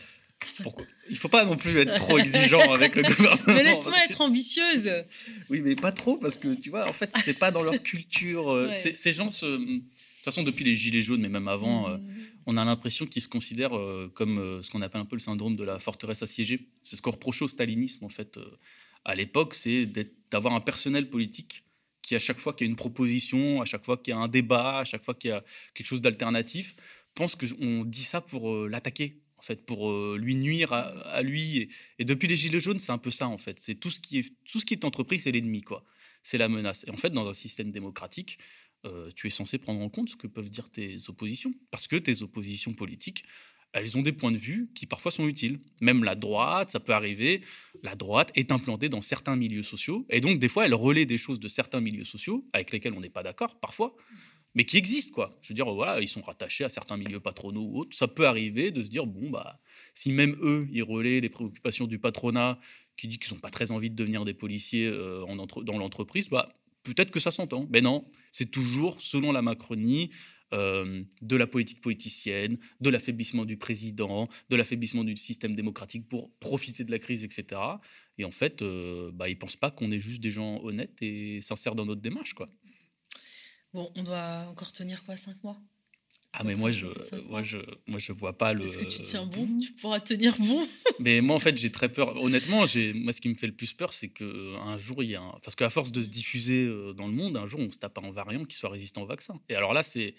pourquoi? 0.62 0.84
Il 1.11 1.16
faut 1.16 1.28
pas 1.28 1.45
non 1.45 1.57
plus 1.57 1.76
être 1.78 1.95
trop 1.97 2.18
exigeant 2.18 2.72
avec 2.72 2.95
le 2.97 3.03
gouvernement. 3.14 3.43
Mais 3.47 3.62
laisse-moi 3.62 3.97
être 4.05 4.20
ambitieuse. 4.20 5.05
Oui, 5.51 5.61
mais 5.61 5.74
pas 5.74 5.93
trop 5.93 6.16
parce 6.16 6.36
que 6.36 6.55
tu 6.55 6.70
vois, 6.70 6.89
en 6.89 6.93
fait, 6.93 7.11
c'est 7.24 7.39
pas 7.39 7.51
dans 7.51 7.62
leur 7.62 7.82
culture. 7.82 8.51
Euh, 8.51 8.72
ces 8.74 9.12
gens 9.12 9.30
se. 9.30 9.47
De 9.47 9.80
toute 10.24 10.34
façon, 10.34 10.43
depuis 10.43 10.64
les 10.64 10.76
gilets 10.76 11.01
jaunes, 11.01 11.20
mais 11.20 11.28
même 11.28 11.49
avant, 11.49 11.89
euh, 11.89 11.97
mmh. 11.97 12.16
on 12.47 12.57
a 12.57 12.64
l'impression 12.64 13.07
qu'ils 13.07 13.22
se 13.22 13.28
considèrent 13.28 13.76
euh, 13.76 14.11
comme 14.14 14.61
ce 14.62 14.70
qu'on 14.70 14.82
appelle 14.82 15.01
un 15.01 15.07
peu 15.07 15.16
le 15.16 15.20
syndrome 15.20 15.57
de 15.57 15.64
la 15.64 15.78
forteresse 15.78 16.22
assiégée. 16.22 16.68
C'est 16.82 16.97
ce 16.97 17.03
qu'on 17.03 17.12
reprochait 17.12 17.45
au 17.45 17.49
stalinisme 17.49 18.05
en 18.05 18.09
fait 18.09 18.39
à 19.05 19.14
l'époque, 19.14 19.55
c'est 19.55 19.89
d'avoir 20.30 20.55
un 20.55 20.61
personnel 20.61 21.09
politique 21.09 21.64
qui 22.03 22.14
à 22.14 22.18
chaque 22.18 22.39
fois 22.39 22.53
qu'il 22.53 22.66
y 22.66 22.68
a 22.68 22.70
une 22.70 22.76
proposition, 22.76 23.62
à 23.62 23.64
chaque 23.64 23.84
fois 23.84 23.97
qu'il 23.97 24.12
y 24.12 24.16
a 24.16 24.18
un 24.18 24.28
débat, 24.28 24.80
à 24.80 24.84
chaque 24.84 25.05
fois 25.05 25.14
qu'il 25.14 25.30
y 25.30 25.32
a 25.32 25.43
quelque 25.72 25.86
chose 25.86 26.03
d'alternatif, 26.03 26.74
pense 27.14 27.34
qu'on 27.34 27.84
dit 27.84 28.05
ça 28.05 28.20
pour 28.20 28.66
l'attaquer 28.66 29.20
en 29.39 29.43
fait, 29.43 29.64
pour 29.64 29.91
euh, 29.91 30.18
lui 30.20 30.36
nuire 30.36 30.72
à, 30.72 31.22
lui. 31.22 31.68
Et, 31.99 32.05
depuis 32.05 32.26
les 32.28 32.36
Gilets 32.36 32.61
jaunes, 32.61 32.78
c'est 32.78 32.93
un 32.93 32.99
peu 32.99 33.11
ça, 33.11 33.28
en 33.28 33.39
fait. 33.39 33.59
C'est 33.61 33.76
tout 33.76 33.91
ce 33.91 34.01
qui 34.01 34.18
est, 34.18 34.32
tout 34.45 34.61
ce 34.61 34.66
qui 34.66 34.74
est 34.74 34.84
entrepris, 34.84 35.20
c'est 35.20 35.32
l'ennemi, 35.32 35.62
quoi. 35.62 35.84
C'est 36.22 36.39
la 36.39 36.49
menace. 36.49 36.84
Et 36.86 36.91
en 36.91 36.97
fait, 36.97 37.11
dans 37.11 37.28
un 37.28 37.32
système 37.32 37.70
démocratique, 37.70 38.39
euh, 38.84 39.11
tu 39.14 39.26
es 39.28 39.30
censé 39.30 39.59
prendre 39.59 39.80
en 39.80 39.89
compte 39.89 40.11
ce 40.11 40.16
que 40.16 40.26
peuvent 40.26 40.51
dire 40.51 40.68
tes 40.70 40.99
oppositions. 41.09 41.53
Parce 41.70 41.86
que 41.86 41.97
tes 41.97 42.22
oppositions 42.22 42.74
politiques, 42.74 43.24
elles 43.72 43.97
ont 43.97 44.03
des 44.03 44.12
points 44.12 44.32
de 44.32 44.36
vue 44.36 44.70
qui 44.74 44.86
parfois 44.86 45.12
sont 45.12 45.28
utiles. 45.28 45.59
Même 45.80 46.03
la 46.03 46.16
droite, 46.16 46.72
ça 46.72 46.80
peut 46.80 46.93
arriver. 46.93 47.41
La 47.82 47.95
droite 47.95 48.32
est 48.34 48.51
implantée 48.51 48.89
dans 48.89 49.03
certains 49.03 49.36
milieux 49.36 49.62
sociaux. 49.62 50.05
Et 50.11 50.20
donc, 50.20 50.41
des 50.41 50.49
fois, 50.49 50.66
elle 50.66 50.74
relaie 50.74 51.07
des 51.07 51.18
choses 51.18 51.39
de 51.39 51.49
certains 51.49 51.80
milieux 51.80 52.05
sociaux 52.05 52.49
avec 52.53 52.72
lesquels 52.72 52.95
on 52.95 53.01
n'est 53.01 53.11
pas 53.11 53.22
d'accord, 53.22 53.61
parfois 53.61 53.95
mais 54.59 54.65
qui 54.65 54.77
existent, 54.77 55.15
quoi. 55.15 55.31
Je 55.41 55.51
veux 55.51 55.55
dire, 55.55 55.73
voilà, 55.73 56.01
ils 56.01 56.09
sont 56.09 56.21
rattachés 56.21 56.65
à 56.65 56.69
certains 56.69 56.97
milieux 56.97 57.21
patronaux 57.21 57.63
ou 57.63 57.79
autres. 57.79 57.97
Ça 57.97 58.09
peut 58.09 58.27
arriver 58.27 58.73
de 58.73 58.83
se 58.83 58.91
dire, 58.91 59.07
bon, 59.07 59.31
bah, 59.31 59.61
si 59.95 60.11
même 60.11 60.37
eux, 60.43 60.67
ils 60.73 60.83
relaient 60.83 61.21
les 61.21 61.29
préoccupations 61.29 61.87
du 61.87 62.01
patronat, 62.01 62.59
qui 62.97 63.07
dit 63.07 63.21
qu'ils 63.21 63.35
n'ont 63.35 63.39
pas 63.39 63.51
très 63.51 63.71
envie 63.71 63.89
de 63.89 63.95
devenir 63.95 64.25
des 64.25 64.35
policiers 64.35 64.89
euh, 64.89 65.25
dans 65.63 65.79
l'entreprise, 65.79 66.29
bah, 66.29 66.45
peut-être 66.83 67.13
que 67.13 67.21
ça 67.21 67.31
s'entend. 67.31 67.69
Mais 67.71 67.81
non, 67.81 68.11
c'est 68.33 68.51
toujours, 68.51 69.01
selon 69.01 69.31
la 69.31 69.43
Macronie, 69.43 70.11
euh, 70.53 71.05
de 71.23 71.37
la 71.37 71.47
politique 71.47 71.81
politicienne, 71.81 72.57
de 72.81 72.91
l'affaiblissement 72.91 73.45
du 73.45 73.59
président, 73.59 74.29
de 74.51 74.57
l'affaiblissement 74.57 75.05
du 75.05 75.17
système 75.17 75.55
démocratique 75.55 76.09
pour 76.09 76.33
profiter 76.41 76.83
de 76.83 76.91
la 76.91 76.99
crise, 76.99 77.23
etc. 77.23 77.61
Et 78.19 78.25
en 78.25 78.33
fait, 78.33 78.63
euh, 78.63 79.13
bah, 79.15 79.29
ils 79.29 79.35
ne 79.35 79.39
pensent 79.39 79.55
pas 79.55 79.71
qu'on 79.71 79.93
est 79.93 80.01
juste 80.01 80.21
des 80.21 80.33
gens 80.33 80.61
honnêtes 80.65 81.01
et 81.01 81.43
sincères 81.43 81.77
dans 81.77 81.87
notre 81.87 82.01
démarche. 82.01 82.33
Quoi. 82.35 82.49
Bon, 83.75 83.91
on 83.97 84.03
doit 84.03 84.47
encore 84.51 84.73
tenir 84.73 85.05
quoi, 85.05 85.16
cinq 85.16 85.43
mois? 85.43 85.59
Ah 86.33 86.45
mais 86.45 86.55
moi 86.55 86.71
je, 86.71 86.87
moi 87.29 87.43
je 87.43 87.59
moi 87.87 87.99
je 87.99 88.12
vois 88.12 88.37
pas 88.37 88.53
le. 88.53 88.64
Est-ce 88.64 88.77
que 88.77 88.85
tu 88.85 89.01
tiens 89.03 89.25
bon 89.25 89.49
Tu 89.61 89.73
pourras 89.73 89.99
tenir 89.99 90.37
bon? 90.39 90.62
Mais 91.01 91.21
moi 91.23 91.37
en 91.37 91.39
fait 91.39 91.57
j'ai 91.57 91.73
très 91.73 91.89
peur. 91.89 92.23
Honnêtement, 92.23 92.66
j'ai 92.66 92.93
moi 92.93 93.14
ce 93.14 93.21
qui 93.21 93.31
me 93.31 93.35
fait 93.35 93.47
le 93.47 93.55
plus 93.55 93.73
peur 93.73 93.95
c'est 93.95 94.09
que 94.09 94.25
euh, 94.25 94.57
un 94.59 94.77
jour 94.77 95.03
il 95.03 95.11
y 95.11 95.14
a 95.14 95.23
un... 95.23 95.39
parce 95.43 95.57
qu'à 95.57 95.71
force 95.71 95.91
de 95.91 96.05
se 96.05 96.11
diffuser 96.11 96.66
euh, 96.66 96.93
dans 96.93 97.07
le 97.07 97.14
monde, 97.14 97.37
un 97.37 97.47
jour 97.47 97.61
on 97.61 97.71
se 97.71 97.79
tape 97.79 97.99
un 97.99 98.11
variant 98.11 98.45
qui 98.45 98.57
soit 98.57 98.69
résistant 98.69 99.03
au 99.03 99.07
vaccin. 99.07 99.41
Et 99.49 99.55
alors 99.55 99.73
là 99.73 99.83
c'est 99.83 100.14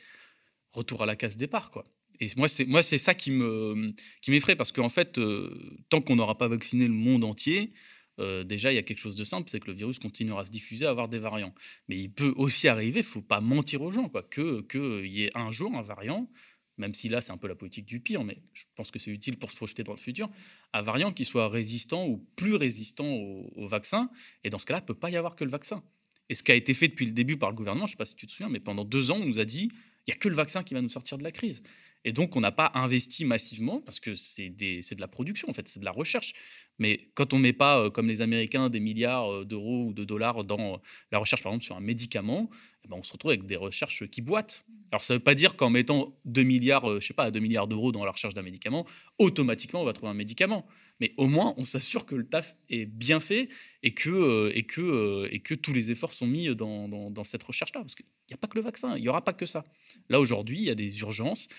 retour 0.72 1.04
à 1.04 1.06
la 1.06 1.16
case 1.16 1.38
départ 1.38 1.70
quoi. 1.70 1.88
Et 2.20 2.28
moi 2.38 2.48
c'est 2.48 2.66
moi 2.66 2.82
c'est 2.82 2.98
ça 2.98 3.14
qui 3.14 3.30
me 3.30 3.94
qui 4.22 4.32
m'effraie 4.32 4.56
parce 4.56 4.72
qu'en 4.72 4.90
fait 4.90 5.20
euh, 5.20 5.80
tant 5.90 6.02
qu'on 6.02 6.16
n'aura 6.16 6.38
pas 6.38 6.48
vacciné 6.48 6.88
le 6.88 6.94
monde 6.94 7.24
entier, 7.24 7.72
euh, 8.20 8.44
déjà, 8.44 8.72
il 8.72 8.76
y 8.76 8.78
a 8.78 8.84
quelque 8.84 9.00
chose 9.00 9.16
de 9.16 9.24
simple, 9.24 9.50
c'est 9.50 9.60
que 9.60 9.68
le 9.68 9.74
virus 9.74 10.00
continuera 10.00 10.42
à 10.42 10.46
se 10.46 10.52
diffuser, 10.52 10.86
à 10.86 10.90
avoir 10.90 11.08
des 11.08 11.20
variants. 11.20 11.54
Mais 11.88 11.98
il 11.98 12.10
peut 12.10 12.34
aussi 12.36 12.68
arriver, 12.68 13.00
il 13.00 13.06
faut 13.06 13.22
pas 13.22 13.42
mentir 13.42 13.82
aux 13.82 13.92
gens, 13.92 14.10
que 14.30 14.62
qu'il 14.62 15.12
y 15.12 15.24
ait 15.24 15.32
un 15.36 15.52
jour 15.52 15.74
un 15.76 15.82
variant, 15.82 16.30
même 16.78 16.94
si 16.94 17.10
là 17.10 17.22
c'est 17.22 17.32
un 17.32 17.38
peu 17.38 17.48
la 17.48 17.56
politique 17.56 17.86
du 17.86 18.00
pire, 18.00 18.24
mais 18.24 18.38
je 18.54 18.64
pense 18.76 18.92
que 18.92 19.00
c'est 19.00 19.12
utile 19.12 19.38
pour 19.38 19.52
se 19.52 19.56
projeter 19.56 19.84
dans 19.84 19.94
le 19.94 20.00
futur, 20.00 20.30
un 20.74 20.82
variant 20.82 21.12
qui 21.12 21.26
soit 21.26 21.48
résistant 21.50 22.08
ou 22.08 22.26
plus 22.36 22.56
résistant 22.56 23.06
au, 23.08 23.68
vaccin. 23.68 24.10
Et 24.44 24.50
dans 24.50 24.58
ce 24.58 24.66
cas-là, 24.66 24.80
il 24.82 24.86
peut 24.86 24.94
pas 24.94 25.10
y 25.10 25.18
avoir 25.18 25.36
que 25.36 25.44
le 25.44 25.52
vaccin. 25.52 25.84
Et 26.30 26.36
ce 26.36 26.44
qui 26.44 26.52
a 26.52 26.56
été 26.56 26.74
fait 26.74 26.88
depuis 26.88 27.06
le 27.06 27.12
début 27.12 27.38
par 27.38 27.50
le 27.50 27.56
gouvernement, 27.56 27.88
je 27.88 27.92
ne 27.92 27.96
sais 27.96 27.98
pas 27.98 28.06
si 28.06 28.16
tu 28.16 28.28
te 28.28 28.32
souviens, 28.32 28.50
mais 28.50 28.60
pendant 28.60 28.86
deux 28.86 29.12
ans, 29.12 29.18
on 29.20 29.26
nous 29.26 29.40
a 29.40 29.46
dit 29.46 29.70
il 30.08 30.12
n'y 30.12 30.14
a 30.14 30.18
que 30.18 30.30
le 30.30 30.36
vaccin 30.36 30.64
qui 30.64 30.74
va 30.74 30.82
nous 30.82 30.90
sortir 30.90 31.18
de 31.18 31.24
la 31.24 31.32
crise. 31.32 31.62
Et 32.06 32.14
donc, 32.14 32.36
on 32.36 32.40
n'a 32.40 32.52
pas 32.52 32.72
investi 32.76 33.26
massivement 33.26 33.82
parce 33.82 34.00
que 34.00 34.16
c'est 34.16 34.50
de 34.50 35.02
la 35.02 35.08
production, 35.08 35.50
en 35.50 35.54
fait, 35.54 35.68
c'est 35.68 35.80
de 35.80 35.86
la 35.86 35.92
recherche. 35.92 36.34
Mais 36.78 37.10
quand 37.14 37.34
on 37.34 37.38
ne 37.38 37.44
met 37.44 37.54
pas, 37.54 37.80
euh, 37.80 37.90
comme 37.90 38.08
les 38.08 38.22
Américains, 38.22 38.70
des 38.70 38.80
milliards 38.80 39.32
euh, 39.32 39.46
d'euros 39.46 39.88
ou 39.88 39.94
de 39.94 40.06
dollars 40.06 40.46
dans 40.46 40.76
euh, 40.76 40.78
la 41.12 41.18
recherche, 41.18 41.44
par 41.44 41.52
exemple, 41.52 41.66
sur 41.66 41.76
un 41.76 41.82
médicament, 41.82 42.50
eh 42.86 42.88
ben 42.88 42.96
on 42.98 43.04
se 43.04 43.12
retrouve 43.12 43.32
avec 43.32 43.46
des 43.46 43.58
recherches 43.58 44.08
qui 44.08 44.22
boitent. 44.22 44.66
Alors, 44.92 45.04
ça 45.04 45.14
ne 45.14 45.20
veut 45.20 45.24
pas 45.24 45.36
dire 45.36 45.58
qu'en 45.58 45.70
mettant 45.70 46.18
2 46.24 46.44
milliards, 46.44 47.02
je 47.02 47.06
sais 47.06 47.14
pas, 47.14 47.30
2 47.32 47.40
milliards 47.42 47.68
d'euros 47.68 47.92
dans 47.92 48.06
la 48.06 48.12
recherche 48.12 48.34
d'un 48.34 48.42
médicament, 48.42 48.88
automatiquement, 49.18 49.82
on 49.82 49.86
va 49.86 49.94
trouver 49.94 50.10
un 50.10 50.16
médicament. 50.16 50.66
Mais 51.02 51.14
au 51.18 51.28
moins, 51.28 51.54
on 51.58 51.66
s'assure 51.66 52.06
que 52.06 52.16
le 52.16 52.26
taf 52.26 52.56
est 52.70 52.86
bien 52.86 53.20
fait 53.20 53.50
et 53.84 53.94
que, 53.94 55.56
tous 55.56 55.74
les 55.74 55.92
efforts 55.92 56.14
sont 56.14 56.28
mis 56.28 56.56
dans, 56.56 57.24
cette 57.24 57.44
recherche-là. 57.44 57.82
Parce 57.82 57.96
qu'il 57.96 58.06
n'y 58.30 58.34
a 58.34 58.38
pas 58.38 58.48
que 58.48 58.58
le 58.58 58.64
vaccin, 58.64 58.96
il 58.96 59.02
n'y 59.02 59.10
aura 59.10 59.24
pas 59.24 59.34
que 59.34 59.46
ça. 59.46 59.64
Là, 60.10 60.20
aujourd'hui, 60.20 60.58
il 60.58 60.64
y 60.64 60.70
a 60.70 60.76
des 60.76 61.00
urgences 61.00 61.48
euh, 61.50 61.56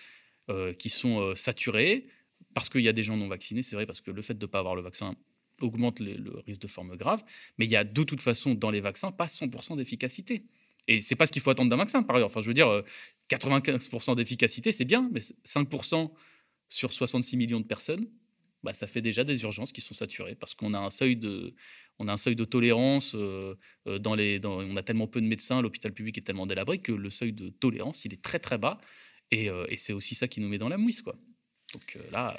qui 0.78 0.88
sont 0.88 1.20
euh, 1.20 1.34
saturés, 1.34 2.06
parce 2.54 2.68
qu'il 2.68 2.82
y 2.82 2.88
a 2.88 2.92
des 2.92 3.02
gens 3.02 3.16
non 3.16 3.28
vaccinés, 3.28 3.62
c'est 3.62 3.76
vrai, 3.76 3.86
parce 3.86 4.00
que 4.00 4.10
le 4.10 4.22
fait 4.22 4.34
de 4.34 4.44
ne 4.44 4.50
pas 4.50 4.58
avoir 4.58 4.74
le 4.74 4.82
vaccin 4.82 5.14
augmente 5.60 6.00
le 6.00 6.40
risque 6.46 6.62
de 6.62 6.66
forme 6.66 6.96
grave, 6.96 7.22
mais 7.58 7.66
il 7.66 7.70
y 7.70 7.76
a 7.76 7.84
de 7.84 8.02
toute 8.02 8.22
façon 8.22 8.54
dans 8.54 8.70
les 8.70 8.80
vaccins 8.80 9.12
pas 9.12 9.26
100% 9.26 9.76
d'efficacité. 9.76 10.44
Et 10.88 11.00
c'est 11.00 11.14
pas 11.14 11.26
ce 11.26 11.32
qu'il 11.32 11.42
faut 11.42 11.50
attendre 11.50 11.70
d'un 11.70 11.76
vaccin, 11.76 12.02
par 12.02 12.16
ailleurs. 12.16 12.28
Enfin, 12.28 12.40
je 12.40 12.48
veux 12.48 12.54
dire, 12.54 12.82
95% 13.28 14.10
euh, 14.10 14.14
d'efficacité, 14.14 14.72
c'est 14.72 14.86
bien, 14.86 15.10
mais 15.12 15.20
5% 15.20 16.10
sur 16.68 16.92
66 16.92 17.36
millions 17.36 17.60
de 17.60 17.66
personnes, 17.66 18.08
bah, 18.62 18.72
ça 18.72 18.86
fait 18.86 19.02
déjà 19.02 19.22
des 19.22 19.42
urgences 19.42 19.72
qui 19.72 19.80
sont 19.80 19.94
saturées 19.94 20.34
parce 20.34 20.54
qu'on 20.54 20.74
a 20.74 20.78
un 20.78 20.90
seuil 20.90 21.16
de, 21.16 21.54
on 21.98 22.08
a 22.08 22.12
un 22.12 22.16
seuil 22.16 22.36
de 22.36 22.44
tolérance 22.44 23.16
dans 23.86 24.14
les, 24.14 24.40
on 24.44 24.76
a 24.76 24.82
tellement 24.82 25.06
peu 25.06 25.20
de 25.20 25.26
médecins, 25.26 25.62
l'hôpital 25.62 25.92
public 25.92 26.18
est 26.18 26.22
tellement 26.22 26.46
délabré 26.46 26.78
que 26.78 26.92
le 26.92 27.10
seuil 27.10 27.32
de 27.32 27.48
tolérance 27.48 28.04
il 28.04 28.12
est 28.12 28.20
très 28.20 28.38
très 28.38 28.58
bas 28.58 28.78
euh, 29.32 29.66
et, 29.68 29.76
c'est 29.76 29.92
aussi 29.92 30.14
ça 30.14 30.28
qui 30.28 30.40
nous 30.40 30.48
met 30.48 30.58
dans 30.58 30.68
la 30.68 30.78
mouise, 30.78 31.02
quoi. 31.02 31.16
Donc 31.72 31.96
euh, 31.96 32.10
là, 32.10 32.38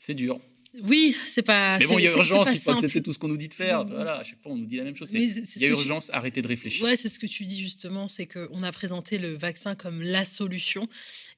c'est 0.00 0.14
dur. 0.14 0.40
Oui, 0.82 1.16
c'est 1.28 1.42
pas. 1.42 1.78
Mais 1.78 1.86
bon, 1.86 1.98
il 1.98 2.04
y 2.04 2.08
a 2.08 2.10
urgence, 2.10 2.48
il 2.52 2.58
faut 2.58 2.72
accepter 2.72 3.00
tout 3.00 3.12
ce 3.12 3.18
qu'on 3.18 3.28
nous 3.28 3.36
dit 3.36 3.48
de 3.48 3.54
faire. 3.54 3.84
Voilà, 3.86 4.16
à 4.16 4.24
chaque 4.24 4.40
fois, 4.42 4.50
on 4.52 4.56
nous 4.56 4.66
dit 4.66 4.76
la 4.76 4.82
même 4.82 4.96
chose. 4.96 5.12
Il 5.12 5.62
y 5.62 5.64
a 5.64 5.68
urgence, 5.68 6.10
arrêtez 6.12 6.42
de 6.42 6.48
réfléchir. 6.48 6.84
Ouais, 6.84 6.96
c'est 6.96 7.08
ce 7.08 7.20
que 7.20 7.26
tu 7.26 7.44
dis 7.44 7.62
justement, 7.62 8.08
c'est 8.08 8.26
qu'on 8.26 8.62
a 8.62 8.72
présenté 8.72 9.18
le 9.18 9.34
vaccin 9.34 9.76
comme 9.76 10.02
la 10.02 10.24
solution. 10.24 10.88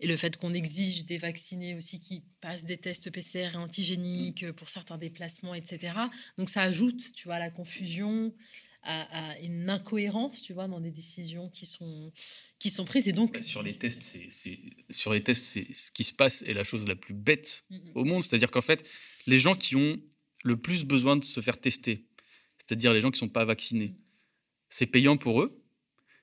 Et 0.00 0.06
le 0.06 0.16
fait 0.16 0.38
qu'on 0.38 0.54
exige 0.54 1.04
des 1.04 1.18
vaccinés 1.18 1.74
aussi 1.74 1.98
qui 1.98 2.22
passent 2.40 2.64
des 2.64 2.78
tests 2.78 3.10
PCR 3.10 3.50
et 3.52 3.56
antigéniques 3.56 4.50
pour 4.52 4.70
certains 4.70 4.96
déplacements, 4.96 5.54
etc. 5.54 5.92
Donc 6.38 6.48
ça 6.48 6.62
ajoute, 6.62 7.12
tu 7.12 7.28
vois, 7.28 7.38
la 7.38 7.50
confusion 7.50 8.32
à, 8.86 9.38
une 9.40 9.68
incohérence, 9.68 10.42
tu 10.42 10.52
vois, 10.52 10.68
dans 10.68 10.80
des 10.80 10.90
décisions 10.90 11.50
qui 11.50 11.66
sont, 11.66 12.12
qui 12.58 12.70
sont 12.70 12.84
prises. 12.84 13.08
Et 13.08 13.12
donc... 13.12 13.38
Sur 13.42 13.62
les 13.62 13.76
tests, 13.76 14.02
c'est, 14.02 14.60
sur 14.90 15.12
les 15.12 15.22
tests, 15.22 15.44
c'est 15.44 15.72
ce 15.72 15.90
qui 15.90 16.04
se 16.04 16.12
passe 16.12 16.42
est 16.42 16.54
la 16.54 16.64
chose 16.64 16.86
la 16.86 16.96
plus 16.96 17.14
bête 17.14 17.64
au 17.94 18.04
monde. 18.04 18.22
C'est-à-dire 18.22 18.50
qu'en 18.50 18.62
fait, 18.62 18.84
les 19.26 19.38
gens 19.38 19.56
qui 19.56 19.76
ont 19.76 20.00
le 20.44 20.56
plus 20.56 20.84
besoin 20.84 21.16
de 21.16 21.24
se 21.24 21.40
faire 21.40 21.60
tester, 21.60 22.06
c'est-à-dire 22.58 22.92
les 22.92 23.00
gens 23.00 23.10
qui 23.10 23.16
ne 23.16 23.26
sont 23.26 23.28
pas 23.28 23.44
vaccinés, 23.44 23.94
c'est 24.68 24.86
payant 24.86 25.16
pour 25.16 25.42
eux. 25.42 25.62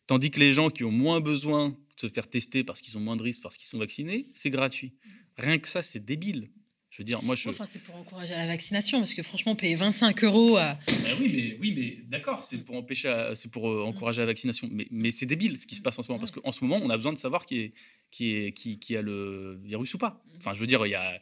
Tandis 0.07 0.31
que 0.31 0.39
les 0.39 0.53
gens 0.53 0.69
qui 0.69 0.83
ont 0.83 0.91
moins 0.91 1.21
besoin 1.21 1.69
de 1.69 1.75
se 1.95 2.09
faire 2.09 2.29
tester 2.29 2.63
parce 2.63 2.81
qu'ils 2.81 2.97
ont 2.97 3.01
moins 3.01 3.15
de 3.15 3.23
risques, 3.23 3.41
parce 3.41 3.57
qu'ils 3.57 3.67
sont 3.67 3.77
vaccinés, 3.77 4.29
c'est 4.33 4.49
gratuit. 4.49 4.93
Rien 5.37 5.59
que 5.59 5.67
ça, 5.67 5.83
c'est 5.83 6.03
débile. 6.03 6.49
Je 6.93 6.99
veux 6.99 7.05
dire, 7.05 7.23
moi, 7.23 7.33
je. 7.33 7.49
Enfin, 7.49 7.65
c'est 7.65 7.81
pour 7.81 7.95
encourager 7.95 8.35
la 8.35 8.45
vaccination, 8.45 8.99
parce 8.99 9.15
que 9.15 9.23
franchement, 9.23 9.55
payer 9.55 9.73
25 9.73 10.23
euros. 10.25 10.57
À... 10.57 10.77
Ben 10.87 11.15
oui, 11.19 11.31
mais, 11.33 11.57
oui, 11.59 11.73
mais 11.75 11.97
d'accord, 12.07 12.43
c'est 12.43 12.59
pour, 12.59 12.75
empêcher 12.75 13.31
c'est 13.33 13.49
pour 13.49 13.67
euh, 13.67 13.83
encourager 13.83 14.21
la 14.21 14.27
vaccination. 14.27 14.69
Mais, 14.71 14.85
mais 14.91 15.09
c'est 15.09 15.25
débile 15.25 15.57
ce 15.57 15.65
qui 15.65 15.73
se 15.73 15.81
passe 15.81 15.97
en 15.97 16.03
ce 16.03 16.09
moment, 16.09 16.19
parce 16.19 16.29
qu'en 16.29 16.51
ce 16.51 16.63
moment, 16.63 16.79
on 16.83 16.91
a 16.91 16.95
besoin 16.95 17.11
de 17.11 17.17
savoir 17.17 17.47
qui, 17.47 17.61
est, 17.61 17.73
qui, 18.11 18.35
est, 18.35 18.51
qui, 18.51 18.77
qui 18.77 18.95
a 18.95 19.01
le 19.01 19.59
virus 19.63 19.91
ou 19.95 19.97
pas. 19.97 20.23
Enfin, 20.37 20.53
je 20.53 20.59
veux 20.59 20.67
dire, 20.67 20.85
il 20.85 20.91
y 20.91 20.95
a. 20.95 21.19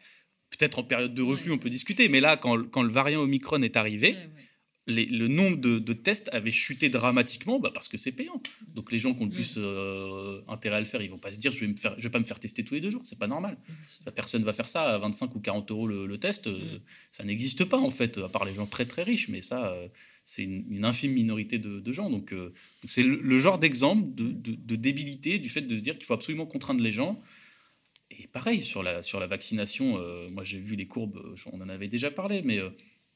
Peut-être 0.50 0.80
en 0.80 0.84
période 0.84 1.14
de 1.14 1.22
reflux, 1.22 1.54
on 1.54 1.58
peut 1.58 1.70
discuter, 1.70 2.10
mais 2.10 2.20
là, 2.20 2.36
quand, 2.36 2.70
quand 2.70 2.84
le 2.84 2.92
variant 2.92 3.22
Omicron 3.22 3.62
est 3.62 3.78
arrivé, 3.78 4.18
le 4.88 5.28
nombre 5.28 5.58
de, 5.58 5.94
tests 5.94 6.30
avait 6.34 6.52
chuté 6.52 6.90
dramatiquement 6.90 7.60
bah, 7.60 7.72
parce 7.74 7.88
que 7.88 7.98
c'est 7.98 8.12
payant. 8.12 8.42
Donc 8.68 8.92
les 8.92 9.00
gens 9.00 9.14
qui 9.14 9.22
ont 9.22 9.26
le 9.26 9.32
plus 9.32 9.56
euh, 9.58 10.42
intérêt 10.48 10.78
à 10.78 10.80
le 10.80 10.86
faire, 10.86 11.02
ils 11.02 11.10
vont 11.10 11.20
pas 11.20 11.32
se 11.32 11.40
dire 11.40 11.52
je 11.52 11.60
vais 11.60 11.68
me 11.68 11.76
faire, 11.76 11.94
je 11.98 12.04
vais 12.04 12.10
pas 12.10 12.20
me 12.20 12.24
faire 12.24 12.40
tester 12.40 12.64
tous 12.64 12.74
les 12.74 12.82
deux 12.82 12.90
jours, 12.90 13.02
c'est 13.04 13.20
pas 13.20 13.28
normal. 13.28 13.58
La 14.06 14.12
personne 14.12 14.44
va 14.44 14.54
faire 14.54 14.68
ça 14.68 14.96
à 14.96 14.98
25 14.98 15.36
ou 15.36 15.40
40 15.40 15.70
euros 15.72 15.88
le, 15.88 16.18
test, 16.18 16.48
euh, 16.48 16.60
ça 17.12 17.24
n'existe 17.24 17.66
pas 17.66 17.78
en 17.78 17.92
fait, 17.92 18.18
à 18.18 18.30
part 18.30 18.46
les 18.46 18.54
gens 18.54 18.66
très 18.66 18.86
très 18.86 19.04
riches, 19.04 19.30
mais 19.30 19.42
ça 19.42 19.72
euh, 19.72 19.88
c'est 20.26 20.44
une, 20.44 20.86
infime 20.86 21.14
minorité 21.14 21.60
de, 21.60 21.94
gens. 21.94 22.10
Donc 22.10 22.34
c'est 22.86 23.04
le, 23.04 23.40
genre 23.40 23.60
d'exemple 23.60 24.04
de, 24.14 24.76
débilité 24.76 25.40
du 25.40 25.50
fait 25.50 25.62
de 25.62 25.78
se 25.78 25.82
dire 25.82 25.98
qu'il 25.98 26.06
faut 26.06 26.14
absolument 26.14 26.46
contraindre 26.46 26.82
les 26.82 26.92
gens. 26.92 27.22
Et 28.12 28.28
pareil 28.28 28.64
sur 28.64 28.84
la 28.84 29.04
sur 29.04 29.20
la 29.20 29.28
vaccination, 29.28 30.00
moi 30.30 30.44
j'ai 30.44 30.60
vu 30.60 30.76
les 30.76 30.86
courbes, 30.86 31.36
on 31.52 31.60
en 31.60 31.70
avait 31.70 31.88
déjà 31.88 32.12
parlé, 32.12 32.42
mais 32.44 32.60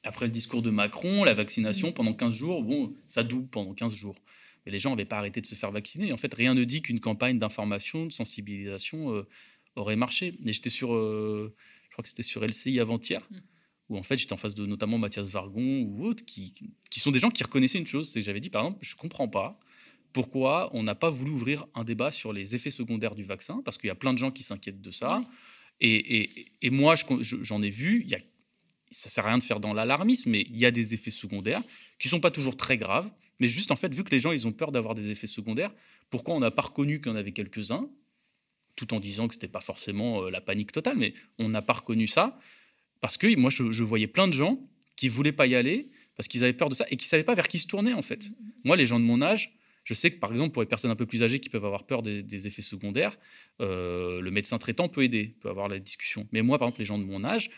après 0.06 0.26
le 0.26 0.32
discours 0.32 0.62
de 0.62 0.70
Macron, 0.70 1.24
la 1.24 1.34
vaccination, 1.34 1.92
pendant 1.92 2.14
15 2.14 2.34
jours, 2.34 2.64
bon, 2.64 2.96
ça 3.08 3.24
double 3.24 3.48
pendant 3.48 3.74
15 3.74 3.94
jours. 3.94 4.16
Mais 4.66 4.72
les 4.72 4.80
gens 4.80 4.92
n'avaient 4.92 5.06
pas 5.06 5.18
arrêté 5.18 5.42
de 5.42 5.48
se 5.48 5.56
faire 5.56 5.72
vacciner. 5.72 6.14
En 6.14 6.18
fait, 6.18 6.34
rien 6.34 6.54
ne 6.54 6.64
dit 6.64 6.82
qu'une 6.82 7.00
campagne 7.00 7.40
d'information, 7.40 8.06
de 8.06 8.12
sensibilisation 8.12 9.14
euh, 9.14 9.28
aurait 9.76 9.96
marché. 9.96 10.38
Et 10.46 10.54
j'étais 10.54 10.70
sur, 10.70 10.94
euh, 10.94 11.56
je 11.86 11.92
crois 11.92 12.04
que 12.04 12.10
c'était 12.10 12.24
sur 12.24 12.46
LCI 12.46 12.80
avant-hier, 12.80 13.22
mm. 13.30 13.36
où 13.90 13.98
en 13.98 14.04
fait 14.04 14.18
j'étais 14.18 14.34
en 14.34 14.38
face 14.38 14.56
de 14.56 14.66
notamment 14.66 14.98
Mathias 14.98 15.28
Vargon 15.28 15.82
ou 15.82 16.06
autres, 16.06 16.24
qui, 16.24 16.54
qui 16.90 17.00
sont 17.00 17.12
des 17.12 17.20
gens 17.20 17.30
qui 17.30 17.44
reconnaissaient 17.44 17.80
une 17.80 17.88
chose. 17.88 18.12
C'est 18.12 18.20
que 18.20 18.26
j'avais 18.26 18.40
dit, 18.40 18.50
par 18.50 18.64
exemple, 18.64 18.80
je 18.82 18.94
ne 18.94 19.00
comprends 19.00 19.28
pas 19.28 19.60
pourquoi 20.14 20.70
on 20.74 20.84
n'a 20.84 20.96
pas 20.96 21.10
voulu 21.10 21.32
ouvrir 21.32 21.66
un 21.76 21.84
débat 21.84 22.12
sur 22.12 22.32
les 22.32 22.56
effets 22.56 22.70
secondaires 22.70 23.16
du 23.16 23.24
vaccin, 23.24 23.62
parce 23.66 23.78
qu'il 23.78 23.88
y 23.88 23.92
a 23.92 23.96
plein 23.96 24.14
de 24.14 24.20
gens 24.20 24.32
qui 24.32 24.44
s'inquiètent 24.44 24.82
de 24.82 24.92
ça. 24.92 25.24
Et, 25.82 26.22
et, 26.22 26.52
et, 26.62 26.70
moi, 26.70 26.96
j'en 27.20 27.62
ai 27.62 27.70
vu, 27.70 28.02
il 28.06 28.10
y 28.10 28.16
a 28.16 28.20
ça 28.96 29.10
sert 29.10 29.26
à 29.26 29.30
rien 29.30 29.38
de 29.38 29.44
faire 29.44 29.60
dans 29.60 29.74
l'alarmisme, 29.74 30.30
mais 30.30 30.46
il 30.50 30.58
y 30.58 30.66
a 30.66 30.72
des 30.72 30.94
effets 30.94 31.12
secondaires 31.12 31.62
qui 32.00 32.08
sont 32.08 32.22
pas 32.22 32.32
toujours 32.32 32.56
très 32.56 32.78
graves, 32.78 33.12
mais 33.40 33.50
juste 33.50 33.72
en 33.72 33.76
fait, 33.76 33.94
vu 33.94 34.06
que 34.06 34.12
les 34.12 34.22
gens 34.22 34.32
ils 34.32 34.48
ont 34.48 34.54
peur 34.54 34.72
d'avoir 34.72 34.96
des 34.96 35.12
effets 35.12 35.28
secondaires, 35.28 35.74
pourquoi 36.10 36.34
on 36.34 36.40
n'a 36.40 36.50
pas 36.50 36.62
reconnu 36.62 37.02
qu'il 37.02 37.12
y 37.12 37.14
en 37.14 37.18
avait 37.18 37.34
quelques-uns, 37.34 37.90
tout 38.78 38.94
en 38.94 39.02
disant 39.02 39.28
que 39.28 39.34
c'était 39.34 39.50
pas 39.50 39.60
forcément 39.60 40.24
euh, 40.24 40.30
la 40.30 40.40
panique 40.40 40.72
totale, 40.72 40.96
mais 40.98 41.14
on 41.40 41.50
n'a 41.50 41.62
pas 41.62 41.74
reconnu 41.74 42.08
ça 42.08 42.40
parce 43.02 43.18
que 43.18 43.36
moi 43.38 43.50
je, 43.50 43.84
voyais 43.84 44.08
plein 44.08 44.30
de 44.30 44.34
gens 44.34 44.60
qui 44.96 45.10
voulaient 45.10 45.34
pas 45.34 45.46
y 45.46 45.56
aller 45.56 45.90
parce 46.16 46.30
qu'ils 46.30 46.46
avaient 46.46 46.54
peur 46.54 46.70
de 46.70 46.76
ça 46.76 46.86
et 46.90 46.96
qui 46.96 47.06
savaient 47.06 47.24
pas 47.26 47.36
vers 47.36 47.50
qui 47.50 47.60
se 47.60 47.68
tourner 47.68 47.94
en 47.94 48.02
fait. 48.02 48.30
Moi, 48.64 48.78
les 48.78 48.86
gens 48.86 49.00
de 49.00 49.06
mon 49.06 49.22
âge, 49.22 49.54
je 49.84 49.94
sais 49.94 50.10
que 50.10 50.20
par 50.20 50.32
exemple 50.32 50.54
pour 50.54 50.62
les 50.62 50.70
personnes 50.70 50.90
un 50.90 50.96
peu 50.96 51.06
plus 51.06 51.22
âgées 51.22 51.40
qui 51.40 51.50
peuvent 51.50 51.66
avoir 51.66 51.86
peur 51.86 52.02
des, 52.02 52.48
effets 52.48 52.62
secondaires, 52.62 53.18
euh, 53.60 54.22
le 54.22 54.32
médecin 54.32 54.58
traitant 54.58 54.88
peut 54.88 55.04
aider, 55.04 55.36
peut 55.42 55.50
avoir 55.50 55.68
la 55.68 55.80
discussion. 55.80 56.28
Mais 56.32 56.42
moi, 56.42 56.58
par 56.58 56.70
exemple, 56.70 56.80
les 56.80 56.86
gens 56.86 56.98
de 56.98 57.04
mon 57.04 57.26
âge, 57.26 57.50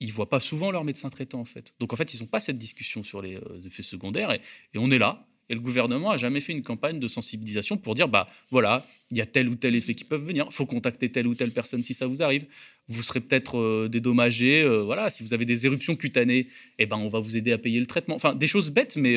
ils 0.00 0.12
voient 0.12 0.28
pas 0.28 0.40
souvent 0.40 0.70
leur 0.70 0.84
médecin 0.84 1.10
traitant 1.10 1.40
en 1.40 1.44
fait. 1.44 1.74
Donc 1.80 1.92
en 1.92 1.96
fait, 1.96 2.14
ils 2.14 2.20
n'ont 2.20 2.26
pas 2.26 2.40
cette 2.40 2.58
discussion 2.58 3.02
sur 3.02 3.22
les 3.22 3.36
euh, 3.36 3.66
effets 3.66 3.82
secondaires 3.82 4.32
et, 4.32 4.40
on 4.76 4.90
est 4.90 4.98
là. 4.98 5.26
Et 5.50 5.54
le 5.54 5.60
gouvernement 5.60 6.10
a 6.10 6.16
jamais 6.16 6.40
fait 6.40 6.54
une 6.54 6.62
campagne 6.62 6.98
de 6.98 7.06
sensibilisation 7.06 7.76
pour 7.76 7.94
dire 7.94 8.08
bah 8.08 8.28
voilà, 8.50 8.86
il 9.10 9.18
y 9.18 9.20
a 9.20 9.26
tel 9.26 9.46
ou 9.48 9.56
tel 9.56 9.74
effet 9.74 9.94
qui 9.94 10.04
peuvent 10.04 10.24
venir. 10.24 10.50
Faut 10.50 10.64
contacter 10.64 11.12
telle 11.12 11.26
ou 11.26 11.34
telle 11.34 11.50
personne 11.50 11.82
si 11.82 11.92
ça 11.92 12.06
vous 12.06 12.22
arrive. 12.22 12.46
Vous 12.88 13.02
serez 13.02 13.20
peut-être 13.20 13.58
euh, 13.58 13.88
dédommagé. 13.90 14.62
Euh, 14.62 14.82
voilà, 14.82 15.10
si 15.10 15.22
vous 15.22 15.34
avez 15.34 15.44
des 15.44 15.66
éruptions 15.66 15.96
cutanées, 15.96 16.48
eh 16.78 16.86
ben 16.86 16.96
on 16.96 17.08
va 17.08 17.20
vous 17.20 17.36
aider 17.36 17.52
à 17.52 17.58
payer 17.58 17.78
le 17.78 17.86
traitement. 17.86 18.14
Enfin 18.14 18.34
des 18.34 18.48
choses 18.48 18.70
bêtes, 18.70 18.96
mais 18.96 19.16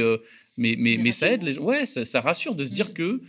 mais 0.58 0.76
mais, 0.78 0.98
mais 0.98 1.14
ça 1.14 1.32
aide 1.32 1.44
les 1.44 1.54
gens. 1.54 1.64
Ouais, 1.64 1.86
ça, 1.86 2.20
rassure 2.22 2.56
de 2.56 2.66
se 2.66 2.72
dire 2.72 2.90
mmh. 2.90 2.94
que 2.94 3.22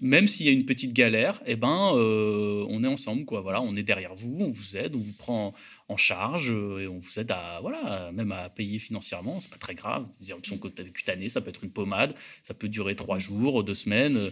même 0.00 0.28
s'il 0.28 0.46
y 0.46 0.48
a 0.48 0.52
une 0.52 0.64
petite 0.64 0.92
galère, 0.92 1.40
eh 1.46 1.56
ben, 1.56 1.92
euh, 1.94 2.64
on 2.68 2.84
est 2.84 2.88
ensemble, 2.88 3.24
quoi. 3.24 3.40
Voilà, 3.40 3.60
on 3.60 3.74
est 3.74 3.82
derrière 3.82 4.14
vous, 4.14 4.36
on 4.40 4.50
vous 4.50 4.76
aide, 4.76 4.94
on 4.94 5.00
vous 5.00 5.12
prend 5.12 5.54
en 5.88 5.96
charge 5.96 6.50
euh, 6.52 6.80
et 6.80 6.86
on 6.86 6.98
vous 6.98 7.18
aide 7.18 7.30
à, 7.32 7.58
voilà, 7.60 8.12
même 8.12 8.30
à 8.30 8.48
payer 8.48 8.78
financièrement. 8.78 9.40
C'est 9.40 9.50
pas 9.50 9.58
très 9.58 9.74
grave. 9.74 10.06
Des 10.20 10.30
éruptions 10.30 10.58
cutanées, 10.58 11.28
ça 11.28 11.40
peut 11.40 11.50
être 11.50 11.64
une 11.64 11.70
pommade, 11.70 12.14
ça 12.42 12.54
peut 12.54 12.68
durer 12.68 12.94
trois 12.94 13.18
jours, 13.18 13.64
deux 13.64 13.74
semaines. 13.74 14.30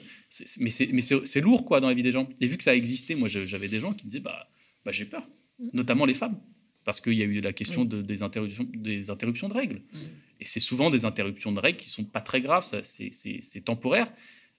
mais 0.60 0.70
c'est 0.70 1.40
lourd, 1.40 1.64
quoi, 1.64 1.80
dans 1.80 1.88
la 1.88 1.94
vie 1.94 2.04
des 2.04 2.12
gens. 2.12 2.28
Et 2.40 2.46
vu 2.46 2.56
que 2.56 2.62
ça 2.62 2.70
a 2.70 2.74
existé, 2.74 3.16
moi, 3.16 3.28
j'avais 3.28 3.68
des 3.68 3.80
gens 3.80 3.92
qui 3.92 4.06
me 4.06 4.10
disaient, 4.10 4.22
bah, 4.22 4.48
bah 4.84 4.92
j'ai 4.92 5.04
peur, 5.04 5.26
mmh. 5.58 5.68
notamment 5.72 6.06
les 6.06 6.14
femmes, 6.14 6.38
parce 6.84 7.00
qu'il 7.00 7.14
y 7.14 7.22
a 7.22 7.24
eu 7.24 7.40
la 7.40 7.52
question 7.52 7.84
de, 7.84 8.02
des, 8.02 8.22
interruptions, 8.22 8.68
des 8.72 9.10
interruptions 9.10 9.48
de 9.48 9.54
règles. 9.54 9.82
Mmh. 9.92 9.98
Et 10.40 10.44
c'est 10.44 10.60
souvent 10.60 10.90
des 10.90 11.04
interruptions 11.04 11.50
de 11.50 11.58
règles 11.58 11.78
qui 11.78 11.88
sont 11.88 12.04
pas 12.04 12.20
très 12.20 12.40
graves, 12.40 12.64
c'est 12.84 13.64
temporaire 13.64 14.12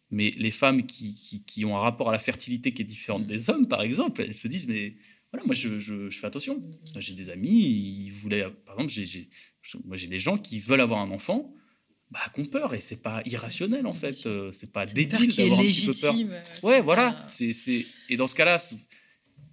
mais 0.09 0.31
les 0.37 0.51
femmes 0.51 0.85
qui, 0.85 1.43
qui, 1.45 1.65
ont 1.65 1.75
un 1.75 1.79
rapport 1.79 2.09
à 2.09 2.11
la 2.11 2.19
fertilité 2.19 2.73
qui 2.73 2.81
est 2.81 2.85
différent 2.85 3.19
des 3.19 3.49
hommes, 3.49 3.67
par 3.67 3.81
exemple, 3.81 4.21
elles 4.21 4.35
se 4.35 4.47
disent, 4.47 4.67
mais 4.67 4.95
voilà, 5.31 5.45
moi, 5.45 5.53
je, 5.53 5.79
je, 5.79 6.09
fais 6.09 6.27
attention. 6.27 6.61
J'ai 6.97 7.13
des 7.13 7.29
amis, 7.29 8.05
ils 8.05 8.11
voulaient, 8.11 8.45
par 8.65 8.75
exemple, 8.75 8.91
j'ai, 8.91 9.27
moi, 9.85 9.97
j'ai 9.97 10.07
des 10.07 10.19
gens 10.19 10.37
qui 10.37 10.59
veulent 10.59 10.81
avoir 10.81 11.01
un 11.01 11.11
enfant, 11.11 11.53
bah, 12.09 12.21
qui 12.33 12.39
ont 12.39 12.45
peur, 12.45 12.73
et 12.73 12.79
c'est 12.79 13.01
pas 13.01 13.21
irrationnel, 13.25 13.85
en 13.85 13.93
fait. 13.93 14.25
Euh, 14.25 14.51
c'est 14.53 14.71
pas 14.71 14.85
débile 14.85 15.27
d'avoir 15.35 15.59
un 15.59 15.63
petit 15.63 15.85
peu 15.85 15.93
peur. 15.93 16.15
Euh, 16.15 16.67
ouais, 16.67 16.81
voilà. 16.81 17.25
C'est, 17.27 17.51
c'est... 17.51 17.85
Et 18.09 18.15
dans 18.15 18.27
ce 18.27 18.35
cas-là, 18.35 18.63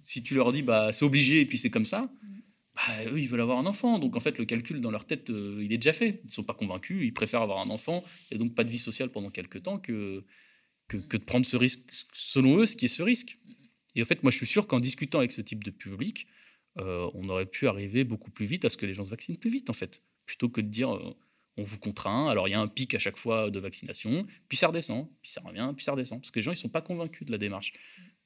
si 0.01 0.23
tu 0.23 0.35
leur 0.35 0.53
dis, 0.53 0.61
bah, 0.61 0.91
c'est 0.93 1.03
obligé, 1.03 1.41
et 1.41 1.45
puis 1.45 1.57
c'est 1.57 1.69
comme 1.69 1.85
ça, 1.85 2.09
bah, 2.75 3.05
eux, 3.05 3.19
ils 3.19 3.27
veulent 3.27 3.41
avoir 3.41 3.57
un 3.57 3.65
enfant. 3.65 3.99
Donc, 3.99 4.15
en 4.15 4.19
fait, 4.19 4.37
le 4.37 4.45
calcul 4.45 4.81
dans 4.81 4.91
leur 4.91 5.05
tête, 5.05 5.29
euh, 5.29 5.61
il 5.63 5.71
est 5.71 5.77
déjà 5.77 5.93
fait. 5.93 6.21
Ils 6.23 6.27
ne 6.27 6.31
sont 6.31 6.43
pas 6.43 6.53
convaincus. 6.53 7.01
Ils 7.03 7.13
préfèrent 7.13 7.41
avoir 7.41 7.59
un 7.59 7.69
enfant 7.69 8.03
et 8.31 8.37
donc 8.37 8.53
pas 8.53 8.63
de 8.63 8.69
vie 8.69 8.79
sociale 8.79 9.09
pendant 9.09 9.29
quelques 9.29 9.63
temps 9.63 9.79
que, 9.79 10.23
de 10.91 11.17
prendre 11.17 11.45
ce 11.45 11.55
risque, 11.55 11.81
selon 12.13 12.59
eux, 12.59 12.65
ce 12.65 12.75
qui 12.75 12.85
est 12.85 12.89
ce 12.89 13.03
risque. 13.03 13.37
Et 13.95 14.01
en 14.01 14.05
fait, 14.05 14.23
moi, 14.23 14.31
je 14.31 14.37
suis 14.37 14.45
sûr 14.45 14.67
qu'en 14.67 14.79
discutant 14.79 15.19
avec 15.19 15.31
ce 15.31 15.41
type 15.41 15.63
de 15.63 15.71
public, 15.71 16.27
euh, 16.79 17.09
on 17.13 17.29
aurait 17.29 17.45
pu 17.45 17.67
arriver 17.67 18.03
beaucoup 18.03 18.29
plus 18.29 18.45
vite 18.45 18.65
à 18.65 18.69
ce 18.69 18.75
que 18.75 18.85
les 18.85 18.93
gens 18.93 19.05
se 19.05 19.09
vaccinent 19.09 19.37
plus 19.37 19.49
vite, 19.49 19.69
en 19.69 19.73
fait, 19.73 20.01
plutôt 20.25 20.49
que 20.49 20.59
de 20.59 20.67
dire 20.67 20.93
euh, 20.93 21.15
on 21.55 21.63
vous 21.63 21.79
contraint. 21.79 22.27
Alors, 22.29 22.49
il 22.49 22.51
y 22.51 22.55
a 22.55 22.59
un 22.59 22.67
pic 22.67 22.93
à 22.93 22.99
chaque 22.99 23.17
fois 23.17 23.49
de 23.49 23.59
vaccination, 23.59 24.27
puis 24.49 24.57
ça 24.57 24.67
redescend, 24.67 25.07
puis 25.21 25.31
ça 25.31 25.39
revient, 25.39 25.71
puis 25.73 25.85
ça 25.85 25.93
redescend. 25.93 26.19
Parce 26.19 26.31
que 26.31 26.39
les 26.39 26.43
gens, 26.43 26.51
ils 26.51 26.55
ne 26.55 26.59
sont 26.59 26.69
pas 26.69 26.81
convaincus 26.81 27.25
de 27.25 27.31
la 27.31 27.37
démarche. 27.37 27.71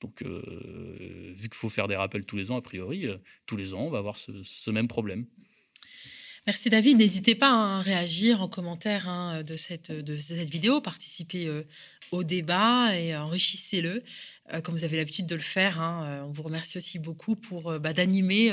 Donc, 0.01 0.21
euh, 0.21 1.33
vu 1.35 1.49
qu'il 1.49 1.57
faut 1.57 1.69
faire 1.69 1.87
des 1.87 1.95
rappels 1.95 2.25
tous 2.25 2.37
les 2.37 2.51
ans, 2.51 2.57
a 2.57 2.61
priori, 2.61 3.07
tous 3.45 3.57
les 3.57 3.73
ans, 3.73 3.81
on 3.81 3.89
va 3.89 3.97
avoir 3.97 4.17
ce 4.17 4.71
même 4.71 4.87
problème. 4.87 5.25
Merci 6.49 6.69
David. 6.71 6.97
N'hésitez 6.97 7.35
pas 7.35 7.77
à 7.77 7.81
réagir 7.81 8.41
en 8.41 8.47
commentaire 8.47 9.07
hein, 9.07 9.43
de, 9.43 9.55
cette, 9.55 9.91
vidéo, 9.91 10.81
participez 10.81 11.47
euh, 11.47 11.63
au 12.11 12.23
débat 12.23 12.97
et 12.97 13.15
enrichissez-le, 13.15 13.89
euh, 13.91 14.01
comme 14.63 14.75
vous 14.75 14.83
avez 14.83 14.97
l'habitude 14.97 15.25
de 15.25 15.35
le 15.35 15.41
faire. 15.41 15.79
Hein. 15.79 16.03
Euh, 16.05 16.23
on 16.23 16.31
vous 16.31 16.43
remercie 16.43 16.77
aussi 16.77 16.99
beaucoup 16.99 17.35
pour 17.35 17.79
bah, 17.79 17.93
d'animer 17.93 18.51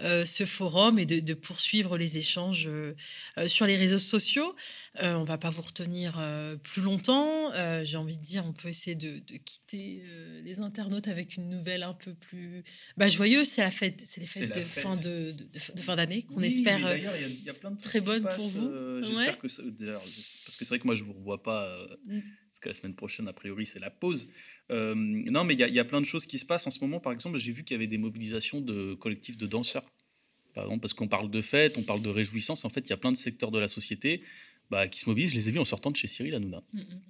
euh, 0.00 0.24
ce 0.24 0.44
forum 0.44 0.98
et 0.98 1.06
de, 1.06 1.34
poursuivre 1.34 1.96
les 1.96 2.18
échanges 2.18 2.66
euh, 2.66 2.96
euh, 3.38 3.46
sur 3.46 3.64
les 3.64 3.76
réseaux 3.76 4.00
sociaux. 4.00 4.56
on 5.00 5.20
ne 5.20 5.26
va 5.26 5.38
pas 5.38 5.50
vous 5.50 5.62
retenir 5.62 6.20
plus 6.64 6.82
longtemps. 6.82 7.52
J'ai 7.84 7.96
envie 7.96 8.18
de 8.18 8.22
dire, 8.22 8.44
on 8.44 8.52
peut 8.52 8.68
essayer 8.68 8.96
de, 8.96 9.20
quitter 9.38 10.02
les 10.42 10.60
internautes 10.60 11.06
avec 11.06 11.36
une 11.36 11.48
nouvelle 11.48 11.84
un 11.84 11.94
peu 11.94 12.14
plus 12.14 12.64
bah, 12.96 13.08
joyeuse. 13.08 13.46
C'est 13.46 13.62
la 13.62 13.70
fête, 13.70 14.02
c'est 14.04 14.20
les 14.20 14.26
fêtes 14.26 14.54
de 14.54 14.62
fin 14.62 14.96
de, 14.96 15.32
fin 15.76 15.96
d'année 15.96 16.22
qu'on 16.22 16.42
espère 16.42 16.80
très 17.80 18.00
bonnes 18.00 18.28
pour 18.36 18.48
vous. 18.48 19.02
J'espère 19.04 19.38
que 19.38 19.46
parce 19.46 20.56
que 20.56 20.64
c'est 20.64 20.68
vrai 20.68 20.78
que 20.80 20.86
moi 20.86 20.96
je 20.96 21.04
vous 21.04 21.12
revois 21.12 21.42
pas. 21.42 21.68
Mm. 22.06 22.20
Que 22.64 22.70
la 22.70 22.74
semaine 22.74 22.94
prochaine, 22.94 23.28
a 23.28 23.32
priori, 23.32 23.66
c'est 23.66 23.78
la 23.78 23.90
pause. 23.90 24.28
Euh, 24.70 24.94
non, 24.94 25.44
mais 25.44 25.54
il 25.54 25.60
y, 25.60 25.78
a 25.78 25.84
plein 25.84 26.00
de 26.00 26.06
choses 26.06 26.26
qui 26.26 26.38
se 26.38 26.46
passent 26.46 26.66
en 26.66 26.70
ce 26.70 26.80
moment. 26.80 26.98
Par 26.98 27.12
exemple, 27.12 27.38
j'ai 27.38 27.52
vu 27.52 27.62
qu'il 27.62 27.74
y 27.74 27.78
avait 27.78 27.86
des 27.86 27.98
mobilisations 27.98 28.60
de 28.60 28.94
collectifs 28.94 29.36
de 29.36 29.46
danseurs. 29.46 29.84
Par 30.54 30.64
exemple, 30.64 30.80
parce 30.80 30.94
qu'on 30.94 31.08
parle 31.08 31.30
de 31.30 31.42
fêtes, 31.42 31.76
on 31.76 31.82
parle 31.82 32.00
de 32.00 32.08
réjouissance. 32.08 32.64
En 32.64 32.70
fait, 32.70 32.80
il 32.88 32.90
y 32.90 32.92
a 32.94 32.96
plein 32.96 33.12
de 33.12 33.16
secteurs 33.16 33.50
de 33.50 33.58
la 33.58 33.68
société 33.68 34.22
bah, 34.70 34.88
qui 34.88 35.00
se 35.00 35.08
mobilisent. 35.08 35.32
Je 35.32 35.36
les 35.36 35.48
ai 35.50 35.52
vus 35.52 35.58
en 35.58 35.64
sortant 35.64 35.90
de 35.90 35.96
chez 35.96 36.08
Cyril 36.08 36.34
Hanouna. 36.34 36.62
Mm, 36.72 36.80
mm. 36.80 37.00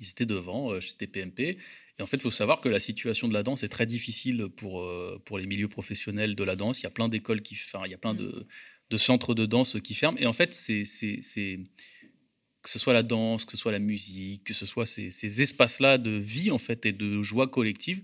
Ils 0.00 0.10
étaient 0.10 0.26
devant, 0.26 0.72
euh, 0.72 0.80
chez 0.80 0.94
TPMP. 0.94 1.56
Et 1.98 2.02
en 2.02 2.06
fait, 2.06 2.16
il 2.16 2.22
faut 2.22 2.30
savoir 2.32 2.60
que 2.60 2.68
la 2.68 2.80
situation 2.80 3.28
de 3.28 3.34
la 3.34 3.44
danse 3.44 3.62
est 3.62 3.68
très 3.68 3.86
difficile 3.86 4.48
pour, 4.48 4.80
euh, 4.80 5.22
pour 5.24 5.38
les 5.38 5.46
milieux 5.46 5.68
professionnels 5.68 6.34
de 6.34 6.44
la 6.44 6.56
danse. 6.56 6.80
Il 6.80 6.84
y 6.84 6.86
a 6.86 6.90
plein 6.90 7.08
d'écoles 7.08 7.42
qui. 7.42 7.54
Enfin, 7.54 7.82
il 7.84 7.92
y 7.92 7.94
a 7.94 7.98
plein 7.98 8.14
mm. 8.14 8.18
de, 8.18 8.46
de, 8.90 8.98
centres 8.98 9.34
de 9.34 9.46
danse 9.46 9.76
qui 9.84 9.94
ferment. 9.94 10.18
Et 10.18 10.26
en 10.26 10.32
fait, 10.32 10.52
c'est 10.52 10.84
que 12.62 12.70
ce 12.70 12.78
soit 12.78 12.92
la 12.92 13.02
danse, 13.02 13.44
que 13.44 13.52
ce 13.52 13.56
soit 13.56 13.72
la 13.72 13.78
musique, 13.78 14.44
que 14.44 14.54
ce 14.54 14.66
soit 14.66 14.86
ces, 14.86 15.42
espaces-là 15.42 15.98
de 15.98 16.10
vie 16.10 16.50
en 16.50 16.58
fait 16.58 16.86
et 16.86 16.92
de 16.92 17.22
joie 17.22 17.48
collective, 17.48 18.02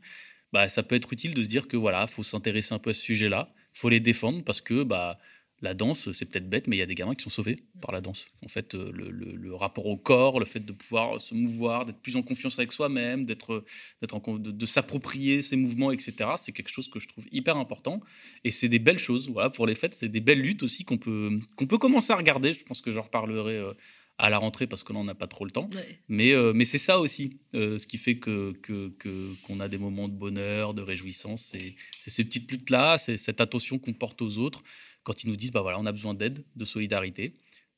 bah, 0.52 0.68
ça 0.68 0.82
peut 0.82 0.94
être 0.94 1.12
utile 1.12 1.34
de 1.34 1.42
se 1.42 1.48
dire 1.48 1.68
que 1.68 1.76
voilà, 1.76 2.06
faut 2.06 2.22
s'intéresser 2.22 2.74
un 2.74 2.78
peu 2.78 2.90
à 2.90 2.94
ce 2.94 3.02
sujet-là, 3.02 3.52
faut 3.72 3.88
les 3.88 4.00
défendre 4.00 4.42
parce 4.44 4.60
que 4.60 4.82
bah 4.82 5.18
la 5.62 5.72
danse, 5.72 6.12
c'est 6.12 6.26
peut-être 6.26 6.48
bête, 6.48 6.66
mais 6.66 6.76
il 6.76 6.78
y 6.80 6.82
a 6.82 6.86
des 6.86 6.94
gamins 6.94 7.14
qui 7.14 7.22
sont 7.22 7.30
sauvés 7.30 7.64
par 7.80 7.90
la 7.90 8.02
danse. 8.02 8.26
En 8.44 8.48
fait, 8.48 8.74
euh, 8.74 8.92
le, 8.92 9.54
rapport 9.54 9.86
au 9.86 9.96
corps, 9.96 10.38
le 10.38 10.44
fait 10.44 10.60
de 10.60 10.72
pouvoir 10.72 11.18
se 11.18 11.34
mouvoir, 11.34 11.86
d'être 11.86 11.98
plus 12.00 12.16
en 12.16 12.22
confiance 12.22 12.58
avec 12.58 12.72
soi-même, 12.72 13.24
d'être, 13.24 13.64
d'être 14.02 14.38
de, 14.38 14.50
de 14.50 14.66
s'approprier 14.66 15.40
ses 15.40 15.56
mouvements, 15.56 15.92
etc. 15.92 16.30
C'est 16.36 16.52
quelque 16.52 16.68
chose 16.68 16.88
que 16.88 17.00
je 17.00 17.08
trouve 17.08 17.24
hyper 17.32 17.56
important. 17.56 18.02
Et 18.44 18.50
c'est 18.50 18.68
des 18.68 18.78
belles 18.78 18.98
choses. 18.98 19.30
Voilà, 19.30 19.48
pour 19.48 19.66
les 19.66 19.74
fêtes, 19.74 19.94
c'est 19.94 20.10
des 20.10 20.20
belles 20.20 20.42
luttes 20.42 20.62
aussi 20.62 20.84
qu'on 20.84 20.98
peut, 20.98 21.38
qu'on 21.56 21.66
peut 21.66 21.78
commencer 21.78 22.12
à 22.12 22.16
regarder. 22.16 22.52
Je 22.52 22.62
pense 22.62 22.82
que 22.82 22.92
j'en 22.92 23.02
reparlerai 23.02 23.56
euh, 23.56 23.72
à 24.18 24.30
la 24.30 24.38
rentrée 24.38 24.66
parce 24.66 24.82
que 24.82 24.92
là, 24.92 24.98
on 24.98 25.04
n'a 25.04 25.14
pas 25.14 25.26
trop 25.26 25.44
le 25.44 25.50
temps. 25.50 25.68
Ouais. 25.74 25.98
Mais, 26.08 26.32
euh, 26.32 26.52
mais 26.54 26.64
c'est 26.64 26.78
ça 26.78 26.98
aussi, 27.00 27.38
euh, 27.54 27.78
ce 27.78 27.86
qui 27.86 27.98
fait 27.98 28.16
que, 28.16 28.52
que, 28.62 28.88
que- 28.98 29.34
qu'on 29.42 29.60
a 29.60 29.68
des 29.68 29.78
moments 29.78 30.08
de 30.08 30.14
bonheur, 30.14 30.72
de 30.74 30.82
réjouissance. 30.82 31.42
C'est, 31.42 31.74
c'est 32.00 32.10
ces 32.10 32.24
petites 32.24 32.50
luttes-là, 32.50 32.96
c'est 32.98 33.16
cette 33.18 33.40
attention 33.40 33.78
qu'on 33.78 33.92
porte 33.92 34.22
aux 34.22 34.38
autres 34.38 34.62
quand 35.02 35.22
ils 35.22 35.28
nous 35.28 35.36
disent 35.36 35.52
bah 35.52 35.60
voilà, 35.62 35.78
on 35.78 35.86
a 35.86 35.92
besoin 35.92 36.14
d'aide, 36.14 36.44
de 36.56 36.64
solidarité. 36.64 37.34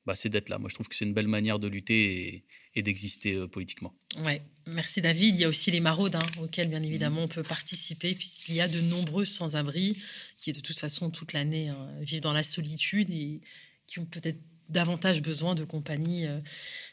Bah, 0.06 0.14
c'est 0.14 0.30
d'être 0.30 0.48
là. 0.48 0.58
Moi, 0.58 0.70
je 0.70 0.74
trouve 0.74 0.88
que 0.88 0.94
c'est 0.96 1.04
une 1.04 1.12
belle 1.12 1.28
manière 1.28 1.58
de 1.58 1.68
lutter 1.68 2.28
et, 2.28 2.44
et 2.76 2.82
d'exister 2.82 3.34
euh, 3.34 3.46
politiquement. 3.46 3.92
Ouais, 4.20 4.40
merci 4.66 5.02
David. 5.02 5.34
Il 5.34 5.40
y 5.40 5.44
a 5.44 5.48
aussi 5.48 5.70
les 5.70 5.80
maraudes 5.80 6.14
hein, 6.14 6.26
auxquelles, 6.40 6.68
bien 6.70 6.82
évidemment, 6.82 7.24
on 7.24 7.28
peut 7.28 7.42
participer, 7.42 8.14
puisqu'il 8.14 8.54
y 8.54 8.62
a 8.62 8.68
de 8.68 8.80
nombreux 8.80 9.26
sans-abri 9.26 9.98
qui, 10.38 10.52
de 10.54 10.60
toute 10.60 10.78
façon, 10.78 11.10
toute 11.10 11.34
l'année, 11.34 11.68
hein, 11.68 11.90
vivent 12.00 12.22
dans 12.22 12.32
la 12.32 12.42
solitude 12.42 13.10
et 13.10 13.42
qui 13.86 13.98
ont 13.98 14.06
peut-être 14.06 14.38
davantage 14.68 15.22
besoin 15.22 15.54
de 15.54 15.64
compagnie 15.64 16.26
euh, 16.26 16.38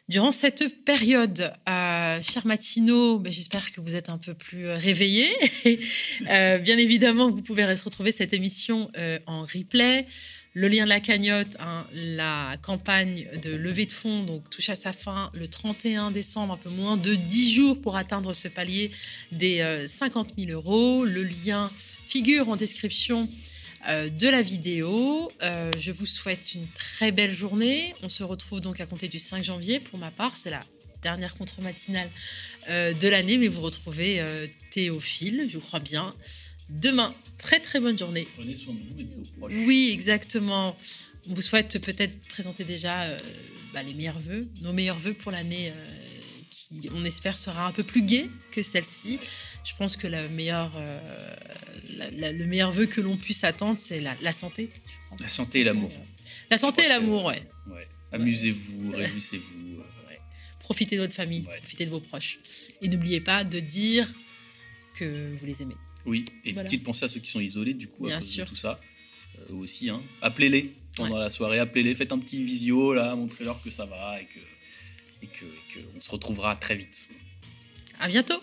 durant 0.07 0.31
cette 0.31 0.83
période. 0.85 1.53
Euh, 1.67 2.19
cher 2.21 2.45
Matino, 2.45 3.19
ben, 3.19 3.31
j'espère 3.31 3.71
que 3.71 3.81
vous 3.81 3.95
êtes 3.95 4.09
un 4.09 4.17
peu 4.17 4.33
plus 4.33 4.67
euh, 4.67 4.75
réveillés. 4.75 5.31
Euh, 6.29 6.57
bien 6.59 6.77
évidemment, 6.77 7.29
vous 7.29 7.41
pouvez 7.41 7.65
retrouver 7.65 8.11
cette 8.11 8.33
émission 8.33 8.89
en 9.25 9.41
replay. 9.41 10.07
Le 10.57 10.69
lien 10.69 10.85
de 10.85 10.89
la 10.89 11.01
cagnotte, 11.01 11.57
hein, 11.59 11.85
la 11.91 12.55
campagne 12.61 13.27
de 13.43 13.53
levée 13.53 13.85
de 13.85 13.91
fonds, 13.91 14.23
donc 14.23 14.49
touche 14.49 14.69
à 14.69 14.75
sa 14.75 14.93
fin 14.93 15.29
le 15.33 15.49
31 15.49 16.11
décembre, 16.11 16.53
un 16.53 16.57
peu 16.57 16.69
moins 16.69 16.95
de 16.95 17.13
10 17.13 17.53
jours 17.53 17.81
pour 17.81 17.97
atteindre 17.97 18.33
ce 18.33 18.47
palier 18.47 18.91
des 19.33 19.59
euh, 19.59 19.85
50 19.85 20.29
000 20.37 20.51
euros. 20.51 21.03
Le 21.03 21.23
lien 21.23 21.69
figure 22.07 22.47
en 22.47 22.55
description 22.55 23.27
de 23.87 24.29
la 24.29 24.41
vidéo. 24.41 25.31
Euh, 25.41 25.71
je 25.79 25.91
vous 25.91 26.05
souhaite 26.05 26.53
une 26.53 26.67
très 26.69 27.11
belle 27.11 27.31
journée. 27.31 27.93
On 28.03 28.09
se 28.09 28.23
retrouve 28.23 28.61
donc 28.61 28.79
à 28.79 28.85
compter 28.85 29.07
du 29.07 29.19
5 29.19 29.43
janvier. 29.43 29.79
Pour 29.79 29.99
ma 29.99 30.11
part, 30.11 30.35
c'est 30.37 30.49
la 30.49 30.61
dernière 31.01 31.35
contre-matinale 31.35 32.09
euh, 32.69 32.93
de 32.93 33.07
l'année, 33.07 33.37
mais 33.37 33.47
vous 33.47 33.61
retrouvez 33.61 34.19
euh, 34.19 34.47
Théophile, 34.71 35.47
je 35.51 35.59
crois 35.59 35.79
bien, 35.79 36.15
demain. 36.69 37.13
Très 37.37 37.59
très 37.59 37.79
bonne 37.79 37.97
journée. 37.97 38.27
Prenez 38.35 38.55
soin 38.55 38.73
de 38.73 38.79
vous 38.79 38.99
et 38.99 39.03
de 39.03 39.13
vos 39.13 39.21
proches. 39.37 39.53
Oui, 39.67 39.91
exactement. 39.93 40.75
On 41.29 41.33
vous 41.33 41.41
souhaite 41.41 41.79
peut-être 41.79 42.13
présenter 42.29 42.63
déjà 42.63 43.03
euh, 43.03 43.17
bah, 43.73 43.83
les 43.83 43.93
meilleurs 43.93 44.19
vœux, 44.19 44.47
nos 44.61 44.73
meilleurs 44.73 44.99
vœux 44.99 45.13
pour 45.13 45.31
l'année 45.31 45.71
euh, 45.71 45.87
qui, 46.67 46.89
on 46.93 47.03
espère, 47.05 47.37
sera 47.37 47.67
un 47.67 47.71
peu 47.71 47.83
plus 47.83 48.01
gai 48.03 48.29
que 48.51 48.61
celle-ci. 48.63 49.19
Je 49.63 49.73
pense 49.77 49.97
que 49.97 50.07
la 50.07 50.27
meilleure, 50.29 50.73
euh, 50.75 51.35
la- 51.97 52.11
la- 52.11 52.31
le 52.31 52.45
meilleur 52.45 52.71
vœu 52.71 52.85
que 52.85 53.01
l'on 53.01 53.17
puisse 53.17 53.43
attendre, 53.43 53.79
c'est 53.79 53.99
la, 53.99 54.15
la 54.21 54.31
santé. 54.33 54.69
La 55.19 55.27
santé 55.29 55.61
et 55.61 55.63
l'amour. 55.63 55.91
La 56.49 56.57
santé 56.57 56.83
et 56.85 56.87
l'amour, 56.89 57.25
ouais. 57.25 57.41
Ouais. 57.67 57.87
Amusez-vous, 58.11 58.91
réjouissez-vous. 58.91 59.79
euh, 59.79 59.83
Profitez 60.59 60.95
de 60.95 61.01
votre 61.01 61.13
famille, 61.13 61.43
profitez 61.43 61.85
de 61.85 61.91
vos 61.91 61.99
proches. 61.99 62.39
Et 62.81 62.87
n'oubliez 62.89 63.21
pas 63.21 63.43
de 63.43 63.59
dire 63.59 64.07
que 64.95 65.35
vous 65.39 65.45
les 65.45 65.61
aimez. 65.61 65.75
Oui, 66.05 66.25
et 66.43 66.53
Voilà. 66.53 66.67
petite 66.69 66.83
pensée 66.83 67.05
à 67.05 67.09
ceux 67.09 67.19
qui 67.19 67.29
sont 67.29 67.39
isolés, 67.39 67.73
du 67.75 67.87
coup, 67.87 68.05
Bien 68.05 68.15
à 68.17 68.19
cause 68.19 68.29
sûr. 68.29 68.45
de 68.45 68.49
tout 68.49 68.55
ça. 68.55 68.79
Euh, 69.51 69.53
aussi, 69.55 69.89
hein. 69.89 70.01
appelez-les 70.21 70.73
pendant 70.95 71.17
la 71.17 71.29
soirée, 71.29 71.59
appelez-les, 71.59 71.93
faites 71.93 72.11
un 72.11 72.19
petit 72.19 72.43
visio, 72.43 72.93
là, 72.93 73.15
montrez-leur 73.15 73.61
que 73.61 73.69
ça 73.69 73.85
va 73.85 74.19
et 74.21 74.25
que, 74.25 74.39
et 75.21 75.27
et 75.27 75.27
que 75.73 76.01
se 76.01 76.11
retrouvera 76.11 76.55
très 76.55 76.75
vite. 76.75 77.07
À 77.99 78.07
bientôt! 78.07 78.39